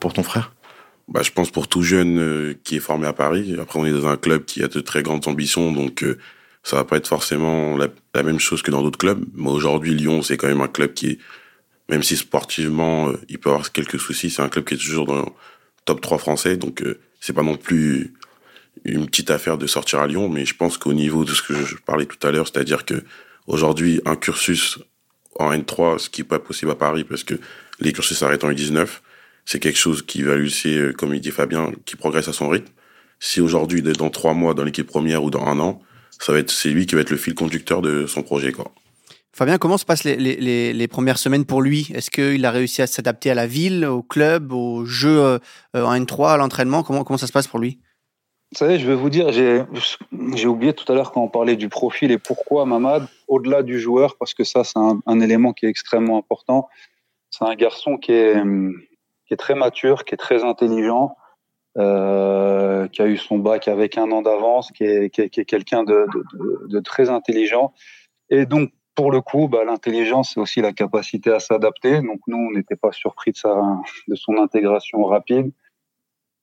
pour 0.00 0.12
ton 0.12 0.22
frère? 0.22 0.52
Bah, 1.08 1.22
Je 1.22 1.30
pense 1.30 1.50
pour 1.50 1.68
tout 1.68 1.82
jeune 1.82 2.18
euh, 2.18 2.54
qui 2.64 2.76
est 2.76 2.80
formé 2.80 3.06
à 3.06 3.12
Paris. 3.12 3.56
Après, 3.60 3.78
on 3.78 3.86
est 3.86 3.92
dans 3.92 4.06
un 4.06 4.16
club 4.16 4.44
qui 4.44 4.62
a 4.62 4.68
de 4.68 4.80
très 4.80 5.02
grandes 5.02 5.26
ambitions, 5.28 5.72
donc 5.72 6.02
euh, 6.02 6.18
ça 6.62 6.76
va 6.76 6.84
pas 6.84 6.96
être 6.96 7.08
forcément 7.08 7.76
la, 7.76 7.88
la 8.14 8.22
même 8.22 8.40
chose 8.40 8.62
que 8.62 8.70
dans 8.70 8.82
d'autres 8.82 8.98
clubs. 8.98 9.24
Mais 9.34 9.50
aujourd'hui, 9.50 9.94
Lyon, 9.94 10.22
c'est 10.22 10.36
quand 10.36 10.48
même 10.48 10.60
un 10.60 10.68
club 10.68 10.94
qui 10.94 11.10
est, 11.10 11.18
même 11.88 12.02
si 12.02 12.16
sportivement, 12.16 13.10
il 13.28 13.38
peut 13.38 13.50
avoir 13.50 13.72
quelques 13.72 13.98
soucis, 13.98 14.30
c'est 14.30 14.42
un 14.42 14.48
club 14.48 14.64
qui 14.64 14.74
est 14.74 14.78
toujours 14.78 15.06
dans 15.06 15.16
le 15.16 15.24
top 15.84 16.00
3 16.00 16.18
français, 16.18 16.56
donc 16.56 16.84
c'est 17.20 17.32
pas 17.32 17.42
non 17.42 17.56
plus 17.56 18.14
une 18.84 19.06
petite 19.06 19.30
affaire 19.30 19.58
de 19.58 19.66
sortir 19.66 20.00
à 20.00 20.06
Lyon, 20.06 20.28
mais 20.28 20.44
je 20.44 20.54
pense 20.54 20.78
qu'au 20.78 20.92
niveau 20.92 21.24
de 21.24 21.32
ce 21.32 21.42
que 21.42 21.54
je 21.54 21.76
parlais 21.76 22.06
tout 22.06 22.24
à 22.26 22.30
l'heure, 22.30 22.48
c'est-à-dire 22.48 22.84
que 22.84 23.02
aujourd'hui, 23.46 24.00
un 24.04 24.16
cursus 24.16 24.78
en 25.38 25.52
N3, 25.52 25.98
ce 25.98 26.10
qui 26.10 26.22
n'est 26.22 26.28
pas 26.28 26.38
possible 26.38 26.70
à 26.70 26.74
Paris 26.74 27.04
parce 27.04 27.24
que 27.24 27.34
les 27.80 27.92
cursus 27.92 28.18
s'arrêtent 28.18 28.44
en 28.44 28.50
U19, 28.50 28.86
c'est 29.44 29.58
quelque 29.58 29.78
chose 29.78 30.02
qui 30.02 30.22
va 30.22 30.36
lui, 30.36 30.54
euh, 30.66 30.92
comme 30.92 31.14
il 31.14 31.20
dit 31.20 31.30
Fabien, 31.30 31.72
qui 31.84 31.96
progresse 31.96 32.28
à 32.28 32.32
son 32.32 32.48
rythme. 32.48 32.68
Si 33.18 33.40
aujourd'hui 33.40 33.80
il 33.80 33.88
est 33.88 33.98
dans 33.98 34.10
trois 34.10 34.34
mois 34.34 34.54
dans 34.54 34.64
l'équipe 34.64 34.86
première 34.86 35.24
ou 35.24 35.30
dans 35.30 35.44
un 35.44 35.58
an, 35.58 35.82
ça 36.10 36.32
va 36.32 36.38
être, 36.38 36.50
c'est 36.50 36.70
lui 36.70 36.86
qui 36.86 36.94
va 36.94 37.00
être 37.00 37.10
le 37.10 37.16
fil 37.16 37.34
conducteur 37.34 37.82
de 37.82 38.06
son 38.06 38.22
projet. 38.22 38.52
Fabien, 39.32 39.58
comment 39.58 39.78
se 39.78 39.84
passent 39.84 40.04
les, 40.04 40.16
les, 40.16 40.72
les, 40.72 40.88
premières 40.88 41.18
semaines 41.18 41.44
pour 41.44 41.62
lui? 41.62 41.90
Est-ce 41.94 42.10
qu'il 42.10 42.44
a 42.44 42.50
réussi 42.50 42.82
à 42.82 42.86
s'adapter 42.86 43.30
à 43.30 43.34
la 43.34 43.46
ville, 43.46 43.84
au 43.86 44.02
club, 44.02 44.52
au 44.52 44.84
jeu 44.84 45.18
euh, 45.18 45.38
en 45.74 45.94
N3, 45.94 46.32
à 46.32 46.36
l'entraînement? 46.36 46.82
Comment, 46.82 47.04
comment 47.04 47.18
ça 47.18 47.26
se 47.26 47.32
passe 47.32 47.46
pour 47.46 47.58
lui? 47.58 47.78
Vous 48.52 48.58
savez, 48.58 48.80
je 48.80 48.86
vais 48.86 48.96
vous 48.96 49.10
dire, 49.10 49.30
j'ai 49.30 50.46
oublié 50.48 50.72
tout 50.72 50.90
à 50.90 50.94
l'heure 50.96 51.12
quand 51.12 51.22
on 51.22 51.28
parlait 51.28 51.54
du 51.54 51.68
profil 51.68 52.10
et 52.10 52.18
pourquoi 52.18 52.66
Mamad, 52.66 53.06
au-delà 53.28 53.62
du 53.62 53.78
joueur, 53.78 54.16
parce 54.16 54.34
que 54.34 54.42
ça, 54.42 54.64
c'est 54.64 54.78
un, 54.78 55.20
élément 55.20 55.52
qui 55.52 55.66
est 55.66 55.68
extrêmement 55.68 56.18
important. 56.18 56.68
C'est 57.30 57.44
un 57.44 57.54
garçon 57.54 57.96
qui 57.96 58.10
est, 58.10 58.42
qui 59.26 59.34
est 59.34 59.36
très 59.36 59.54
mature, 59.54 60.04
qui 60.04 60.14
est 60.14 60.18
très 60.18 60.42
intelligent, 60.42 61.16
euh, 61.78 62.88
qui 62.88 63.02
a 63.02 63.06
eu 63.06 63.16
son 63.16 63.38
bac 63.38 63.68
avec 63.68 63.96
un 63.96 64.10
an 64.10 64.22
d'avance, 64.22 64.72
qui 64.72 64.82
est, 64.82 65.10
qui 65.10 65.20
est, 65.20 65.44
quelqu'un 65.44 65.84
de, 65.84 66.06
de, 66.12 66.66
de, 66.66 66.80
très 66.80 67.08
intelligent. 67.08 67.72
Et 68.30 68.46
donc, 68.46 68.72
pour 68.96 69.12
le 69.12 69.20
coup, 69.20 69.46
bah, 69.46 69.62
l'intelligence, 69.64 70.32
c'est 70.34 70.40
aussi 70.40 70.60
la 70.60 70.72
capacité 70.72 71.30
à 71.30 71.38
s'adapter. 71.38 72.00
Donc, 72.00 72.18
nous, 72.26 72.36
on 72.36 72.50
n'était 72.50 72.74
pas 72.74 72.90
surpris 72.90 73.30
de, 73.30 73.36
sa, 73.36 73.54
de 74.08 74.16
son 74.16 74.38
intégration 74.38 75.04
rapide. 75.04 75.52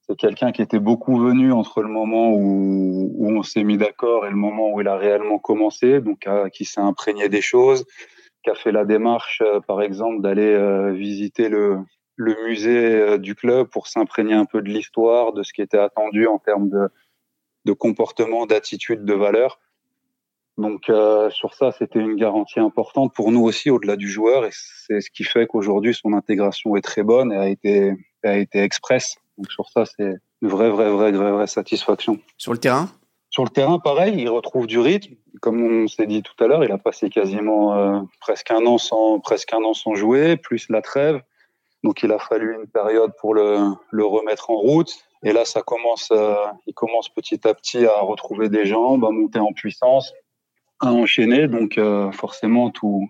C'est 0.08 0.16
quelqu'un 0.16 0.52
qui 0.52 0.62
était 0.62 0.78
beaucoup 0.78 1.18
venu 1.18 1.52
entre 1.52 1.82
le 1.82 1.88
moment 1.88 2.30
où, 2.32 3.14
on 3.18 3.42
s'est 3.42 3.62
mis 3.62 3.76
d'accord 3.76 4.26
et 4.26 4.30
le 4.30 4.36
moment 4.36 4.72
où 4.72 4.80
il 4.80 4.88
a 4.88 4.96
réellement 4.96 5.38
commencé, 5.38 6.00
donc 6.00 6.26
qui 6.52 6.64
s'est 6.64 6.80
imprégné 6.80 7.28
des 7.28 7.42
choses, 7.42 7.84
qui 8.42 8.50
a 8.50 8.54
fait 8.54 8.72
la 8.72 8.84
démarche, 8.84 9.42
euh, 9.44 9.60
par 9.60 9.82
exemple, 9.82 10.22
d'aller 10.22 10.54
euh, 10.54 10.92
visiter 10.92 11.48
le, 11.48 11.80
musée 12.16 12.94
euh, 12.94 13.18
du 13.18 13.34
club 13.34 13.68
pour 13.68 13.86
s'imprégner 13.86 14.34
un 14.34 14.44
peu 14.44 14.62
de 14.62 14.68
l'histoire, 14.68 15.32
de 15.32 15.42
ce 15.42 15.52
qui 15.52 15.62
était 15.62 15.78
attendu 15.78 16.26
en 16.26 16.38
termes 16.38 16.68
de, 16.68 16.88
de 17.66 17.72
comportement, 17.72 18.46
d'attitude, 18.46 19.04
de 19.04 19.14
valeur. 19.14 19.60
Donc 20.56 20.90
sur 21.30 21.54
ça, 21.54 21.70
c'était 21.70 22.00
une 22.00 22.16
garantie 22.16 22.58
importante 22.58 23.14
pour 23.14 23.30
nous 23.30 23.42
aussi, 23.42 23.70
au-delà 23.70 23.94
du 23.94 24.10
joueur, 24.10 24.44
et 24.44 24.50
c'est 24.50 25.00
ce 25.00 25.08
qui 25.08 25.22
fait 25.22 25.46
qu'aujourd'hui 25.46 25.94
son 25.94 26.14
intégration 26.14 26.74
est 26.74 26.80
très 26.80 27.04
bonne 27.04 27.30
et 27.30 27.36
a 27.36 27.48
été, 27.48 27.94
a 28.24 28.36
été 28.36 28.58
express. 28.64 29.18
Donc 29.38 29.50
sur 29.50 29.68
ça, 29.70 29.84
c'est 29.86 30.16
une 30.42 30.48
vraie, 30.48 30.68
vraie, 30.68 30.90
vraie, 30.90 31.12
vraie, 31.12 31.32
vraie 31.32 31.46
satisfaction. 31.46 32.18
Sur 32.36 32.52
le 32.52 32.58
terrain? 32.58 32.90
Sur 33.30 33.44
le 33.44 33.50
terrain, 33.50 33.78
pareil, 33.78 34.14
il 34.18 34.28
retrouve 34.28 34.66
du 34.66 34.78
rythme. 34.78 35.14
Comme 35.40 35.62
on 35.62 35.86
s'est 35.86 36.06
dit 36.06 36.22
tout 36.22 36.32
à 36.42 36.48
l'heure, 36.48 36.64
il 36.64 36.72
a 36.72 36.78
passé 36.78 37.08
quasiment 37.08 37.74
euh, 37.74 38.00
presque 38.20 38.50
un 38.50 38.66
an 38.66 38.78
sans 38.78 39.20
presque 39.20 39.52
un 39.52 39.62
an 39.62 39.74
sans 39.74 39.94
jouer, 39.94 40.36
plus 40.36 40.68
la 40.70 40.82
trêve. 40.82 41.22
Donc 41.84 42.02
il 42.02 42.10
a 42.10 42.18
fallu 42.18 42.56
une 42.60 42.66
période 42.66 43.12
pour 43.20 43.34
le, 43.34 43.58
le 43.90 44.04
remettre 44.04 44.50
en 44.50 44.56
route. 44.56 44.92
Et 45.22 45.32
là, 45.32 45.44
ça 45.44 45.62
commence, 45.62 46.08
euh, 46.10 46.34
il 46.66 46.74
commence 46.74 47.08
petit 47.08 47.46
à 47.46 47.54
petit 47.54 47.84
à 47.86 48.00
retrouver 48.00 48.48
des 48.48 48.66
jambes, 48.66 49.04
à 49.04 49.10
monter 49.10 49.38
en 49.38 49.52
puissance, 49.52 50.12
à 50.80 50.92
enchaîner. 50.92 51.46
Donc 51.48 51.78
euh, 51.78 52.10
forcément, 52.12 52.70
tout, 52.70 53.08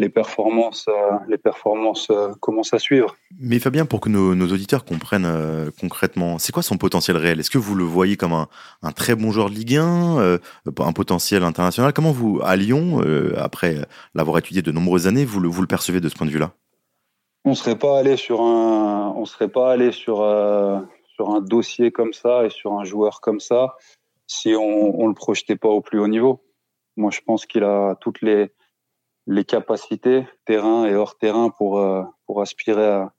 les 0.00 0.08
performances, 0.08 0.86
euh, 0.88 1.18
les 1.28 1.38
performances 1.38 2.08
euh, 2.10 2.32
commencent 2.40 2.72
à 2.72 2.78
suivre. 2.78 3.16
Mais 3.38 3.58
Fabien, 3.58 3.84
pour 3.84 4.00
que 4.00 4.08
nos, 4.08 4.46
auditeurs 4.46 4.84
comprennent 4.84 5.26
euh, 5.26 5.70
concrètement, 5.78 6.38
c'est 6.38 6.52
quoi 6.52 6.62
son 6.62 6.78
potentiel 6.78 7.16
réel? 7.18 7.38
Est-ce 7.38 7.50
que 7.50 7.58
vous 7.58 7.74
le 7.74 7.84
voyez 7.84 8.16
comme 8.16 8.32
un, 8.32 8.92
très 8.92 9.14
bon 9.14 9.30
joueur 9.30 9.50
de 9.50 9.54
Ligue 9.54 9.76
1, 9.76 10.38
un 10.78 10.92
potentiel 10.92 11.44
international? 11.44 11.92
Comment 11.92 12.12
vous, 12.12 12.40
à 12.42 12.56
Lyon, 12.56 13.02
après 13.36 13.76
l'avoir 14.14 14.38
étudié 14.38 14.62
de 14.62 14.72
nombreuses 14.72 15.06
années, 15.06 15.24
vous 15.24 15.40
le, 15.40 15.48
vous 15.48 15.60
le 15.60 15.68
percevez 15.68 16.00
de 16.00 16.08
ce 16.08 16.14
point 16.14 16.26
de 16.26 16.32
vue-là? 16.32 16.52
On 17.44 17.54
serait 17.54 17.78
pas 17.78 17.98
allé 17.98 18.16
sur 18.16 18.40
un, 18.40 19.14
on 19.16 19.24
serait 19.26 19.48
pas 19.48 19.70
allé 19.72 19.92
sur 19.92 20.16
sur 21.14 21.30
un 21.30 21.40
dossier 21.40 21.90
comme 21.90 22.14
ça 22.14 22.46
et 22.46 22.50
sur 22.50 22.72
un 22.72 22.84
joueur 22.84 23.20
comme 23.20 23.40
ça 23.40 23.76
si 24.26 24.54
on, 24.54 25.00
on 25.00 25.08
le 25.08 25.14
projetait 25.14 25.56
pas 25.56 25.68
au 25.68 25.80
plus 25.80 25.98
haut 25.98 26.08
niveau. 26.08 26.40
Moi, 26.96 27.10
je 27.10 27.20
pense 27.20 27.46
qu'il 27.46 27.64
a 27.64 27.96
toutes 28.00 28.22
les 28.22 28.52
les 29.30 29.44
capacités 29.44 30.26
terrain 30.44 30.86
et 30.86 30.94
hors 30.94 31.16
terrain 31.16 31.50
pour 31.50 31.78
euh, 31.78 32.02
pour 32.26 32.42
aspirer 32.42 32.84
à, 32.84 33.12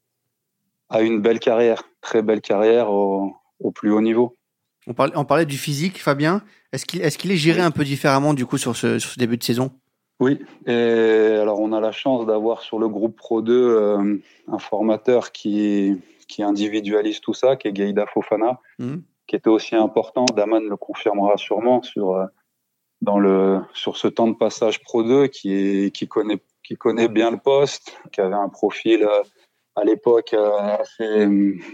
à 0.90 1.02
une 1.02 1.22
belle 1.22 1.40
carrière, 1.40 1.84
très 2.02 2.22
belle 2.22 2.42
carrière 2.42 2.92
au, 2.92 3.34
au 3.60 3.72
plus 3.72 3.92
haut 3.92 4.02
niveau. 4.02 4.36
On 4.88 4.94
parlait, 4.94 5.14
on 5.16 5.26
parlait 5.26 5.46
du 5.46 5.58
physique, 5.58 6.02
Fabien. 6.02 6.44
Est-ce 6.74 6.86
qu'il 6.86 7.02
est, 7.02 7.18
qu'il 7.18 7.32
est 7.32 7.38
géré 7.38 7.62
un 7.62 7.72
peu 7.72 7.86
différemment 7.86 8.34
du 8.34 8.46
coup 8.46 8.58
sur 8.58 8.76
ce, 8.76 9.00
sur 9.00 9.12
ce, 9.12 9.20
début 9.20 9.38
de 9.38 9.44
saison? 9.44 9.72
Oui. 10.20 10.40
Et 10.68 11.38
alors 11.42 11.60
on 11.62 11.72
a 11.72 11.80
la 11.80 11.94
chance 11.94 12.26
d'avoir 12.26 12.62
sur 12.62 12.78
le 12.78 12.90
groupe 12.90 13.16
Pro 13.16 13.42
2 13.42 13.54
euh, 13.54 14.18
un 14.48 14.60
formateur 14.60 15.32
qui 15.32 15.98
qui 16.28 16.44
individualise 16.44 17.20
tout 17.20 17.34
ça, 17.34 17.58
qui 17.58 17.68
est 17.68 17.74
Gaïda 17.74 18.06
Fofana, 18.06 18.60
mmh. 18.80 18.96
qui 19.28 19.36
était 19.36 19.50
aussi 19.50 19.76
important. 19.76 20.26
Daman 20.34 20.64
le 20.68 20.78
confirmera 20.78 21.38
sûrement 21.38 21.84
sur 21.84 22.12
euh, 22.12 22.26
dans 23.02 23.20
le 23.20 23.60
sur 23.74 23.98
ce 23.98 24.08
temps 24.08 24.28
de 24.28 24.36
passage 24.36 24.82
Pro 24.82 25.04
2 25.04 25.28
qui 25.28 25.92
qui 25.92 26.08
connaît 26.08 26.42
qui 26.64 26.76
connaît 26.76 27.08
bien 27.08 27.32
le 27.32 27.38
poste, 27.38 27.98
qui 28.12 28.22
avait 28.22 28.36
un 28.36 28.50
profil 28.50 29.04
euh, 29.04 29.24
à 29.76 29.84
l'époque 29.84 30.34
euh, 30.34 30.58
assez 30.58 31.28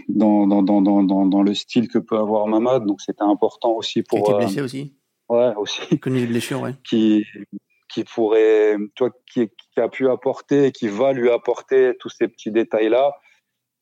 dans, 0.08 0.46
dans, 0.46 0.62
dans, 0.62 0.80
dans, 0.80 1.26
dans 1.26 1.42
le 1.42 1.54
style 1.54 1.88
que 1.88 1.98
peut 1.98 2.16
avoir 2.16 2.46
Mamad, 2.46 2.84
donc 2.86 3.00
c'était 3.00 3.22
important 3.22 3.72
aussi 3.72 4.02
pour. 4.02 4.24
Qui 4.24 4.32
a 4.32 4.34
été 4.34 4.44
blessé 4.44 4.60
aussi. 4.60 4.94
Ouais, 5.28 5.54
aussi. 5.56 5.80
Qui 5.88 5.98
connaît 6.00 6.20
les 6.20 6.26
blessures, 6.26 6.62
ouais. 6.62 6.74
Qui 6.84 7.24
qui 7.90 8.04
pourrait, 8.04 8.76
toi, 8.96 9.10
qui, 9.32 9.48
qui 9.48 9.80
a 9.80 9.88
pu 9.88 10.10
apporter, 10.10 10.72
qui 10.72 10.88
va 10.88 11.14
lui 11.14 11.30
apporter 11.30 11.94
tous 11.98 12.10
ces 12.10 12.28
petits 12.28 12.50
détails 12.50 12.90
là, 12.90 13.14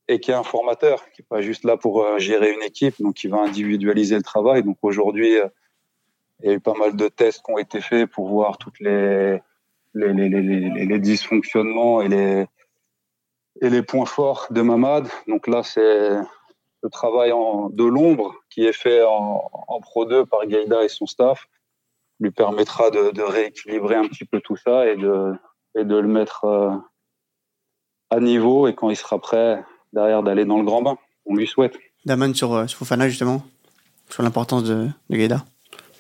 et 0.07 0.21
qui 0.21 0.31
est 0.31 0.35
un 0.35 0.45
formateur, 0.45 1.03
qui 1.11 1.23
est 1.23 1.29
pas 1.29 1.41
juste 1.41 1.65
là 1.65 1.77
pour 1.77 2.03
euh, 2.03 2.19
gérer 2.19 2.53
une 2.53 2.63
équipe, 2.63 2.95
donc 3.01 3.15
qui 3.15 3.27
va 3.27 3.39
individualiser 3.39 4.15
le 4.15 4.23
travail. 4.23 4.63
Donc 4.63 4.79
aujourd'hui 4.83 5.35
il 6.43 6.49
y 6.49 6.53
a 6.53 6.55
eu 6.55 6.61
pas 6.61 6.75
mal 6.75 6.97
de 6.97 7.09
tests 7.09 7.45
qui 7.45 7.53
ont 7.53 7.59
été 7.59 7.81
faits 7.81 8.11
pour 8.11 8.29
voir 8.29 8.59
toutes 8.59 8.81
les 8.81 9.41
dysfonctionnements 9.95 12.03
et 12.03 12.47
les 13.61 13.83
points 13.83 14.07
forts 14.07 14.47
de 14.51 14.63
Mamad. 14.63 15.09
Donc 15.27 15.47
là, 15.47 15.63
c'est 15.63 16.17
le 16.83 16.91
travail 16.91 17.31
de 17.31 17.85
l'ombre 17.85 18.35
qui 18.51 18.65
est 18.65 18.73
fait 18.73 19.03
en, 19.03 19.51
Pro 19.81 20.05
2 20.05 20.27
par 20.27 20.47
Gaïda 20.47 20.85
et 20.85 20.89
son 20.89 21.07
staff 21.07 21.49
lui 22.21 22.31
permettra 22.31 22.91
de, 22.91 23.23
rééquilibrer 23.23 23.97
un 23.97 24.09
petit 24.09 24.25
peu 24.25 24.41
tout 24.41 24.57
ça 24.57 24.87
et 24.87 24.97
de, 24.97 25.37
le 25.75 26.03
mettre 26.03 26.45
euh, 26.45 26.71
à 28.11 28.21
niveau 28.21 28.69
et 28.69 28.75
quand 28.75 28.89
il 28.89 28.97
sera 28.97 29.19
prêt 29.19 29.63
derrière 29.93 30.23
d'aller 30.23 30.45
dans 30.45 30.59
le 30.59 30.65
grand 30.65 30.83
bain. 30.83 30.97
On 31.27 31.35
lui 31.35 31.47
souhaite. 31.47 31.77
Daman 32.05 32.35
sur, 32.35 32.55
euh, 32.55 32.67
Fofana 32.67 33.09
justement, 33.09 33.43
sur 34.09 34.23
l'importance 34.23 34.65
de, 34.65 34.89
de 35.11 35.17
Gaïda. 35.17 35.45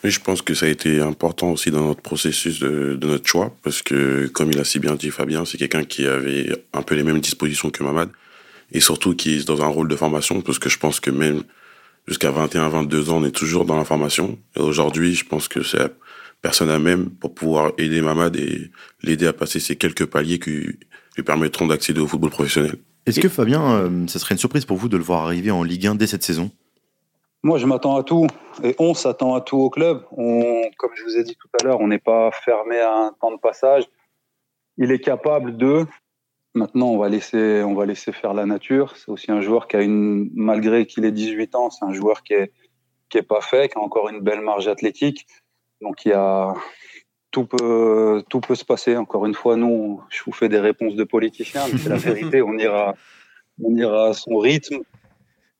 Je 0.08 0.20
pense 0.20 0.40
que 0.40 0.54
ça 0.54 0.66
a 0.66 0.68
été 0.68 1.00
important 1.00 1.50
aussi 1.50 1.72
dans 1.72 1.88
notre 1.88 2.00
processus 2.00 2.60
de, 2.60 2.96
notre 3.02 3.26
choix, 3.26 3.56
parce 3.62 3.82
que, 3.82 4.28
comme 4.28 4.52
il 4.52 4.58
a 4.58 4.64
si 4.64 4.78
bien 4.78 4.94
dit 4.94 5.10
Fabien, 5.10 5.44
c'est 5.44 5.58
quelqu'un 5.58 5.84
qui 5.84 6.06
avait 6.06 6.52
un 6.72 6.82
peu 6.82 6.94
les 6.94 7.02
mêmes 7.02 7.20
dispositions 7.20 7.70
que 7.70 7.82
Mamad, 7.82 8.10
et 8.70 8.80
surtout 8.80 9.14
qui 9.16 9.34
est 9.34 9.46
dans 9.46 9.62
un 9.62 9.66
rôle 9.66 9.88
de 9.88 9.96
formation, 9.96 10.40
parce 10.42 10.60
que 10.60 10.68
je 10.68 10.78
pense 10.78 11.00
que 11.00 11.10
même 11.10 11.42
jusqu'à 12.06 12.30
21, 12.30 12.68
22 12.68 13.10
ans, 13.10 13.16
on 13.16 13.24
est 13.24 13.32
toujours 13.32 13.64
dans 13.64 13.76
la 13.76 13.84
formation. 13.84 14.38
Et 14.56 14.60
aujourd'hui, 14.60 15.14
je 15.14 15.24
pense 15.24 15.48
que 15.48 15.64
c'est 15.64 15.92
personne 16.40 16.70
à 16.70 16.78
même 16.78 17.10
pour 17.10 17.34
pouvoir 17.34 17.72
aider 17.76 18.00
Mamad 18.00 18.36
et 18.36 18.70
l'aider 19.02 19.26
à 19.26 19.32
passer 19.32 19.58
ces 19.58 19.74
quelques 19.74 20.06
paliers 20.06 20.38
qui 20.38 20.50
lui 20.50 21.22
permettront 21.24 21.66
d'accéder 21.66 22.00
au 22.00 22.06
football 22.06 22.30
professionnel. 22.30 22.76
Est-ce 23.06 23.20
que 23.20 23.28
Fabien, 23.28 23.62
euh, 23.70 24.06
ça 24.06 24.18
serait 24.18 24.34
une 24.34 24.38
surprise 24.38 24.64
pour 24.64 24.76
vous 24.76 24.88
de 24.88 24.96
le 24.96 25.02
voir 25.02 25.24
arriver 25.24 25.50
en 25.50 25.62
Ligue 25.62 25.86
1 25.86 25.94
dès 25.96 26.06
cette 26.06 26.22
saison? 26.22 26.50
Moi, 27.42 27.58
je 27.58 27.66
m'attends 27.66 27.96
à 27.96 28.02
tout 28.02 28.26
et 28.64 28.74
on 28.78 28.94
s'attend 28.94 29.34
à 29.34 29.40
tout 29.40 29.58
au 29.58 29.70
club. 29.70 30.04
On, 30.12 30.62
comme 30.78 30.90
je 30.94 31.04
vous 31.04 31.16
ai 31.16 31.24
dit 31.24 31.36
tout 31.36 31.48
à 31.60 31.64
l'heure, 31.64 31.80
on 31.80 31.88
n'est 31.88 31.98
pas 31.98 32.30
fermé 32.32 32.78
à 32.78 32.92
un 32.92 33.12
temps 33.12 33.30
de 33.30 33.38
passage. 33.38 33.84
il 34.76 34.90
est 34.90 35.00
capable 35.00 35.56
de. 35.56 35.86
Maintenant, 36.54 36.88
on 36.88 36.98
va 36.98 37.10
laisser, 37.10 37.62
on 37.62 37.74
va 37.74 37.84
laisser 37.84 38.12
faire 38.12 38.32
la 38.32 38.46
nature. 38.46 38.96
C'est 38.96 39.10
aussi 39.10 39.30
un 39.30 39.42
joueur 39.42 39.68
qui 39.68 39.76
a 39.76 39.82
une, 39.82 40.30
malgré 40.34 40.86
qu'il 40.86 41.04
ait 41.04 41.12
18 41.12 41.54
ans, 41.54 41.70
c'est 41.70 41.84
un 41.84 41.92
joueur 41.92 42.22
qui 42.22 42.32
est, 42.32 42.50
qui 43.10 43.18
est 43.18 43.22
pas 43.22 43.42
fait, 43.42 43.68
qui 43.68 43.78
a 43.78 43.82
encore 43.82 44.08
une 44.08 44.20
belle 44.20 44.40
marge 44.40 44.66
athlétique. 44.66 45.26
Donc, 45.82 46.06
il 46.06 46.08
y 46.08 46.14
a, 46.14 46.54
tout 47.30 47.44
peut, 47.44 48.24
tout 48.30 48.40
peut 48.40 48.54
se 48.54 48.64
passer. 48.64 48.96
Encore 48.96 49.26
une 49.26 49.34
fois, 49.34 49.56
nous, 49.56 50.00
je 50.08 50.22
vous 50.24 50.32
fais 50.32 50.48
des 50.48 50.58
réponses 50.58 50.94
de 50.94 51.04
politiciens, 51.04 51.66
mais 51.70 51.78
c'est 51.78 51.90
la 51.90 51.96
vérité. 51.96 52.40
On 52.46 52.56
ira, 52.56 52.94
on 53.62 53.76
ira 53.76 54.06
à 54.08 54.12
son 54.14 54.38
rythme. 54.38 54.78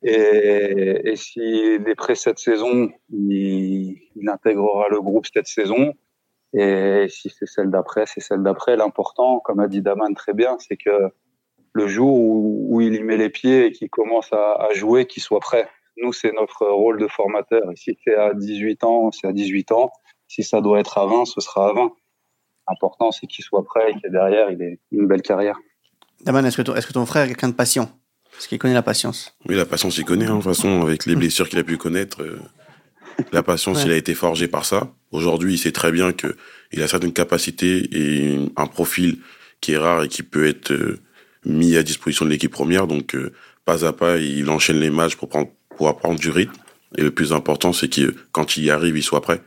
Et, 0.03 1.01
et 1.05 1.17
s'il 1.17 1.89
est 1.89 1.95
prêt 1.95 2.15
cette 2.15 2.39
saison, 2.39 2.91
il, 3.11 3.97
intégrera 4.29 4.89
le 4.89 5.01
groupe 5.01 5.27
cette 5.33 5.47
saison. 5.47 5.95
Et 6.53 7.07
si 7.09 7.31
c'est 7.31 7.47
celle 7.47 7.71
d'après, 7.71 8.07
c'est 8.07 8.21
celle 8.21 8.43
d'après. 8.43 8.77
L'important, 8.77 9.41
comme 9.41 9.61
a 9.61 9.69
dit 9.69 9.83
Daman 9.83 10.15
très 10.15 10.33
bien, 10.33 10.57
c'est 10.59 10.77
que 10.77 11.11
le 11.73 11.87
jour 11.87 12.19
où, 12.19 12.81
il 12.81 12.95
y 12.95 13.03
met 13.03 13.17
les 13.17 13.29
pieds 13.29 13.67
et 13.67 13.73
qu'il 13.73 13.91
commence 13.91 14.33
à, 14.33 14.69
jouer, 14.75 15.07
qu'il 15.07 15.23
soit 15.23 15.41
prêt. 15.41 15.69
Nous, 15.99 16.13
c'est 16.13 16.33
notre 16.33 16.67
rôle 16.67 16.99
de 16.99 17.09
formateur. 17.09 17.71
Et 17.71 17.77
si 17.77 17.99
c'est 18.05 18.15
à 18.15 18.33
18 18.35 18.85
ans, 18.85 19.11
c'est 19.13 19.27
à 19.27 19.33
18 19.33 19.73
ans. 19.73 19.91
Si 20.29 20.43
ça 20.43 20.61
doit 20.61 20.81
être 20.81 20.99
à 20.99 21.07
20, 21.07 21.27
ce 21.27 21.41
sera 21.41 21.71
à 21.71 21.73
20. 21.73 21.93
L'important, 22.69 23.13
c'est 23.13 23.27
qu'il 23.27 23.45
soit 23.45 23.65
prêt 23.65 23.91
et 23.91 23.95
que 24.01 24.09
derrière, 24.09 24.51
il 24.51 24.61
ait 24.63 24.81
une 24.91 25.07
belle 25.07 25.23
carrière. 25.23 25.59
Daman, 26.25 26.45
est-ce 26.47 26.57
que, 26.57 26.63
ton, 26.63 26.75
est-ce 26.75 26.87
que 26.87 26.93
ton 26.93 27.07
frère 27.07 27.25
est 27.25 27.29
quelqu'un 27.29 27.49
de 27.49 27.55
patient? 27.55 27.89
Est-ce 28.39 28.49
qu'il 28.49 28.59
connaît 28.59 28.75
la 28.75 28.83
patience 28.83 29.35
Oui, 29.49 29.55
la 29.55 29.67
patience, 29.67 29.97
il 29.99 30.05
connaît. 30.05 30.27
Hein, 30.27 30.39
de 30.39 30.43
toute 30.43 30.55
façon, 30.55 30.83
avec 30.83 31.07
les 31.07 31.17
blessures 31.17 31.49
qu'il 31.49 31.59
a 31.59 31.65
pu 31.65 31.77
connaître, 31.77 32.23
euh, 32.23 32.39
la 33.33 33.43
patience, 33.43 33.83
il 33.85 33.91
a 33.93 33.97
été 33.97 34.15
forgé 34.15 34.49
par 34.49 34.65
ça. 34.65 34.93
Aujourd'hui, 35.11 35.55
il 35.55 35.59
sait 35.59 35.73
très 35.73 35.93
bien 35.93 36.13
que 36.13 36.37
il 36.73 36.83
a 36.83 36.89
certaines 36.89 37.13
capacités 37.13 37.89
et 37.93 38.39
un 38.57 38.67
profil 38.67 39.19
qui 39.61 39.73
est 39.73 39.79
rare 39.79 40.05
et 40.05 40.09
qui 40.09 40.23
peut 40.23 40.47
être 40.47 40.73
euh, 40.73 40.99
mis 41.45 41.77
à 41.77 41.83
disposition 41.83 42.25
de 42.25 42.31
l'équipe 42.31 42.53
première. 42.53 42.87
Donc, 42.87 43.15
euh, 43.15 43.33
pas 43.65 43.85
à 43.85 43.93
pas, 43.93 44.19
il 44.19 44.49
enchaîne 44.51 44.79
les 44.79 44.91
matchs 44.91 45.17
pour 45.17 45.29
prendre, 45.29 45.51
pour 45.77 45.89
apprendre 45.89 46.19
du 46.19 46.31
rythme. 46.31 46.53
Et 46.97 47.03
le 47.03 47.11
plus 47.11 47.33
important, 47.33 47.73
c'est 47.73 47.89
que 47.89 48.15
quand 48.33 48.57
il 48.57 48.65
y 48.65 48.71
arrive, 48.71 48.97
il 48.97 49.03
soit 49.03 49.21
prêt. 49.21 49.43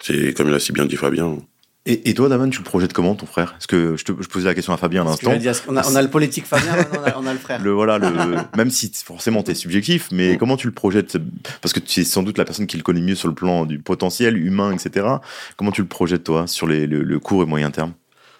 C'est 0.00 0.34
comme 0.34 0.48
il 0.48 0.54
a 0.54 0.58
si 0.58 0.72
bien 0.72 0.84
dit 0.84 0.96
Fabien. 0.96 1.38
Et, 1.84 2.10
et, 2.10 2.14
toi, 2.14 2.28
Daman, 2.28 2.48
tu 2.48 2.58
le 2.58 2.64
projettes 2.64 2.92
comment, 2.92 3.16
ton 3.16 3.26
frère? 3.26 3.56
Est-ce 3.58 3.66
que 3.66 3.96
je, 3.96 4.04
te, 4.04 4.12
je 4.20 4.28
posais 4.28 4.44
la 4.44 4.54
question 4.54 4.72
à 4.72 4.76
Fabien 4.76 5.02
à 5.02 5.04
l'instant. 5.04 5.32
On, 5.68 5.76
on, 5.76 5.96
a 5.96 6.02
le 6.02 6.08
politique 6.08 6.46
Fabien, 6.46 6.76
on 6.92 7.02
a, 7.02 7.18
on 7.18 7.26
a 7.26 7.32
le 7.32 7.40
frère. 7.40 7.60
Le, 7.60 7.72
voilà, 7.72 7.98
le, 7.98 8.08
même 8.56 8.70
si 8.70 8.92
forcément 9.04 9.42
t'es 9.42 9.56
subjectif, 9.56 10.08
mais 10.12 10.36
comment 10.36 10.56
tu 10.56 10.68
le 10.68 10.72
projettes? 10.72 11.18
Parce 11.60 11.72
que 11.72 11.80
tu 11.80 12.00
es 12.00 12.04
sans 12.04 12.22
doute 12.22 12.38
la 12.38 12.44
personne 12.44 12.68
qui 12.68 12.76
le 12.76 12.84
connaît 12.84 13.00
mieux 13.00 13.16
sur 13.16 13.26
le 13.26 13.34
plan 13.34 13.66
du 13.66 13.80
potentiel 13.80 14.36
humain, 14.36 14.72
etc. 14.72 15.06
Comment 15.56 15.72
tu 15.72 15.82
le 15.82 15.88
projettes, 15.88 16.22
toi, 16.22 16.46
sur 16.46 16.68
les, 16.68 16.86
le, 16.86 17.02
le 17.02 17.18
court 17.18 17.42
et 17.42 17.46
moyen 17.46 17.72
terme? 17.72 17.94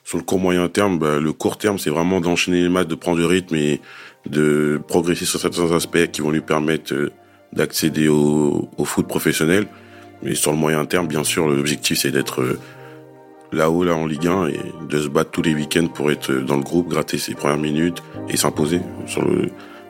Sur 0.05 0.18
le 0.18 0.24
court 0.24 0.38
moyen 0.38 0.68
terme, 0.68 1.00
bah, 1.00 1.18
le 1.18 1.33
court 1.33 1.59
terme, 1.59 1.78
c'est 1.78 1.90
vraiment 1.90 2.20
d'enchaîner 2.20 2.62
les 2.62 2.68
matchs, 2.68 2.87
de 2.87 2.94
prendre 2.94 3.18
du 3.18 3.24
rythme 3.24 3.57
et 3.57 3.81
de 4.24 4.81
progresser 4.87 5.24
sur 5.24 5.40
certains 5.40 5.72
aspects 5.72 6.07
qui 6.12 6.20
vont 6.20 6.31
lui 6.31 6.42
permettre 6.42 6.94
euh, 6.94 7.11
d'accéder 7.52 8.07
au, 8.07 8.68
au 8.76 8.85
foot 8.85 9.09
professionnel. 9.09 9.66
Mais 10.22 10.37
sur 10.37 10.52
le 10.52 10.59
moyen 10.59 10.85
terme, 10.85 11.09
bien 11.09 11.24
sûr, 11.24 11.48
l'objectif, 11.48 11.98
c'est 11.98 12.12
d'être 12.12 12.40
euh, 12.40 12.61
là-haut, 13.52 13.84
là, 13.84 13.94
en 13.94 14.06
Ligue 14.06 14.26
1, 14.26 14.46
et 14.48 14.60
de 14.88 14.98
se 14.98 15.08
battre 15.08 15.30
tous 15.30 15.42
les 15.42 15.54
week-ends 15.54 15.86
pour 15.86 16.10
être 16.10 16.32
dans 16.32 16.56
le 16.56 16.62
groupe, 16.62 16.88
gratter 16.88 17.18
ses 17.18 17.34
premières 17.34 17.58
minutes 17.58 18.02
et 18.28 18.36
s'imposer. 18.36 18.80
Sur 19.06 19.22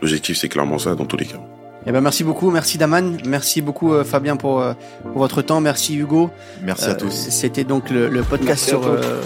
l'objectif, 0.00 0.36
c'est 0.38 0.48
clairement 0.48 0.78
ça, 0.78 0.94
dans 0.94 1.06
tous 1.06 1.16
les 1.16 1.26
cas. 1.26 1.40
Eh 1.84 1.90
ben 1.90 2.00
merci 2.00 2.22
beaucoup, 2.22 2.52
merci 2.52 2.78
Daman, 2.78 3.18
merci 3.26 3.60
beaucoup 3.60 3.92
euh, 3.92 4.04
Fabien 4.04 4.36
pour, 4.36 4.60
euh, 4.60 4.72
pour, 5.02 5.18
votre 5.18 5.42
temps, 5.42 5.60
merci 5.60 5.96
Hugo. 5.96 6.30
Merci 6.62 6.84
à 6.84 6.94
tous. 6.94 7.10
C'était 7.10 7.64
donc 7.64 7.90
le, 7.90 8.08
le 8.08 8.22
podcast 8.22 8.68
sur 8.68 8.82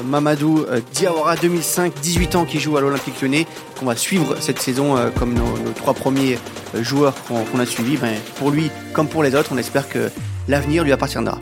Mamadou 0.07 0.65
Diawara 0.95 1.37
2005, 1.37 1.93
18 2.01 2.35
ans 2.35 2.45
qui 2.47 2.59
joue 2.59 2.79
à 2.79 2.81
l'Olympique 2.81 3.21
Lyonnais, 3.21 3.47
qu'on 3.79 3.85
va 3.85 3.95
suivre 3.95 4.37
cette 4.41 4.59
saison 4.59 4.95
comme 5.19 5.35
nos, 5.35 5.59
nos, 5.59 5.73
trois 5.75 5.93
premiers 5.93 6.39
joueurs 6.81 7.13
qu'on 7.25 7.59
a 7.59 7.67
suivis. 7.67 7.99
Ben, 7.99 8.15
pour 8.39 8.51
lui 8.51 8.71
comme 8.95 9.09
pour 9.09 9.23
les 9.23 9.35
autres, 9.35 9.51
on 9.53 9.59
espère 9.59 9.87
que 9.87 10.09
l'avenir 10.49 10.83
lui 10.83 10.93
appartiendra. 10.93 11.39